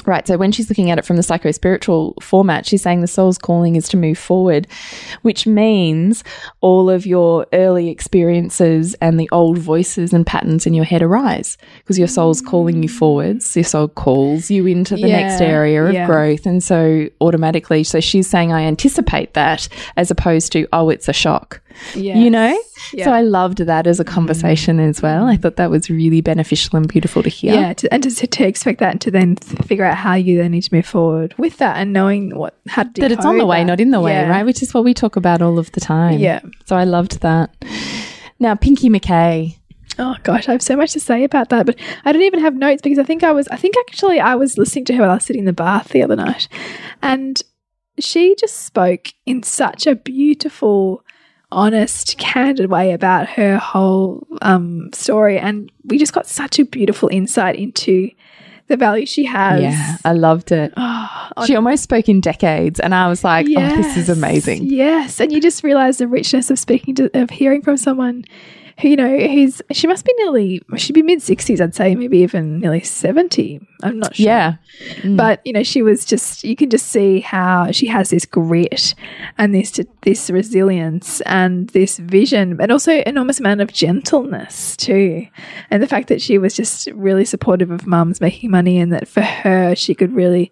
Right. 0.05 0.27
So 0.27 0.37
when 0.37 0.51
she's 0.51 0.69
looking 0.69 0.91
at 0.91 0.99
it 0.99 1.05
from 1.05 1.15
the 1.15 1.23
psycho 1.23 1.51
spiritual 1.51 2.13
format, 2.21 2.67
she's 2.67 2.83
saying 2.83 3.01
the 3.01 3.07
soul's 3.07 3.39
calling 3.39 3.75
is 3.75 3.87
to 3.89 3.97
move 3.97 4.19
forward, 4.19 4.67
which 5.23 5.47
means 5.47 6.23
all 6.61 6.91
of 6.91 7.07
your 7.07 7.47
early 7.53 7.89
experiences 7.89 8.93
and 8.95 9.19
the 9.19 9.29
old 9.31 9.57
voices 9.57 10.13
and 10.13 10.27
patterns 10.27 10.67
in 10.67 10.75
your 10.75 10.85
head 10.85 11.01
arise 11.01 11.57
because 11.77 11.97
your 11.97 12.07
soul's 12.07 12.39
calling 12.39 12.83
you 12.83 12.89
forwards. 12.89 13.55
Your 13.55 13.65
soul 13.65 13.87
calls 13.87 14.51
you 14.51 14.67
into 14.67 14.95
the 14.95 15.07
next 15.07 15.41
area 15.41 15.83
of 15.83 15.93
yeah. 15.93 16.05
growth. 16.05 16.45
And 16.45 16.63
so 16.63 17.07
automatically, 17.19 17.83
so 17.83 17.99
she's 17.99 18.29
saying, 18.29 18.53
I 18.53 18.61
anticipate 18.61 19.33
that 19.33 19.67
as 19.97 20.11
opposed 20.11 20.51
to, 20.51 20.67
oh, 20.71 20.89
it's 20.89 21.07
a 21.07 21.13
shock 21.13 21.61
you 21.93 22.29
know? 22.29 22.57
Yeah. 22.93 23.05
So 23.05 23.11
I 23.11 23.21
loved 23.21 23.59
that 23.59 23.87
as 23.87 23.99
a 23.99 24.03
conversation 24.03 24.79
as 24.79 25.01
well. 25.01 25.25
I 25.27 25.37
thought 25.37 25.55
that 25.55 25.69
was 25.71 25.89
really 25.89 26.21
beneficial 26.21 26.75
and 26.77 26.87
beautiful 26.87 27.23
to 27.23 27.29
hear. 27.29 27.53
Yeah, 27.53 27.73
to, 27.73 27.93
and 27.93 28.03
to, 28.03 28.27
to 28.27 28.47
expect 28.47 28.79
that 28.79 28.91
and 28.91 29.01
to 29.01 29.11
then 29.11 29.35
figure 29.37 29.85
out 29.85 29.97
how 29.97 30.13
you 30.15 30.37
then 30.37 30.51
need 30.51 30.61
to 30.63 30.73
move 30.73 30.85
forward 30.85 31.33
with 31.37 31.57
that 31.57 31.77
and 31.77 31.93
knowing 31.93 32.35
what 32.35 32.55
how 32.67 32.83
to 32.83 33.01
That 33.01 33.11
it's 33.11 33.25
on 33.25 33.37
the 33.37 33.45
way, 33.45 33.59
that. 33.61 33.65
not 33.65 33.79
in 33.79 33.91
the 33.91 34.01
way, 34.01 34.11
Yeah. 34.13 34.29
right? 34.29 34.45
Which 34.45 34.61
is 34.61 34.73
what 34.73 34.83
we 34.83 34.93
talk 34.93 35.15
about 35.15 35.41
all 35.41 35.57
of 35.57 35.71
the 35.71 35.79
time. 35.81 36.19
Yeah. 36.19 36.41
So 36.65 36.75
I 36.75 36.83
loved 36.83 37.21
that. 37.21 37.55
Now, 38.39 38.55
Pinky 38.55 38.89
McKay. 38.89 39.57
Oh 39.97 40.15
gosh, 40.23 40.49
I 40.49 40.51
have 40.51 40.61
so 40.61 40.75
much 40.75 40.91
to 40.93 40.99
say 40.99 41.23
about 41.23 41.47
that, 41.49 41.65
but 41.65 41.79
I 42.03 42.11
don't 42.11 42.21
even 42.21 42.41
have 42.41 42.53
notes 42.55 42.81
because 42.81 42.99
I 42.99 43.03
think 43.03 43.23
I 43.23 43.31
was 43.31 43.47
I 43.47 43.55
think 43.55 43.75
actually 43.77 44.19
I 44.19 44.35
was 44.35 44.57
listening 44.57 44.83
to 44.85 44.93
her 44.95 45.01
while 45.03 45.11
I 45.11 45.15
was 45.15 45.23
sitting 45.25 45.39
in 45.41 45.45
the 45.45 45.53
bath 45.53 45.89
the 45.89 46.03
other 46.03 46.17
night, 46.17 46.49
and 47.01 47.41
she 47.97 48.35
just 48.37 48.65
spoke 48.65 49.13
in 49.25 49.41
such 49.43 49.87
a 49.87 49.95
beautiful, 49.95 51.01
honest, 51.55 52.17
candid 52.17 52.69
way 52.69 52.91
about 52.91 53.27
her 53.29 53.57
whole 53.57 54.27
um, 54.41 54.91
story, 54.93 55.39
and 55.39 55.71
we 55.85 55.97
just 55.97 56.13
got 56.13 56.27
such 56.27 56.59
a 56.59 56.65
beautiful 56.65 57.09
insight 57.11 57.55
into 57.55 58.11
the 58.67 58.77
value 58.77 59.05
she 59.05 59.25
has. 59.25 59.61
Yeah, 59.61 59.97
I 60.03 60.13
loved 60.13 60.51
it. 60.51 60.73
Oh, 60.75 61.31
She 61.45 61.55
almost 61.55 61.83
spoke 61.83 62.09
in 62.09 62.21
decades, 62.21 62.79
and 62.79 62.93
I 62.93 63.07
was 63.07 63.23
like, 63.23 63.47
oh, 63.49 63.75
this 63.75 63.97
is 63.97 64.09
amazing. 64.09 64.65
Yes, 64.65 65.19
and 65.19 65.31
you 65.31 65.41
just 65.41 65.63
realize 65.63 65.97
the 65.97 66.07
richness 66.07 66.49
of 66.51 66.59
speaking 66.59 66.95
to, 66.95 67.09
of 67.19 67.29
hearing 67.29 67.61
from 67.61 67.77
someone 67.77 68.25
who 68.79 68.89
you 68.89 68.95
know 68.97 69.17
who's 69.17 69.61
she 69.71 69.87
must 69.87 70.03
be 70.05 70.13
nearly 70.17 70.61
she'd 70.75 70.93
be 70.93 71.01
mid 71.01 71.21
sixties, 71.21 71.61
I'd 71.61 71.73
say, 71.75 71.95
maybe 71.95 72.17
even 72.19 72.59
nearly 72.59 72.81
seventy. 72.81 73.59
I'm 73.83 73.99
not 73.99 74.15
sure. 74.15 74.25
Yeah. 74.25 74.55
Mm. 75.01 75.15
But 75.15 75.41
you 75.45 75.53
know, 75.53 75.63
she 75.63 75.81
was 75.81 76.03
just 76.05 76.43
you 76.43 76.55
can 76.55 76.69
just 76.69 76.87
see 76.87 77.19
how 77.21 77.71
she 77.71 77.87
has 77.87 78.09
this 78.09 78.25
grit 78.25 78.93
and 79.37 79.55
this 79.55 79.79
this 80.01 80.29
resilience 80.29 81.21
and 81.21 81.69
this 81.69 81.97
vision, 81.99 82.59
and 82.59 82.71
also 82.71 83.01
enormous 83.05 83.39
amount 83.39 83.61
of 83.61 83.71
gentleness 83.71 84.75
too. 84.77 85.25
And 85.71 85.81
the 85.81 85.87
fact 85.87 86.07
that 86.09 86.21
she 86.21 86.37
was 86.37 86.53
just 86.53 86.87
really 86.93 87.25
supportive 87.25 87.71
of 87.71 87.87
mums 87.87 88.19
making 88.21 88.51
money, 88.51 88.77
and 88.79 88.91
that 88.91 89.07
for 89.07 89.21
her 89.21 89.75
she 89.75 89.95
could 89.95 90.13
really, 90.13 90.51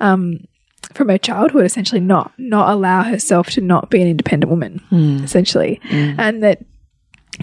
um, 0.00 0.46
from 0.94 1.08
her 1.08 1.18
childhood, 1.18 1.64
essentially 1.64 2.00
not 2.00 2.32
not 2.38 2.70
allow 2.70 3.02
herself 3.04 3.50
to 3.50 3.60
not 3.60 3.88
be 3.90 4.02
an 4.02 4.08
independent 4.08 4.50
woman, 4.50 4.80
Mm. 4.90 5.22
essentially, 5.22 5.80
and 5.90 6.42
that 6.42 6.64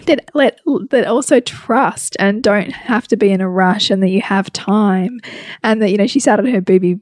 that 0.05 0.29
let 0.33 0.59
that 0.91 1.05
also 1.07 1.39
trust 1.39 2.15
and 2.19 2.43
don't 2.43 2.71
have 2.71 3.07
to 3.07 3.17
be 3.17 3.31
in 3.31 3.41
a 3.41 3.49
rush 3.49 3.89
and 3.89 4.01
that 4.03 4.09
you 4.09 4.21
have 4.21 4.51
time 4.53 5.19
and 5.63 5.81
that 5.81 5.89
you 5.89 5.97
know 5.97 6.07
she 6.07 6.19
started 6.19 6.47
her 6.47 6.61
booby 6.61 6.99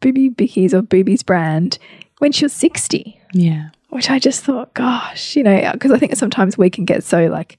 booby 0.00 0.30
bickies 0.30 0.72
or 0.72 0.80
boobies 0.82 1.22
brand 1.22 1.78
when 2.18 2.30
she 2.32 2.44
was 2.44 2.52
60 2.52 3.20
Yeah. 3.32 3.70
which 3.90 4.10
I 4.10 4.18
just 4.18 4.44
thought, 4.44 4.74
gosh, 4.74 5.34
you 5.36 5.42
know, 5.42 5.70
because 5.72 5.90
I 5.92 5.98
think 5.98 6.14
sometimes 6.16 6.56
we 6.58 6.68
can 6.70 6.84
get 6.84 7.02
so 7.04 7.26
like 7.26 7.58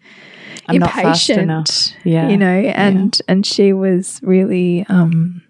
I'm 0.68 0.78
not 0.78 0.92
fast 0.92 1.30
impatient, 1.30 1.40
enough. 1.42 1.70
Yeah. 2.06 2.30
you 2.30 2.38
know, 2.38 2.48
and 2.48 3.20
and 3.28 3.46
she 3.46 3.74
was 3.74 4.20
really. 4.24 4.86
um 4.90 5.42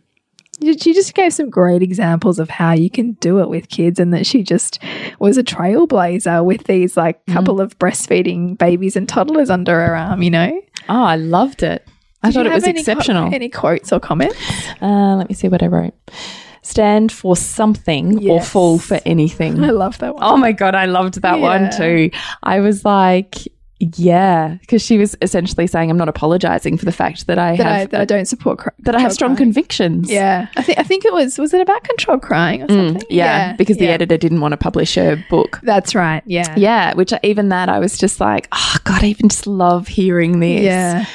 she 0.62 0.94
just 0.94 1.14
gave 1.14 1.34
some 1.34 1.50
great 1.50 1.82
examples 1.82 2.40
of 2.40 2.50
how 2.50 2.74
you 2.74 2.90
can 2.90 3.14
do 3.14 3.40
it 3.40 3.50
with 3.50 3.70
kids, 3.70 4.00
and 4.00 4.14
that 4.14 4.26
she 4.26 4.44
just 4.44 4.80
was 5.20 5.38
a 5.38 5.44
trailblazer 5.44 6.44
with 6.44 6.66
these 6.66 6.96
like 6.98 7.24
Mm. 7.26 7.34
couple 7.34 7.62
of 7.62 7.78
breastfeeding 7.80 8.58
babies 8.58 8.96
and 8.96 9.08
toddlers 9.08 9.50
under 9.50 9.74
her 9.80 9.96
arm. 9.96 10.22
You 10.24 10.32
know, 10.32 10.62
Oh, 10.90 11.04
I 11.04 11.16
loved 11.18 11.64
it. 11.64 11.88
I 12.24 12.28
Did 12.30 12.34
thought 12.34 12.46
it 12.48 12.54
was 12.54 12.64
any 12.66 12.80
exceptional. 12.80 13.34
any 13.34 13.48
quotes 13.50 13.94
or 13.94 14.00
comments? 14.00 14.36
Uh, 14.82 15.16
let 15.16 15.30
me 15.30 15.36
see 15.36 15.48
what 15.48 15.64
I 15.64 15.68
wrote. 15.68 15.94
Stand 16.62 17.12
for 17.12 17.36
something 17.38 18.30
or 18.30 18.42
fall 18.42 18.78
for 18.80 19.00
anything. 19.06 19.64
I 19.64 19.70
love 19.70 19.98
that 20.00 20.16
one. 20.16 20.24
Oh 20.24 20.36
my 20.36 20.52
god, 20.52 20.76
I 20.76 20.86
loved 20.86 21.22
that 21.22 21.40
one 21.40 21.70
too. 21.72 22.12
I 22.44 22.60
was 22.60 22.84
like, 22.84 23.36
yeah, 23.80 24.58
because 24.60 24.82
she 24.82 24.98
was 24.98 25.16
essentially 25.22 25.66
saying, 25.66 25.90
"I'm 25.90 25.98
not 25.98 26.10
apologizing 26.10 26.78
for 26.78 26.84
the 26.86 26.92
fact 26.92 27.28
that 27.28 27.40
I 27.40 27.56
that, 27.56 27.66
I, 27.66 27.78
have 27.80 27.90
that 27.92 28.02
I 28.02 28.06
don't 28.06 28.26
support 28.26 28.60
that 28.80 28.94
I 28.96 29.00
have 29.00 29.14
strong 29.14 29.36
crying. 29.36 29.46
convictions." 29.54 30.12
Yeah, 30.12 30.48
I 30.58 30.62
think 30.64 30.80
I 30.80 30.84
think 30.84 31.06
it 31.06 31.14
was 31.14 31.38
was 31.38 31.54
it 31.54 31.62
about 31.62 31.84
control 31.86 32.18
crying 32.20 32.62
or 32.64 32.68
Mm, 32.68 32.92
something? 32.94 33.08
yeah, 33.10 33.54
because 33.54 33.78
the 33.78 33.88
editor 33.88 34.18
didn't 34.18 34.42
want 34.42 34.52
to 34.52 34.58
publish 34.58 34.96
her 34.96 35.24
book. 35.30 35.60
That's 35.64 35.96
right. 35.96 36.22
Yeah, 36.26 36.54
Yeah, 36.58 36.94
which 36.96 37.14
even 37.24 37.50
that 37.50 37.70
I 37.70 37.80
was 37.80 37.98
just 37.98 38.20
like, 38.20 38.48
oh 38.52 38.76
god, 38.84 39.04
I 39.04 39.08
even 39.08 39.30
just 39.30 39.48
love 39.48 39.88
hearing 39.88 40.40
this. 40.42 40.64
yeah, 40.64 41.06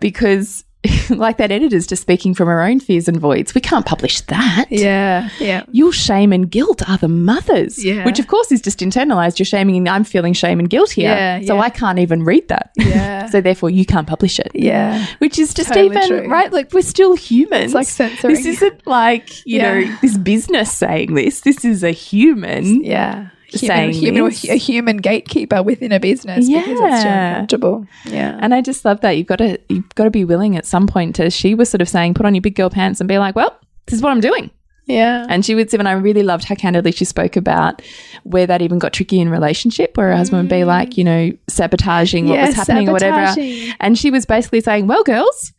because 0.00 0.64
like 1.10 1.38
that 1.38 1.50
editor's 1.50 1.86
just 1.86 2.02
speaking 2.02 2.34
from 2.34 2.48
her 2.48 2.62
own 2.62 2.80
fears 2.80 3.08
and 3.08 3.18
voids. 3.18 3.54
We 3.54 3.60
can't 3.60 3.86
publish 3.86 4.20
that. 4.22 4.66
yeah, 4.70 5.28
yeah. 5.38 5.64
Your 5.72 5.92
shame 5.92 6.32
and 6.32 6.50
guilt 6.50 6.88
are 6.88 6.98
the 6.98 7.08
mothers. 7.08 7.82
Yeah. 7.84 8.04
Which, 8.04 8.18
of 8.18 8.26
course, 8.26 8.52
is 8.52 8.60
just 8.60 8.80
internalized. 8.80 9.38
You're 9.38 9.46
shaming, 9.46 9.76
and 9.76 9.88
I'm 9.88 10.04
feeling 10.04 10.32
shame 10.32 10.58
and 10.58 10.68
guilt 10.68 10.90
here. 10.90 11.10
Yeah, 11.10 11.40
so 11.42 11.54
yeah. 11.54 11.60
I 11.60 11.70
can't 11.70 11.98
even 11.98 12.24
read 12.24 12.48
that. 12.48 12.70
Yeah. 12.76 13.26
so 13.30 13.40
therefore, 13.40 13.70
you 13.70 13.84
can't 13.86 14.06
publish 14.06 14.38
it. 14.38 14.50
Yeah, 14.54 15.06
Which 15.18 15.38
is 15.38 15.54
just 15.54 15.68
Totally 15.68 15.86
even, 15.96 16.08
true. 16.08 16.28
right? 16.28 16.52
Like, 16.52 16.72
we're 16.72 16.82
still 16.82 17.14
humans. 17.16 17.66
It's 17.66 17.74
like 17.74 17.86
censoring. 17.86 18.34
This 18.34 18.46
isn't 18.46 18.86
like, 18.86 19.46
you 19.46 19.58
Yeah. 19.58 19.80
know, 19.80 19.96
this 20.02 20.18
business 20.18 20.72
saying 20.72 21.14
this. 21.14 21.40
This 21.40 21.64
is 21.64 21.82
a 21.82 21.90
human. 21.92 22.84
yeah. 22.84 23.28
Human, 23.60 23.92
Saying 23.92 23.92
human, 23.92 24.26
a 24.50 24.56
human 24.56 24.96
gatekeeper 24.98 25.62
within 25.62 25.92
a 25.92 26.00
business 26.00 26.46
because 26.48 26.66
it's 26.68 27.02
too 27.02 27.08
Yeah. 27.08 27.28
uncomfortable. 27.30 27.86
Yeah, 28.06 28.38
And 28.40 28.54
I 28.54 28.60
just 28.60 28.84
love 28.84 29.00
that. 29.02 29.12
You've 29.12 29.26
got 29.26 29.36
to, 29.36 29.58
you've 29.68 29.88
got 29.94 30.04
to 30.04 30.10
be 30.10 30.24
willing 30.24 30.56
at 30.56 30.66
some 30.66 30.86
point 30.86 31.16
to, 31.16 31.30
she 31.30 31.54
was 31.54 31.68
sort 31.70 31.80
of 31.82 31.88
saying, 31.88 32.14
put 32.14 32.26
on 32.26 32.34
your 32.34 32.42
big 32.42 32.54
girl 32.54 32.70
pants 32.70 33.00
and 33.00 33.08
be 33.08 33.18
like, 33.18 33.34
well, 33.36 33.56
this 33.86 33.94
is 33.94 34.02
what 34.02 34.10
I'm 34.10 34.20
doing. 34.20 34.50
yeah, 34.86 35.26
And 35.28 35.44
she 35.44 35.54
would 35.54 35.70
say, 35.70 35.78
and 35.78 35.88
I 35.88 35.92
really 35.92 36.22
loved 36.22 36.44
how 36.44 36.54
candidly 36.54 36.92
she 36.92 37.04
spoke 37.04 37.36
about 37.36 37.80
where 38.24 38.46
that 38.46 38.60
even 38.62 38.78
got 38.78 38.92
tricky 38.92 39.20
in 39.20 39.28
relationship, 39.30 39.96
where 39.96 40.08
her 40.10 40.16
husband 40.16 40.42
would 40.42 40.50
be 40.50 40.64
like, 40.64 40.90
mm. 40.90 40.98
you 40.98 41.04
know, 41.04 41.30
sabotaging 41.48 42.28
what 42.28 42.36
Yeah, 42.36 42.46
was 42.46 42.54
happening 42.56 42.88
or 42.88 42.92
whatever. 42.92 43.34
And 43.80 43.98
she 43.98 44.10
was 44.10 44.26
basically 44.26 44.60
saying, 44.60 44.86
well, 44.86 45.02
girls, 45.04 45.52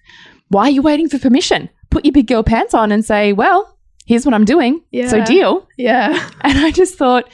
why 0.49 0.63
are 0.63 0.69
you 0.69 0.81
waiting 0.81 1.09
for 1.09 1.17
permission? 1.19 1.69
Put 1.89 2.05
your 2.05 2.11
big 2.11 2.27
girl 2.27 2.43
pants 2.43 2.73
on 2.73 2.91
and 2.91 3.03
say, 3.05 3.33
well, 3.33 3.75
here's 4.05 4.25
what 4.25 4.33
I'm 4.35 4.45
doing. 4.45 4.81
So 5.09 5.23
deal. 5.25 5.67
yeah, 5.77 6.29
And 6.41 6.59
I 6.59 6.69
just 6.71 6.95
thought, 6.95 7.27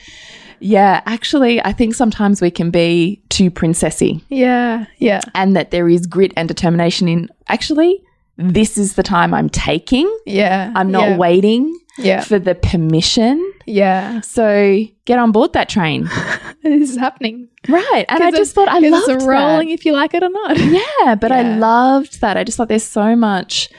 yeah, 0.61 1.01
actually, 1.05 1.59
I 1.63 1.73
think 1.73 1.95
sometimes 1.95 2.41
we 2.41 2.51
can 2.51 2.71
be 2.71 3.21
too 3.29 3.49
princessy 3.51 4.21
yeah, 4.29 4.85
yeah, 4.97 5.21
and 5.35 5.55
that 5.55 5.71
there 5.71 5.89
is 5.89 6.05
grit 6.07 6.31
and 6.37 6.47
determination 6.47 7.07
in 7.07 7.29
actually, 7.49 8.01
this 8.37 8.77
is 8.77 8.95
the 8.95 9.03
time 9.03 9.33
I'm 9.33 9.49
taking. 9.49 10.07
yeah. 10.25 10.71
I'm 10.75 10.89
not 10.91 11.09
yeah. 11.09 11.17
waiting 11.17 11.77
Yeah, 11.97 12.21
for 12.23 12.39
the 12.39 12.55
permission. 12.55 13.35
yeah. 13.65 14.21
So 14.21 14.83
get 15.05 15.19
on 15.19 15.31
board 15.31 15.53
that 15.53 15.67
train. 15.69 16.09
This 16.63 16.91
is 16.91 16.97
happening. 16.97 17.47
Right. 17.67 18.05
And 18.07 18.21
I 18.23 18.29
just 18.29 18.53
thought 18.53 18.67
I 18.67 18.77
loved 18.79 19.09
it's 19.09 19.25
rolling 19.25 19.71
if 19.71 19.83
you 19.83 19.93
like 19.93 20.13
it 20.13 20.21
or 20.21 20.29
not. 20.29 20.57
Yeah, 20.59 21.15
but 21.15 21.31
I 21.31 21.41
loved 21.57 22.21
that. 22.21 22.37
I 22.37 22.43
just 22.43 22.55
thought 22.57 22.67
there's 22.67 22.83
so 22.85 23.15
much 23.15 23.69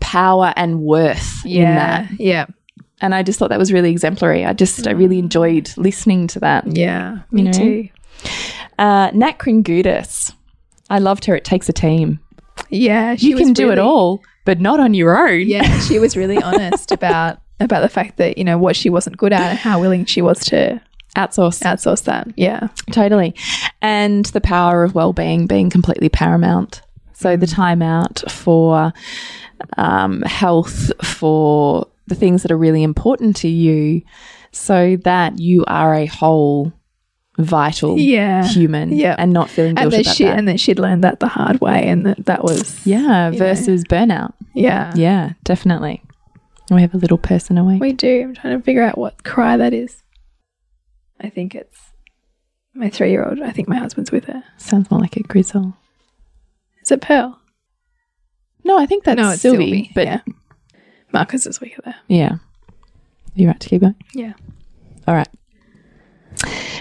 power 0.00 0.52
and 0.56 0.80
worth 0.80 1.44
in 1.44 1.62
that. 1.64 2.08
yeah, 2.18 2.46
And 3.00 3.14
I 3.14 3.22
just 3.22 3.38
thought 3.38 3.48
that 3.50 3.58
was 3.58 3.72
really 3.72 3.90
exemplary. 3.90 4.44
I 4.44 4.52
just 4.52 4.86
I 4.86 4.92
really 4.92 5.18
enjoyed 5.18 5.70
listening 5.76 6.26
to 6.28 6.40
that. 6.40 6.66
yeah. 6.66 7.18
Me 7.30 7.42
know? 7.42 7.52
too. 7.52 7.88
Uh 8.78 9.10
Nat 9.12 9.38
Kringoudis. 9.38 10.32
I 10.90 10.98
loved 10.98 11.24
her. 11.26 11.34
It 11.34 11.44
takes 11.44 11.68
a 11.68 11.72
team. 11.72 12.20
Yeah, 12.70 13.16
she 13.16 13.30
you 13.30 13.34
was 13.36 13.44
can 13.44 13.52
do 13.52 13.72
it 13.72 13.78
all, 13.78 14.22
but 14.44 14.60
not 14.60 14.78
on 14.80 14.94
your 14.94 15.16
own. 15.28 15.40
Yeah, 15.46 15.80
she 15.80 15.98
was 15.98 16.16
really 16.16 16.40
honest 16.40 16.92
about 16.98 17.38
about 17.60 17.80
the 17.80 17.88
fact 17.88 18.16
that 18.18 18.38
you 18.38 18.44
know 18.44 18.58
what 18.58 18.76
she 18.76 18.90
wasn't 18.90 19.16
good 19.16 19.32
at 19.32 19.40
and 19.50 19.58
how 19.58 19.80
willing 19.80 20.04
she 20.04 20.22
was 20.22 20.38
to 20.46 20.80
Outsource. 21.16 21.62
outsource 21.62 22.04
that. 22.04 22.28
Yeah, 22.36 22.68
Totally. 22.90 23.34
And 23.80 24.24
the 24.26 24.40
power 24.40 24.82
of 24.82 24.96
well-being 24.96 25.46
being 25.46 25.70
completely 25.70 26.08
paramount. 26.08 26.82
So 27.12 27.36
the 27.36 27.46
time 27.46 27.82
out 27.82 28.22
for 28.28 28.92
um, 29.76 30.22
health, 30.22 30.90
for 31.06 31.86
the 32.06 32.14
things 32.14 32.42
that 32.42 32.50
are 32.50 32.58
really 32.58 32.82
important 32.82 33.36
to 33.36 33.48
you, 33.48 34.02
so 34.52 34.96
that 35.04 35.38
you 35.38 35.64
are 35.66 35.94
a 35.94 36.06
whole, 36.06 36.72
vital 37.38 37.98
Yeah. 37.98 38.46
human, 38.46 38.92
Yeah. 38.92 39.16
and 39.18 39.32
not 39.32 39.50
feeling 39.50 39.70
and 39.78 39.90
guilty 39.90 39.96
that 39.98 40.02
about 40.06 40.16
she 40.16 40.24
that. 40.24 40.38
and 40.38 40.48
that 40.48 40.60
she'd 40.60 40.78
learned 40.78 41.02
that 41.04 41.20
the 41.20 41.28
hard 41.28 41.60
way, 41.60 41.86
and 41.88 42.04
that 42.06 42.26
that 42.26 42.44
was 42.44 42.84
yeah, 42.86 43.26
you 43.30 43.32
know. 43.32 43.38
versus 43.38 43.84
burnout. 43.84 44.32
yeah. 44.54 44.92
Yeah, 44.94 45.32
definitely. 45.44 46.02
We 46.70 46.80
have 46.80 46.94
a 46.94 46.98
little 46.98 47.18
person 47.18 47.58
awake. 47.58 47.80
We 47.80 47.92
do. 47.92 48.22
I'm 48.22 48.34
trying 48.34 48.56
to 48.58 48.64
figure 48.64 48.82
out 48.82 48.96
what 48.96 49.22
cry 49.24 49.56
that 49.56 49.74
is. 49.74 50.02
I 51.20 51.28
think 51.28 51.54
it's 51.54 51.78
my 52.74 52.88
three 52.90 53.10
year 53.10 53.24
old. 53.24 53.40
I 53.40 53.50
think 53.50 53.68
my 53.68 53.76
husband's 53.76 54.10
with 54.12 54.24
her. 54.26 54.42
Sounds 54.56 54.90
more 54.90 55.00
like 55.00 55.16
a 55.16 55.22
grizzle. 55.22 55.74
Is 56.82 56.90
it 56.90 57.00
Pearl? 57.00 57.38
No, 58.64 58.78
I 58.78 58.86
think 58.86 59.04
that's 59.04 59.20
no, 59.20 59.30
it's 59.30 59.42
Sylvie. 59.42 59.58
Sylvie. 59.66 59.90
But 59.94 60.06
yeah, 60.06 60.20
Marcus 61.14 61.46
is 61.46 61.60
weaker 61.60 61.80
there. 61.84 61.96
yeah. 62.08 62.36
You 63.36 63.48
right 63.48 63.58
to 63.58 63.68
keep 63.68 63.80
going? 63.80 63.96
Yeah. 64.12 64.34
All 65.08 65.14
right. 65.14 65.28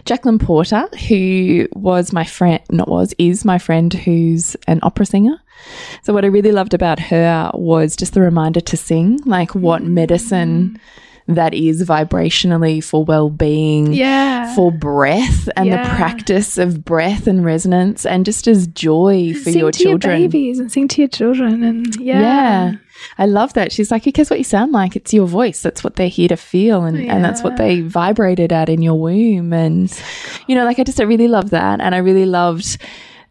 Jacqueline 0.05 0.37
Porter, 0.39 0.87
who 1.07 1.67
was 1.73 2.11
my 2.11 2.25
friend, 2.25 2.61
not 2.69 2.89
was, 2.89 3.13
is 3.17 3.45
my 3.45 3.57
friend 3.57 3.93
who's 3.93 4.55
an 4.67 4.79
opera 4.83 5.05
singer. 5.05 5.37
So, 6.03 6.13
what 6.13 6.25
I 6.25 6.27
really 6.27 6.51
loved 6.51 6.73
about 6.73 6.99
her 6.99 7.49
was 7.53 7.95
just 7.95 8.13
the 8.13 8.21
reminder 8.21 8.59
to 8.59 8.77
sing, 8.77 9.19
like 9.25 9.55
what 9.55 9.81
Mm. 10.75 10.79
That 11.27 11.53
is 11.53 11.83
vibrationally 11.87 12.83
for 12.83 13.03
well 13.03 13.29
being. 13.29 13.93
Yeah. 13.93 14.53
For 14.55 14.71
breath 14.71 15.49
and 15.55 15.71
the 15.71 15.77
practice 15.77 16.57
of 16.57 16.83
breath 16.83 17.27
and 17.27 17.43
resonance, 17.43 18.05
and 18.05 18.25
just 18.25 18.47
as 18.47 18.67
joy 18.67 19.33
for 19.33 19.51
sing 19.51 19.59
your 19.59 19.71
to 19.71 19.83
children. 19.83 20.19
your 20.21 20.29
babies 20.29 20.59
and 20.59 20.71
sing 20.71 20.87
to 20.89 21.01
your 21.01 21.07
children, 21.07 21.63
and 21.63 21.95
yeah, 21.95 22.19
Yeah. 22.19 22.73
I 23.17 23.25
love 23.25 23.53
that. 23.53 23.71
She's 23.71 23.91
like, 23.91 24.05
who 24.05 24.11
cares 24.11 24.29
what 24.29 24.39
you 24.39 24.45
sound 24.45 24.71
like? 24.71 24.95
It's 24.95 25.13
your 25.13 25.25
voice. 25.27 25.61
That's 25.61 25.83
what 25.83 25.95
they're 25.95 26.07
here 26.07 26.27
to 26.29 26.37
feel. 26.37 26.83
And, 26.83 26.97
and 26.97 27.25
that's 27.25 27.43
what 27.43 27.57
they 27.57 27.81
vibrated 27.81 28.53
at 28.53 28.69
in 28.69 28.81
your 28.81 28.99
womb. 28.99 29.51
And, 29.51 29.91
you 30.47 30.55
know, 30.55 30.63
like 30.63 30.79
I 30.79 30.83
just, 30.83 31.01
I 31.01 31.03
really 31.03 31.27
love 31.27 31.49
that. 31.49 31.81
And 31.81 31.95
I 31.95 31.97
really 31.97 32.25
loved 32.25 32.77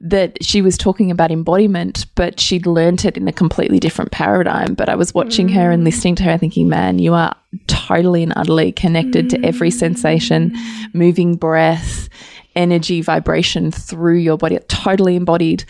that 0.02 0.42
she 0.42 0.60
was 0.62 0.76
talking 0.76 1.12
about 1.12 1.30
embodiment, 1.30 2.06
but 2.16 2.40
she'd 2.40 2.66
learnt 2.66 3.04
it 3.04 3.16
in 3.16 3.28
a 3.28 3.32
completely 3.32 3.78
different 3.78 4.10
paradigm. 4.10 4.74
But 4.74 4.88
I 4.88 4.96
was 4.96 5.14
watching 5.14 5.48
her 5.50 5.70
and 5.70 5.84
listening 5.84 6.16
to 6.16 6.24
her 6.24 6.36
thinking, 6.36 6.68
man, 6.68 6.98
you 6.98 7.14
are 7.14 7.34
totally 7.68 8.24
and 8.24 8.32
utterly 8.34 8.72
connected 8.72 9.30
to 9.30 9.44
every 9.46 9.70
sensation, 9.70 10.52
moving 10.92 11.36
breath, 11.36 12.08
energy, 12.56 13.00
vibration 13.00 13.70
through 13.70 14.16
your 14.16 14.36
body, 14.36 14.58
totally 14.66 15.14
embodied. 15.14 15.64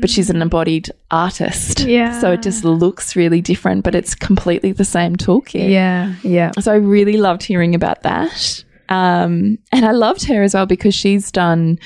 But 0.00 0.10
she's 0.10 0.30
an 0.30 0.42
embodied 0.42 0.90
artist. 1.12 1.80
Yeah. 1.80 2.20
So 2.20 2.32
it 2.32 2.42
just 2.42 2.64
looks 2.64 3.14
really 3.14 3.40
different, 3.40 3.84
but 3.84 3.94
it's 3.94 4.16
completely 4.16 4.72
the 4.72 4.84
same 4.84 5.14
toolkit. 5.14 5.70
yeah, 5.70 6.14
yeah. 6.24 6.50
So 6.58 6.72
I 6.72 6.76
really 6.76 7.18
loved 7.18 7.44
hearing 7.44 7.76
about 7.76 8.02
that. 8.02 8.64
Um, 8.88 9.58
and 9.70 9.84
I 9.84 9.92
loved 9.92 10.24
her 10.24 10.42
as 10.42 10.54
well 10.54 10.66
because 10.66 10.94
she's 10.94 11.30
done 11.30 11.78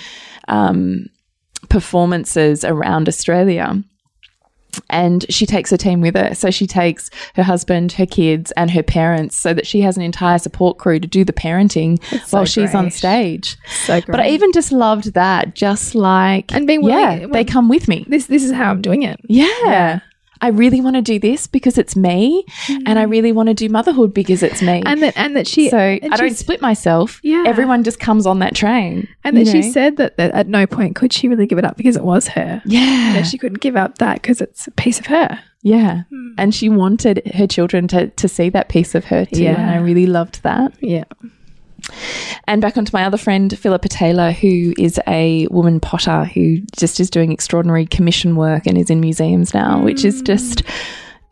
um, 0.49 1.07
performances 1.71 2.65
around 2.65 3.09
Australia. 3.09 3.83
And 4.89 5.27
she 5.29 5.47
takes 5.47 5.71
her 5.71 5.77
team 5.77 6.01
with 6.01 6.15
her. 6.15 6.33
So 6.35 6.51
she 6.53 6.65
takes 6.69 7.11
her 7.35 7.43
husband, 7.43 7.91
her 7.93 8.07
kids, 8.07 8.53
and 8.53 8.71
her 8.71 8.85
parents 8.85 9.37
so 9.37 9.53
that 9.53 9.67
she 9.67 9.81
has 9.81 9.97
an 9.97 10.03
entire 10.05 10.39
support 10.39 10.79
crew 10.79 11.01
to 11.01 11.09
do 11.09 11.25
the 11.25 11.33
parenting 11.33 12.01
so 12.25 12.37
while 12.39 12.45
she's 12.45 12.73
on 12.73 12.93
stage. 12.93 13.57
So 13.85 13.95
great. 14.01 14.07
But 14.07 14.21
I 14.21 14.29
even 14.29 14.53
just 14.53 14.71
loved 14.71 15.15
that. 15.15 15.57
Just 15.57 15.97
like, 15.97 16.53
And 16.55 16.69
being 16.69 16.85
yeah, 16.85 17.15
willing- 17.17 17.33
they 17.33 17.45
come 17.45 17.69
with 17.69 17.89
me. 17.89 18.05
this 18.09 18.27
this 18.27 18.45
is 18.45 18.53
how 18.53 18.71
I'm 18.71 18.81
doing 18.81 19.03
it. 19.03 19.19
Yeah. 19.25 20.01
I 20.43 20.49
really 20.49 20.81
want 20.81 20.97
to 20.97 21.03
do 21.03 21.19
this 21.19 21.47
because 21.47 21.77
it's 21.79 21.97
me, 21.97 22.45
and 22.87 22.99
I 22.99 23.03
really 23.03 23.33
want 23.33 23.49
to 23.49 23.55
do 23.55 23.69
motherhood 23.69 24.15
because 24.15 24.43
it's 24.43 24.63
me. 24.63 24.83
And 24.87 25.03
that 25.03 25.17
and 25.17 25.37
that 25.37 25.47
she 25.47 25.69
so 25.69 25.79
I 25.79 26.17
don't 26.17 26.37
split 26.37 26.61
myself. 26.61 27.21
Yeah. 27.23 27.45
Everyone 27.47 27.85
just 27.85 28.01
comes 28.01 28.27
on 28.27 28.39
that 28.41 28.55
train. 28.55 29.09
and 29.25 29.37
that 29.37 29.47
she 29.47 29.61
know? 29.61 29.71
said 29.71 29.97
that, 29.99 30.17
that 30.17 30.33
at 30.33 30.49
no 30.49 30.67
point 30.67 30.97
could 30.97 31.13
she 31.13 31.29
really 31.29 31.47
give 31.47 31.59
it 31.59 31.65
up 31.65 31.77
because 31.77 31.97
it 31.97 32.05
was 32.05 32.29
her. 32.29 32.63
yeah. 32.65 33.13
That 33.15 33.27
she 33.27 33.39
couldn't 33.39 33.61
give 33.61 33.77
up 33.77 33.99
that 33.99 34.23
because 34.23 34.41
it's 34.41 34.67
a 34.67 34.71
piece 34.71 34.99
of 34.99 35.07
her. 35.07 35.41
yeah. 35.63 36.05
Hmm. 36.11 36.33
And 36.39 36.55
she 36.55 36.69
wanted 36.69 37.23
her 37.35 37.47
children 37.47 37.87
to, 37.89 38.09
to 38.09 38.29
see 38.29 38.49
that 38.51 38.69
piece 38.69 38.95
of 38.95 39.05
her 39.07 39.27
too. 39.27 39.43
Yeah. 39.43 39.61
And 39.61 39.71
I 39.71 39.77
really 39.77 40.07
loved 40.07 40.43
that. 40.43 40.73
Yeah. 40.81 41.05
And 42.47 42.61
back 42.61 42.77
onto 42.77 42.91
my 42.93 43.05
other 43.05 43.17
friend, 43.17 43.57
Philippa 43.57 43.89
Taylor, 43.89 44.33
who 44.33 44.75
is 44.79 44.99
a 45.07 45.47
woman 45.51 45.81
potter 45.81 46.25
who 46.25 46.61
just 46.77 47.01
is 47.01 47.11
doing 47.11 47.33
extraordinary 47.33 47.87
commission 47.87 48.37
work 48.37 48.67
and 48.67 48.77
is 48.77 48.91
in 48.91 49.01
museums 49.01 49.55
now, 49.55 49.83
which 49.83 50.05
is 50.05 50.23
mm. 50.23 50.27
just 50.27 50.63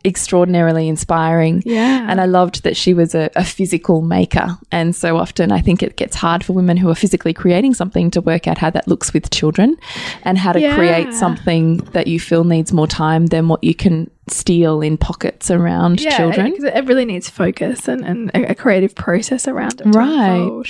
extraordinarily 0.05 0.87
inspiring. 0.87 1.61
Yeah. 1.65 2.07
And 2.09 2.21
I 2.21 2.25
loved 2.25 2.63
that 2.63 2.77
she 2.77 2.93
was 2.93 3.13
a, 3.13 3.29
a, 3.35 3.43
physical 3.43 4.01
maker. 4.01 4.57
And 4.71 4.95
so 4.95 5.17
often 5.17 5.51
I 5.51 5.59
think 5.59 5.83
it 5.83 5.97
gets 5.97 6.15
hard 6.15 6.43
for 6.43 6.53
women 6.53 6.77
who 6.77 6.89
are 6.89 6.95
physically 6.95 7.33
creating 7.33 7.73
something 7.73 8.09
to 8.11 8.21
work 8.21 8.47
out 8.47 8.57
how 8.57 8.69
that 8.69 8.87
looks 8.87 9.13
with 9.13 9.29
children 9.29 9.75
and 10.23 10.37
how 10.37 10.53
to 10.53 10.59
Yeah. 10.61 10.75
create 10.75 11.13
something 11.13 11.77
that 11.91 12.07
you 12.07 12.19
feel 12.19 12.45
needs 12.45 12.71
more 12.71 12.87
time 12.87 13.25
than 13.25 13.49
what 13.49 13.61
you 13.61 13.75
can 13.75 14.09
steal 14.29 14.81
in 14.81 14.95
pockets 14.95 15.51
around 15.51 15.99
yeah, 15.99 16.15
children. 16.15 16.51
because 16.51 16.63
it 16.63 16.85
really 16.85 17.05
needs 17.05 17.29
focus 17.29 17.87
and, 17.87 18.05
and 18.05 18.31
a 18.33 18.55
creative 18.55 18.95
process 18.95 19.47
around 19.47 19.81
it. 19.81 19.87
Right. 19.87 20.37
unfold. 20.37 20.67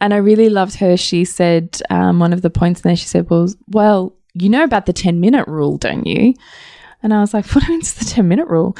And 0.00 0.12
I 0.12 0.16
really 0.16 0.48
loved 0.48 0.76
her. 0.76 0.96
She 0.96 1.24
said 1.24 1.80
um, 1.90 2.18
one 2.18 2.32
of 2.32 2.42
the 2.42 2.50
points 2.50 2.80
in 2.80 2.88
there. 2.88 2.96
She 2.96 3.06
said, 3.06 3.28
"Well, 3.30 3.48
well, 3.68 4.14
you 4.32 4.48
know 4.48 4.64
about 4.64 4.86
the 4.86 4.92
ten 4.92 5.20
minute 5.20 5.46
rule, 5.46 5.76
don't 5.76 6.06
you?" 6.06 6.34
And 7.04 7.14
I 7.14 7.20
was 7.20 7.32
like, 7.32 7.46
"What 7.54 7.68
is 7.68 7.94
the 7.94 8.04
ten 8.04 8.26
minute 8.26 8.48
rule?" 8.48 8.76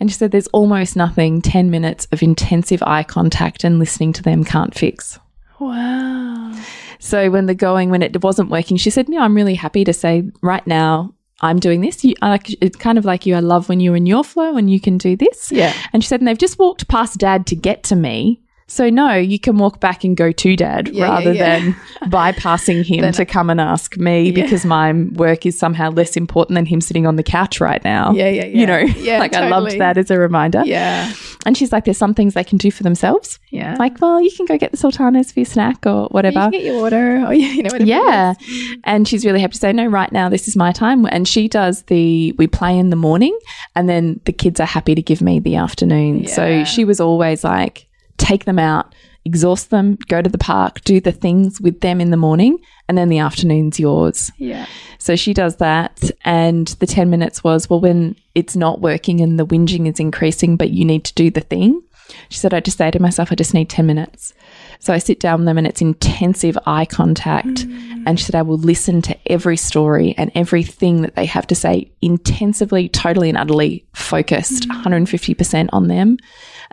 And 0.00 0.10
she 0.10 0.16
said, 0.16 0.32
"There's 0.32 0.48
almost 0.48 0.96
nothing 0.96 1.40
ten 1.40 1.70
minutes 1.70 2.08
of 2.10 2.22
intensive 2.22 2.82
eye 2.84 3.04
contact 3.04 3.62
and 3.62 3.78
listening 3.78 4.12
to 4.14 4.22
them 4.22 4.42
can't 4.42 4.74
fix." 4.74 5.20
Wow. 5.60 6.52
So 6.98 7.30
when 7.30 7.46
the 7.46 7.54
going, 7.54 7.90
when 7.90 8.02
it 8.02 8.22
wasn't 8.22 8.50
working, 8.50 8.76
she 8.76 8.90
said, 8.90 9.08
"No, 9.08 9.20
I'm 9.20 9.36
really 9.36 9.54
happy 9.54 9.84
to 9.84 9.92
say 9.92 10.24
right 10.42 10.66
now." 10.66 11.12
I'm 11.42 11.58
doing 11.58 11.82
this. 11.82 12.02
You, 12.02 12.14
I 12.22 12.30
like 12.30 12.56
it's 12.62 12.76
kind 12.78 12.96
of 12.96 13.04
like 13.04 13.26
you. 13.26 13.34
I 13.34 13.40
love 13.40 13.68
when 13.68 13.78
you're 13.78 13.94
in 13.94 14.06
your 14.06 14.24
flow 14.24 14.56
and 14.56 14.70
you 14.70 14.80
can 14.80 14.96
do 14.96 15.16
this. 15.16 15.52
Yeah. 15.52 15.74
And 15.92 16.02
she 16.02 16.08
said, 16.08 16.22
and 16.22 16.26
they've 16.26 16.38
just 16.38 16.58
walked 16.58 16.88
past 16.88 17.18
dad 17.18 17.46
to 17.48 17.54
get 17.54 17.82
to 17.84 17.94
me. 17.94 18.40
So 18.68 18.90
no, 18.90 19.14
you 19.14 19.38
can 19.38 19.58
walk 19.58 19.78
back 19.80 20.02
and 20.02 20.16
go 20.16 20.32
to 20.32 20.56
dad 20.56 20.88
Yeah, 20.88 21.04
rather 21.04 21.32
yeah, 21.32 21.60
than 21.60 21.72
bypassing 22.10 22.84
him 22.84 23.02
Then- 23.02 23.12
to 23.14 23.24
come 23.24 23.48
and 23.50 23.60
ask 23.60 23.96
me 23.96 24.24
Yeah. 24.30 24.42
because 24.42 24.64
my 24.64 24.92
work 24.92 25.46
is 25.46 25.56
somehow 25.58 25.90
less 25.90 26.16
important 26.16 26.56
than 26.56 26.66
him 26.66 26.80
sitting 26.80 27.06
on 27.06 27.14
the 27.16 27.22
couch 27.22 27.60
right 27.60 27.82
now. 27.84 28.12
Yeah, 28.12 28.28
yeah, 28.28 28.44
You 28.46 28.66
know, 28.66 28.78
Yeah, 28.98 29.18
like 29.20 29.34
I 29.34 29.48
loved 29.48 29.78
that 29.78 29.96
as 29.96 30.10
a 30.10 30.18
reminder. 30.18 30.62
Yeah. 30.64 31.12
And 31.44 31.56
she's 31.56 31.70
like, 31.70 31.84
there's 31.84 31.96
some 31.96 32.12
things 32.12 32.34
they 32.34 32.42
can 32.42 32.58
do 32.58 32.72
for 32.72 32.82
themselves. 32.82 33.38
Yeah. 33.50 33.76
Like, 33.78 34.00
well, 34.00 34.20
you 34.20 34.32
can 34.36 34.46
go 34.46 34.58
get 34.58 34.72
the 34.72 34.76
sultanas 34.76 35.30
for 35.30 35.38
your 35.40 35.46
snack 35.46 35.86
or 35.86 36.02
you 36.02 36.08
whatever. 36.10 36.40
can 36.40 36.50
get 36.50 36.64
your 36.64 36.80
water 36.80 37.24
or 37.24 37.32
you 37.34 37.62
know 37.62 37.68
whatever. 37.70 37.84
Yeah. 37.84 38.34
And 38.82 39.06
she's 39.06 39.24
really 39.24 39.40
happy 39.40 39.52
to 39.52 39.58
say, 39.58 39.72
no, 39.72 39.86
right 39.86 40.10
now, 40.10 40.28
this 40.28 40.48
is 40.48 40.56
my 40.56 40.72
time. 40.72 41.06
And 41.06 41.28
she 41.28 41.46
does 41.46 41.82
the, 41.84 42.32
we 42.32 42.48
play 42.48 42.76
in 42.76 42.90
the 42.90 42.96
morning 42.96 43.38
and 43.76 43.88
then 43.88 44.20
the 44.24 44.32
kids 44.32 44.58
are 44.58 44.66
happy 44.66 44.96
to 44.96 45.02
give 45.02 45.20
me 45.22 45.38
the 45.38 45.54
afternoon. 45.54 46.24
Yeah. 46.24 46.30
So 46.34 46.64
she 46.64 46.84
was 46.84 46.98
always 47.00 47.44
like, 47.44 47.85
take 48.18 48.44
them 48.44 48.58
out, 48.58 48.94
exhaust 49.24 49.70
them, 49.70 49.98
go 50.08 50.22
to 50.22 50.30
the 50.30 50.38
park, 50.38 50.82
do 50.82 51.00
the 51.00 51.12
things 51.12 51.60
with 51.60 51.80
them 51.80 52.00
in 52.00 52.10
the 52.10 52.16
morning, 52.16 52.58
and 52.88 52.96
then 52.96 53.08
the 53.08 53.18
afternoon's 53.18 53.80
yours. 53.80 54.30
Yeah. 54.38 54.66
So 54.98 55.16
she 55.16 55.34
does 55.34 55.56
that. 55.56 56.10
And 56.24 56.68
the 56.78 56.86
10 56.86 57.10
minutes 57.10 57.42
was, 57.42 57.68
well, 57.68 57.80
when 57.80 58.16
it's 58.34 58.56
not 58.56 58.80
working 58.80 59.20
and 59.20 59.38
the 59.38 59.46
whinging 59.46 59.90
is 59.90 60.00
increasing, 60.00 60.56
but 60.56 60.70
you 60.70 60.84
need 60.84 61.04
to 61.04 61.14
do 61.14 61.30
the 61.30 61.40
thing. 61.40 61.82
She 62.28 62.38
said, 62.38 62.54
I 62.54 62.60
just 62.60 62.78
say 62.78 62.90
to 62.90 63.02
myself, 63.02 63.32
I 63.32 63.34
just 63.34 63.54
need 63.54 63.68
10 63.68 63.84
minutes. 63.84 64.32
So 64.78 64.92
I 64.92 64.98
sit 64.98 65.18
down 65.18 65.40
with 65.40 65.46
them 65.46 65.58
and 65.58 65.66
it's 65.66 65.80
intensive 65.80 66.56
eye 66.66 66.84
contact. 66.84 67.66
Mm. 67.66 68.04
And 68.06 68.18
she 68.18 68.26
said, 68.26 68.36
I 68.36 68.42
will 68.42 68.58
listen 68.58 69.02
to 69.02 69.16
every 69.26 69.56
story 69.56 70.14
and 70.16 70.30
everything 70.34 71.02
that 71.02 71.16
they 71.16 71.26
have 71.26 71.46
to 71.48 71.54
say 71.54 71.90
intensively, 72.02 72.88
totally 72.88 73.28
and 73.28 73.38
utterly 73.38 73.84
focused, 73.94 74.68
mm. 74.68 74.84
150% 74.84 75.68
on 75.72 75.88
them. 75.88 76.18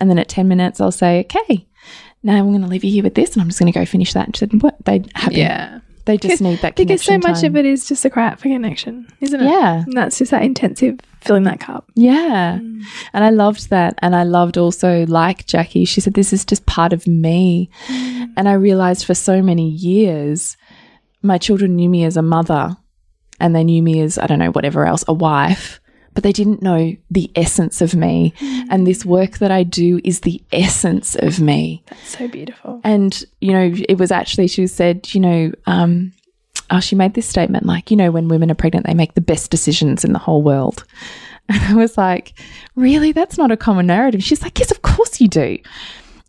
And 0.03 0.09
then 0.09 0.19
at 0.19 0.27
10 0.27 0.49
minutes, 0.49 0.81
I'll 0.81 0.91
say, 0.91 1.21
okay, 1.21 1.65
now 2.23 2.35
I'm 2.35 2.49
going 2.49 2.61
to 2.61 2.67
leave 2.67 2.83
you 2.83 2.91
here 2.91 3.03
with 3.03 3.15
this 3.15 3.31
and 3.31 3.41
I'm 3.41 3.47
just 3.47 3.57
going 3.57 3.71
to 3.71 3.79
go 3.79 3.85
finish 3.85 4.11
that. 4.11 4.25
And 4.25 4.35
she 4.35 4.39
said, 4.41 4.61
what? 4.61 4.75
They 4.83 5.01
happy. 5.15 5.35
Yeah. 5.35 5.79
They 6.03 6.17
just 6.17 6.41
need 6.41 6.59
that 6.59 6.75
Because 6.75 7.01
so 7.01 7.17
much 7.19 7.39
time. 7.39 7.51
of 7.51 7.55
it 7.55 7.65
is 7.65 7.87
just 7.87 8.03
a 8.03 8.09
crap 8.09 8.37
for 8.37 8.49
connection, 8.49 9.07
isn't 9.21 9.39
it? 9.39 9.45
Yeah. 9.45 9.83
And 9.85 9.93
that's 9.93 10.17
just 10.17 10.31
that 10.31 10.43
intensive 10.43 10.99
filling 11.21 11.43
that 11.43 11.61
cup. 11.61 11.89
Yeah. 11.95 12.59
Mm. 12.61 12.81
And 13.13 13.23
I 13.23 13.29
loved 13.29 13.69
that. 13.69 13.97
And 13.99 14.13
I 14.13 14.23
loved 14.23 14.57
also, 14.57 15.05
like 15.05 15.45
Jackie, 15.45 15.85
she 15.85 16.01
said, 16.01 16.15
this 16.15 16.33
is 16.33 16.43
just 16.43 16.65
part 16.65 16.91
of 16.91 17.07
me. 17.07 17.69
Mm. 17.87 18.33
And 18.35 18.49
I 18.49 18.53
realized 18.55 19.05
for 19.05 19.13
so 19.13 19.41
many 19.41 19.69
years, 19.69 20.57
my 21.21 21.37
children 21.37 21.77
knew 21.77 21.87
me 21.87 22.03
as 22.03 22.17
a 22.17 22.21
mother 22.21 22.75
and 23.39 23.55
they 23.55 23.63
knew 23.63 23.81
me 23.81 24.01
as, 24.01 24.17
I 24.17 24.27
don't 24.27 24.39
know, 24.39 24.51
whatever 24.51 24.85
else, 24.85 25.05
a 25.07 25.13
wife, 25.13 25.79
but 26.13 26.23
they 26.23 26.31
didn't 26.31 26.61
know 26.61 26.95
the 27.09 27.31
essence 27.35 27.81
of 27.81 27.95
me. 27.95 28.33
And 28.69 28.85
this 28.85 29.05
work 29.05 29.39
that 29.39 29.51
I 29.51 29.63
do 29.63 29.99
is 30.03 30.21
the 30.21 30.41
essence 30.51 31.15
of 31.15 31.39
me. 31.39 31.83
That's 31.89 32.17
so 32.17 32.27
beautiful. 32.27 32.81
And, 32.83 33.23
you 33.41 33.51
know, 33.51 33.73
it 33.89 33.97
was 33.97 34.11
actually, 34.11 34.47
she 34.47 34.67
said, 34.67 35.13
you 35.13 35.19
know, 35.19 35.51
um, 35.65 36.13
oh, 36.69 36.79
she 36.79 36.95
made 36.95 37.13
this 37.13 37.27
statement 37.27 37.65
like, 37.65 37.91
you 37.91 37.97
know, 37.97 38.11
when 38.11 38.27
women 38.27 38.51
are 38.51 38.55
pregnant, 38.55 38.85
they 38.85 38.93
make 38.93 39.13
the 39.13 39.21
best 39.21 39.51
decisions 39.51 40.03
in 40.03 40.13
the 40.13 40.19
whole 40.19 40.41
world. 40.41 40.83
And 41.49 41.61
I 41.61 41.73
was 41.75 41.97
like, 41.97 42.39
really? 42.75 43.11
That's 43.11 43.37
not 43.37 43.51
a 43.51 43.57
common 43.57 43.85
narrative. 43.85 44.23
She's 44.23 44.41
like, 44.41 44.57
yes, 44.57 44.71
of 44.71 44.81
course 44.81 45.19
you 45.19 45.27
do. 45.27 45.57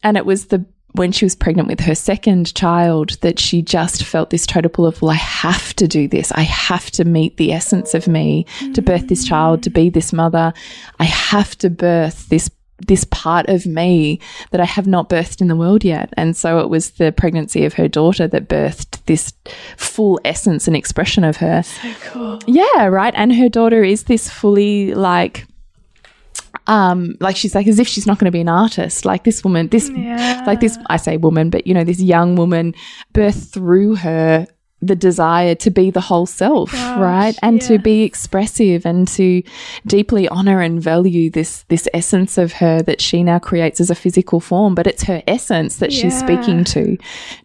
And 0.03 0.17
it 0.17 0.27
was 0.27 0.47
the, 0.47 0.67
when 0.95 1.11
she 1.11 1.25
was 1.25 1.35
pregnant 1.35 1.69
with 1.69 1.81
her 1.81 1.95
second 1.95 2.55
child, 2.55 3.19
that 3.21 3.39
she 3.39 3.63
just 3.63 4.05
felt 4.05 4.31
this 4.31 4.47
total 4.47 4.71
pull 4.71 4.87
of, 4.87 5.03
well, 5.03 5.11
I 5.11 5.15
have 5.15 5.75
to 5.75 5.89
do 5.89 6.07
this. 6.07 6.31
I 6.33 6.43
have 6.43 6.91
to 6.93 7.05
meet 7.05 7.37
the 7.37 7.53
essence 7.53 7.95
of 7.95 8.07
me 8.07 8.47
to 8.75 8.81
birth 8.81 9.09
this 9.09 9.27
child, 9.27 9.65
to 9.65 9.71
be 9.71 9.91
this 9.91 10.13
mother. 10.13 10.53
I 11.01 11.05
have 11.05 11.59
to 11.59 11.71
birth 11.71 12.29
this 12.29 12.51
this 12.87 13.05
part 13.05 13.49
of 13.49 13.67
me 13.67 14.19
that 14.51 14.61
I 14.61 14.65
have 14.65 14.87
not 14.87 15.09
birthed 15.09 15.41
in 15.41 15.47
the 15.47 15.57
world 15.57 15.85
yet. 15.85 16.13
And 16.17 16.37
so 16.37 16.59
it 16.59 16.69
was 16.69 16.91
the 16.93 17.13
pregnancy 17.13 17.65
of 17.65 17.75
her 17.75 17.87
daughter 17.87 18.27
that 18.27 18.49
birthed 18.49 19.05
this 19.07 19.33
full 19.77 20.21
essence 20.25 20.67
and 20.67 20.77
expression 20.77 21.23
of 21.23 21.37
her. 21.37 21.63
So 21.63 21.95
cool. 22.03 22.41
Yeah, 22.47 22.87
right. 22.87 23.15
And 23.17 23.35
her 23.37 23.49
daughter 23.49 23.85
is 23.85 24.05
this 24.05 24.29
fully 24.29 24.93
like 24.93 25.47
um 26.67 27.15
like 27.21 27.37
she's 27.37 27.55
like 27.55 27.67
as 27.67 27.79
if 27.79 27.87
she's 27.87 28.07
not 28.07 28.19
going 28.19 28.25
to 28.27 28.31
be 28.31 28.41
an 28.41 28.49
artist 28.49 29.05
like 29.05 29.25
this 29.25 29.45
woman 29.45 29.69
this 29.69 29.91
Yeah. 29.91 30.43
like 30.47 30.61
this 30.61 30.79
i 30.89 30.97
say 30.97 31.17
woman 31.19 31.51
but 31.51 31.67
you 31.67 31.75
know 31.75 31.85
this 31.85 32.01
young 32.01 32.37
woman 32.37 32.75
birthed 33.13 33.53
through 33.53 33.97
her 33.97 34.47
the 34.87 34.97
desire 34.97 35.55
to 35.55 35.71
be 35.71 35.91
the 35.91 36.01
whole 36.01 36.27
self 36.27 36.73
Gosh, 36.73 36.99
right? 36.99 37.39
And 37.43 37.61
to 37.63 37.79
be 37.79 38.03
expressive 38.03 38.87
and 38.87 39.07
to 39.09 39.43
deeply 39.87 40.29
honor 40.29 40.61
and 40.61 40.81
value 40.81 41.31
this 41.31 41.65
this 41.69 41.89
essence 41.95 42.39
of 42.39 42.53
her 42.55 42.83
that 42.83 43.01
she 43.01 43.23
now 43.23 43.39
creates 43.39 43.81
as 43.81 43.91
a 43.91 43.95
physical 43.95 44.41
form. 44.41 44.75
But 44.75 44.87
it's 44.87 45.05
her 45.05 45.23
essence 45.27 45.77
that 45.77 45.93
she's 45.93 46.19
speaking 46.19 46.65
to. 46.65 46.97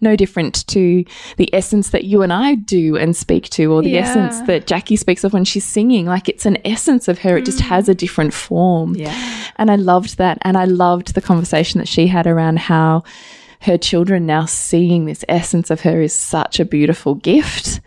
No 0.02 0.16
different 0.16 0.68
to 0.68 1.06
the 1.38 1.54
essence 1.54 1.90
that 1.90 2.06
you 2.06 2.22
and 2.22 2.34
I 2.34 2.56
do 2.56 2.98
and 2.98 3.16
speak 3.16 3.50
to 3.52 3.72
or 3.74 3.82
the 3.82 3.92
Yeah. 3.92 4.02
essence 4.02 4.42
that 4.48 4.68
Jackie 4.68 4.96
speaks 4.96 5.24
of 5.24 5.34
when 5.34 5.46
she's 5.46 5.66
singing. 5.66 6.06
Like 6.06 6.30
it's 6.30 6.46
an 6.46 6.58
essence 6.66 7.08
of 7.08 7.20
her. 7.20 7.38
It 7.38 7.46
just 7.46 7.62
has 7.62 7.90
a 7.90 7.94
mm. 7.94 7.98
different 7.98 8.34
form. 8.34 8.96
Yeah. 8.96 9.16
and 9.58 9.70
I 9.70 9.76
loved 9.76 10.18
that. 10.18 10.38
And 10.42 10.58
I 10.58 10.66
loved 10.66 11.14
the 11.14 11.22
conversation 11.22 11.80
that 11.80 11.88
she 11.88 12.08
had 12.08 12.28
around 12.28 12.60
how 12.60 13.04
her 13.62 13.78
children 13.78 14.26
now 14.26 14.46
seeing 14.46 15.06
this 15.06 15.24
essence 15.28 15.70
of 15.70 15.82
her 15.82 16.02
is 16.02 16.14
such 16.14 16.60
a 16.60 16.66
beautiful 16.66 17.16
gift. 17.16 17.82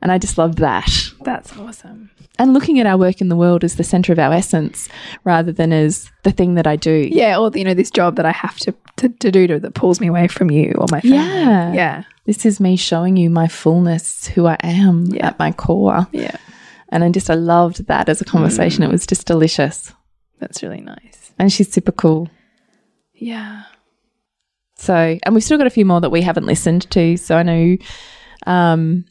And 0.00 0.10
I 0.10 0.18
just 0.18 0.36
loved 0.36 0.58
that. 0.58 0.90
That's 1.20 1.56
awesome. 1.56 2.10
And 2.38 2.54
looking 2.54 2.80
at 2.80 2.86
our 2.86 2.96
work 2.98 3.20
in 3.20 3.28
the 3.28 3.36
world 3.36 3.62
as 3.62 3.76
the 3.76 3.84
center 3.84 4.12
of 4.12 4.18
our 4.18 4.32
essence 4.32 4.88
rather 5.22 5.52
than 5.52 5.72
as 5.72 6.10
the 6.24 6.32
thing 6.32 6.54
that 6.54 6.66
I 6.66 6.74
do. 6.74 7.08
Yeah, 7.12 7.38
or 7.38 7.52
you 7.54 7.62
know, 7.62 7.74
this 7.74 7.90
job 7.90 8.16
that 8.16 8.26
I 8.26 8.32
have 8.32 8.58
to 8.60 8.74
to, 8.96 9.08
to 9.10 9.30
do 9.30 9.46
to, 9.46 9.60
that 9.60 9.74
pulls 9.74 10.00
me 10.00 10.08
away 10.08 10.26
from 10.28 10.50
you 10.50 10.74
or 10.76 10.86
my 10.90 11.00
family. 11.00 11.16
Yeah. 11.16 11.72
Yeah. 11.72 12.02
This 12.24 12.44
is 12.44 12.58
me 12.60 12.76
showing 12.76 13.16
you 13.16 13.30
my 13.30 13.48
fullness, 13.48 14.26
who 14.28 14.46
I 14.46 14.56
am 14.62 15.06
Yeah. 15.06 15.28
at 15.28 15.38
my 15.38 15.52
core. 15.52 16.06
Yeah. 16.12 16.36
And 16.88 17.02
I 17.04 17.08
just, 17.10 17.30
I 17.30 17.34
loved 17.34 17.86
that 17.86 18.08
as 18.08 18.20
a 18.20 18.24
conversation. 18.24 18.82
Mm. 18.82 18.88
It 18.88 18.92
was 18.92 19.06
just 19.06 19.26
delicious. 19.26 19.92
That's 20.40 20.62
really 20.62 20.80
nice. 20.82 21.32
And 21.38 21.50
she's 21.52 21.72
super 21.72 21.92
cool. 21.92 22.28
Yeah. 23.14 23.62
So, 24.82 25.16
and 25.22 25.32
we've 25.32 25.44
still 25.44 25.58
got 25.58 25.68
a 25.68 25.70
few 25.70 25.84
more 25.84 26.00
that 26.00 26.10
we 26.10 26.22
haven't 26.22 26.44
listened 26.44 26.90
to. 26.90 27.16
So 27.16 27.36
I 27.36 27.44
know 27.44 27.76
um, 28.48 29.04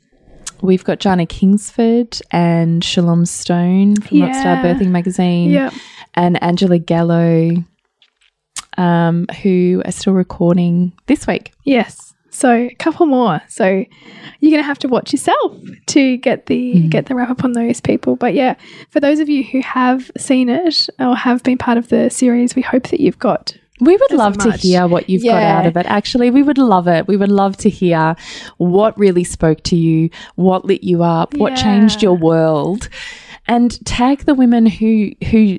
we've 0.61 0.84
got 0.84 0.99
Jana 0.99 1.26
Kingsford 1.26 2.19
and 2.30 2.84
Shalom 2.84 3.26
Stone 3.26 3.95
from 4.01 4.17
Rockstar 4.17 4.43
Yeah. 4.43 4.63
Birthing 4.63 4.89
Magazine 4.89 5.49
Yeah. 5.49 5.69
and 6.13 6.43
Angela 6.43 6.78
Gallo, 6.78 7.51
um, 8.78 9.28
who 9.41 9.82
are 9.86 9.91
still 9.93 10.11
recording 10.11 10.91
this 11.07 11.26
week. 11.26 11.53
Yes. 11.63 12.13
So 12.32 12.51
a 12.53 12.76
couple 12.76 13.05
more. 13.05 13.41
So 13.47 13.86
you're 14.41 14.51
gonna 14.51 14.63
have 14.63 14.80
to 14.80 14.88
watch 14.89 15.13
yourself 15.13 15.57
to 15.88 16.17
get 16.17 16.47
the 16.47 16.88
get 16.89 17.05
the 17.05 17.15
wrap 17.15 17.30
up 17.30 17.43
on 17.45 17.53
those 17.53 17.80
people. 17.82 18.15
But 18.17 18.34
yeah, 18.34 18.55
for 18.89 18.99
those 18.99 19.19
of 19.19 19.30
you 19.30 19.43
who 19.43 19.61
have 19.61 20.11
seen 20.17 20.49
it 20.49 20.89
or 20.99 21.15
have 21.15 21.43
been 21.43 21.57
part 21.57 21.78
of 21.78 21.88
the 21.89 22.09
series, 22.09 22.55
we 22.55 22.61
hope 22.61 22.88
that 22.89 22.99
you've 23.01 23.19
got 23.19 23.53
We 23.82 23.97
would 23.97 24.11
love 24.11 24.38
to 24.38 24.51
hear 24.51 24.88
what 24.88 25.09
you've 25.09 25.23
got 25.23 25.41
out 25.41 25.65
of 25.65 25.75
it. 25.75 25.86
Actually, 25.88 26.29
we 26.29 26.43
would 26.43 26.57
love 26.57 26.88
it. 26.88 27.07
We 27.07 27.17
would 27.17 27.32
love 27.32 27.57
to 27.57 27.69
hear 27.69 28.15
what 28.57 28.97
really 28.97 29.23
spoke 29.23 29.63
to 29.63 29.75
you, 29.75 30.09
what 30.36 30.65
lit 30.65 30.84
you 30.84 31.03
up, 31.03 31.34
what 31.36 31.55
changed 31.55 32.01
your 32.01 32.15
world. 32.15 32.89
and 33.47 33.84
tag 33.88 34.19
the 34.25 34.36
women 34.36 34.67
who 34.67 35.11
who 35.32 35.57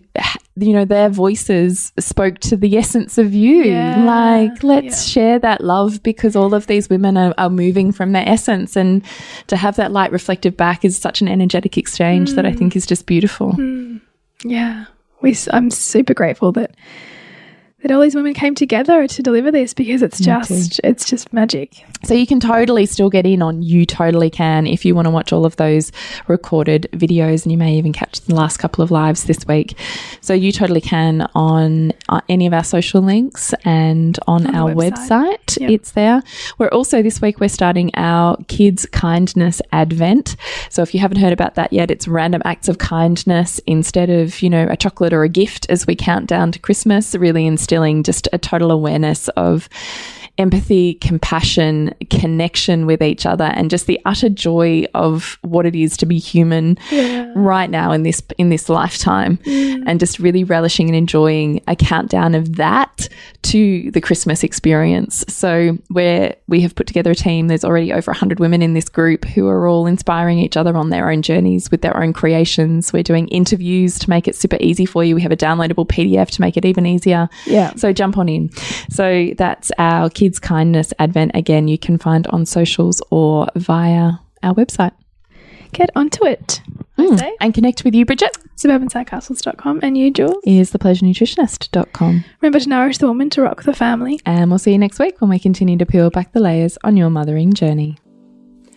you 0.55 0.73
know 0.73 0.85
their 0.85 1.09
voices 1.09 1.93
spoke 1.99 2.39
to 2.39 2.57
the 2.57 2.79
essence 2.79 3.19
of 3.19 3.35
you 3.35 3.65
Yeah. 3.65 4.05
like 4.05 4.63
let's 4.63 5.09
Yeah. 5.09 5.13
share 5.13 5.39
that 5.41 5.61
love 5.61 6.01
because 6.03 6.37
all 6.37 6.55
of 6.55 6.69
these 6.69 6.89
women 6.89 7.17
are, 7.17 7.35
are 7.37 7.51
moving 7.51 7.91
from 7.91 8.13
their 8.13 8.27
essence 8.27 8.77
and 8.77 9.03
to 9.49 9.57
have 9.57 9.75
that 9.77 9.91
light 9.91 10.13
reflected 10.13 10.57
back 10.57 10.85
is 10.85 10.97
such 10.97 11.23
an 11.23 11.29
energetic 11.29 11.77
exchange 11.77 12.35
that 12.35 12.47
i 12.47 12.53
mm. 12.53 12.59
think 12.59 12.77
is 12.77 12.87
just 12.87 13.05
beautiful 13.05 13.53
hmm. 13.53 13.97
Yeah, 14.45 14.87
we. 15.21 15.37
I'm 15.53 15.71
super 15.71 16.15
grateful 16.15 16.53
that 16.53 16.75
that 17.83 17.91
all 17.91 18.01
these 18.01 18.15
women 18.15 18.35
came 18.35 18.55
together 18.55 19.07
to 19.07 19.23
deliver 19.23 19.51
this 19.51 19.75
because 19.75 20.03
it's 20.03 20.21
just 20.21 20.81
it's 20.85 21.05
just 21.05 21.33
magic. 21.33 21.85
So 22.05 22.15
you 22.15 22.27
can 22.27 22.41
totally 22.41 22.87
still 22.87 23.11
get 23.11 23.27
in 23.27 23.43
on 23.43 23.63
You 23.63 23.87
Totally 23.87 24.31
Can 24.31 24.67
if 24.67 24.85
you 24.85 24.95
want 24.95 25.07
to 25.07 25.11
watch 25.11 25.33
all 25.33 25.45
of 25.45 25.57
those 25.57 25.93
recorded 26.27 26.89
videos, 26.93 27.45
and 27.45 27.53
you 27.53 27.59
may 27.59 27.75
even 27.77 27.93
catch 27.93 28.21
the 28.23 28.35
last 28.35 28.57
couple 28.57 28.83
of 28.83 28.91
lives 28.91 29.25
this 29.25 29.47
week. 29.47 29.77
So 30.21 30.35
You 30.35 30.53
Totally 30.53 30.81
Can 30.81 31.29
on 31.35 31.93
uh, 32.09 32.21
any 32.29 32.47
of 32.47 32.53
our 32.53 32.65
social 32.65 33.03
links 33.03 33.55
and 33.65 34.19
on, 34.27 34.47
On 34.47 34.55
our 34.55 34.73
website. 34.73 34.93
website. 35.39 35.61
Yep. 35.61 35.71
It's 35.71 35.93
there. 35.93 36.23
We're 36.59 36.69
also 36.69 37.03
this 37.03 37.21
week 37.21 37.41
we're 37.41 37.49
starting 37.49 37.91
our 37.95 38.37
Kids 38.49 38.87
Kindness 38.87 39.61
Advent. 39.73 40.37
So 40.71 40.83
if 40.83 40.95
you 40.95 41.01
haven't 41.01 41.19
heard 41.19 41.33
about 41.33 41.55
that 41.57 41.73
yet, 41.73 41.91
it's 41.91 42.09
random 42.09 42.43
acts 42.45 42.69
of 42.69 42.79
kindness 42.79 43.61
instead 43.67 44.11
of 44.11 44.43
you 44.43 44.51
know 44.51 44.67
a 44.69 44.77
chocolate 44.77 45.13
or 45.13 45.23
a 45.23 45.29
gift 45.29 45.67
as 45.69 45.87
we 45.87 45.95
count 45.95 46.27
down 46.27 46.53
to 46.53 46.59
Christmas. 46.59 47.15
Really 47.15 47.47
instilling 47.73 48.03
just 48.03 48.29
a 48.35 48.39
total 48.39 48.71
awareness 48.71 49.29
of 49.31 49.67
empathy, 50.39 50.95
compassion, 50.95 51.95
connection 52.11 52.87
with 52.87 53.03
each 53.03 53.27
other, 53.27 53.45
and 53.45 53.71
just 53.71 53.87
the 53.87 54.01
utter 54.05 54.29
joy 54.29 54.85
of 54.95 55.39
what 55.43 55.67
it 55.67 55.77
is 55.77 55.97
to 55.99 56.07
be 56.07 56.19
human 56.19 56.79
right 57.37 57.71
now 57.71 57.93
in 57.93 58.03
this 58.03 58.23
in 58.39 58.49
this 58.49 58.69
lifetime, 58.69 59.37
mm. 59.39 59.83
and 59.87 60.01
just 60.01 60.19
really 60.19 60.45
relishing 60.45 60.89
and 60.89 60.97
enjoying 60.97 61.61
a 61.69 61.77
countdown 61.77 62.35
of 62.35 62.57
that 62.57 63.09
to 63.43 63.91
the 63.91 64.01
Christmas 64.01 64.43
experience. 64.43 65.25
So 65.29 65.77
where 65.89 66.37
we 66.47 66.61
have 66.61 66.75
put 66.75 66.87
together 66.87 67.11
a 67.11 67.15
team, 67.15 67.49
there's 67.49 67.65
already 67.65 67.93
over 67.93 68.11
100 68.11 68.41
women 68.41 68.63
in 68.63 68.75
this 68.75 68.89
group 68.89 69.25
who 69.25 69.49
are 69.49 69.67
all 69.67 69.87
inspiring 69.87 70.39
each 70.39 70.57
other 70.57 70.77
on 70.77 70.91
their 70.91 71.11
own 71.11 71.23
journeys 71.23 71.71
with 71.71 71.83
their 71.83 71.97
own 71.97 72.13
creations. 72.13 72.93
We're 72.93 73.03
doing 73.03 73.29
interviews 73.29 73.99
to 74.01 74.11
make 74.11 74.29
it 74.29 74.37
super 74.37 74.57
easy 74.61 74.87
for 74.87 75.05
you. 75.05 75.15
We 75.15 75.23
have 75.23 75.33
a 75.33 75.37
downloadable 75.37 75.87
PDF 75.87 76.31
to 76.31 76.41
make 76.41 76.57
it 76.57 76.65
even 76.65 76.87
easier. 76.87 77.29
Yeah. 77.47 77.75
So 77.75 77.93
jump 77.93 78.17
on 78.17 78.29
in. 78.29 78.51
So 78.91 79.33
that's 79.37 79.71
our 79.79 80.09
Kids 80.23 80.39
Kindness 80.39 80.95
Advent. 81.01 81.33
Again, 81.35 81.67
you 81.67 81.77
can 81.77 81.99
find 81.99 82.29
on 82.29 82.47
socials 82.47 83.03
or 83.11 83.49
via 83.57 84.13
our 84.45 84.55
website. 84.55 84.93
Get 85.73 85.91
onto 85.97 86.25
it. 86.25 86.63
Hmm. 86.97 87.17
Say. 87.17 87.37
And 87.41 87.53
connect 87.53 87.83
with 87.83 87.93
you, 87.93 88.07
Bridget, 88.07 88.31
Suburbansandcastles.com 88.57 89.81
and 89.83 89.99
you, 89.99 90.13
Jules. 90.13 90.37
is 90.45 90.71
thepleasurenutritionist.com. 90.71 92.25
Remember 92.41 92.61
to 92.61 92.69
nourish 92.69 92.99
the 92.99 93.09
woman 93.09 93.31
to 93.31 93.43
rock 93.43 93.65
the 93.65 93.73
family. 93.73 94.21
And 94.25 94.49
we'll 94.49 94.61
see 94.61 94.71
you 94.71 94.79
next 94.79 95.01
week 95.01 95.21
when 95.21 95.29
we 95.29 95.41
continue 95.41 95.77
to 95.77 95.87
peel 95.87 96.09
back 96.09 96.31
the 96.31 96.39
layers 96.39 96.79
on 96.85 96.97
your 96.97 97.11
mothering 97.11 97.53
journey. 97.53 97.99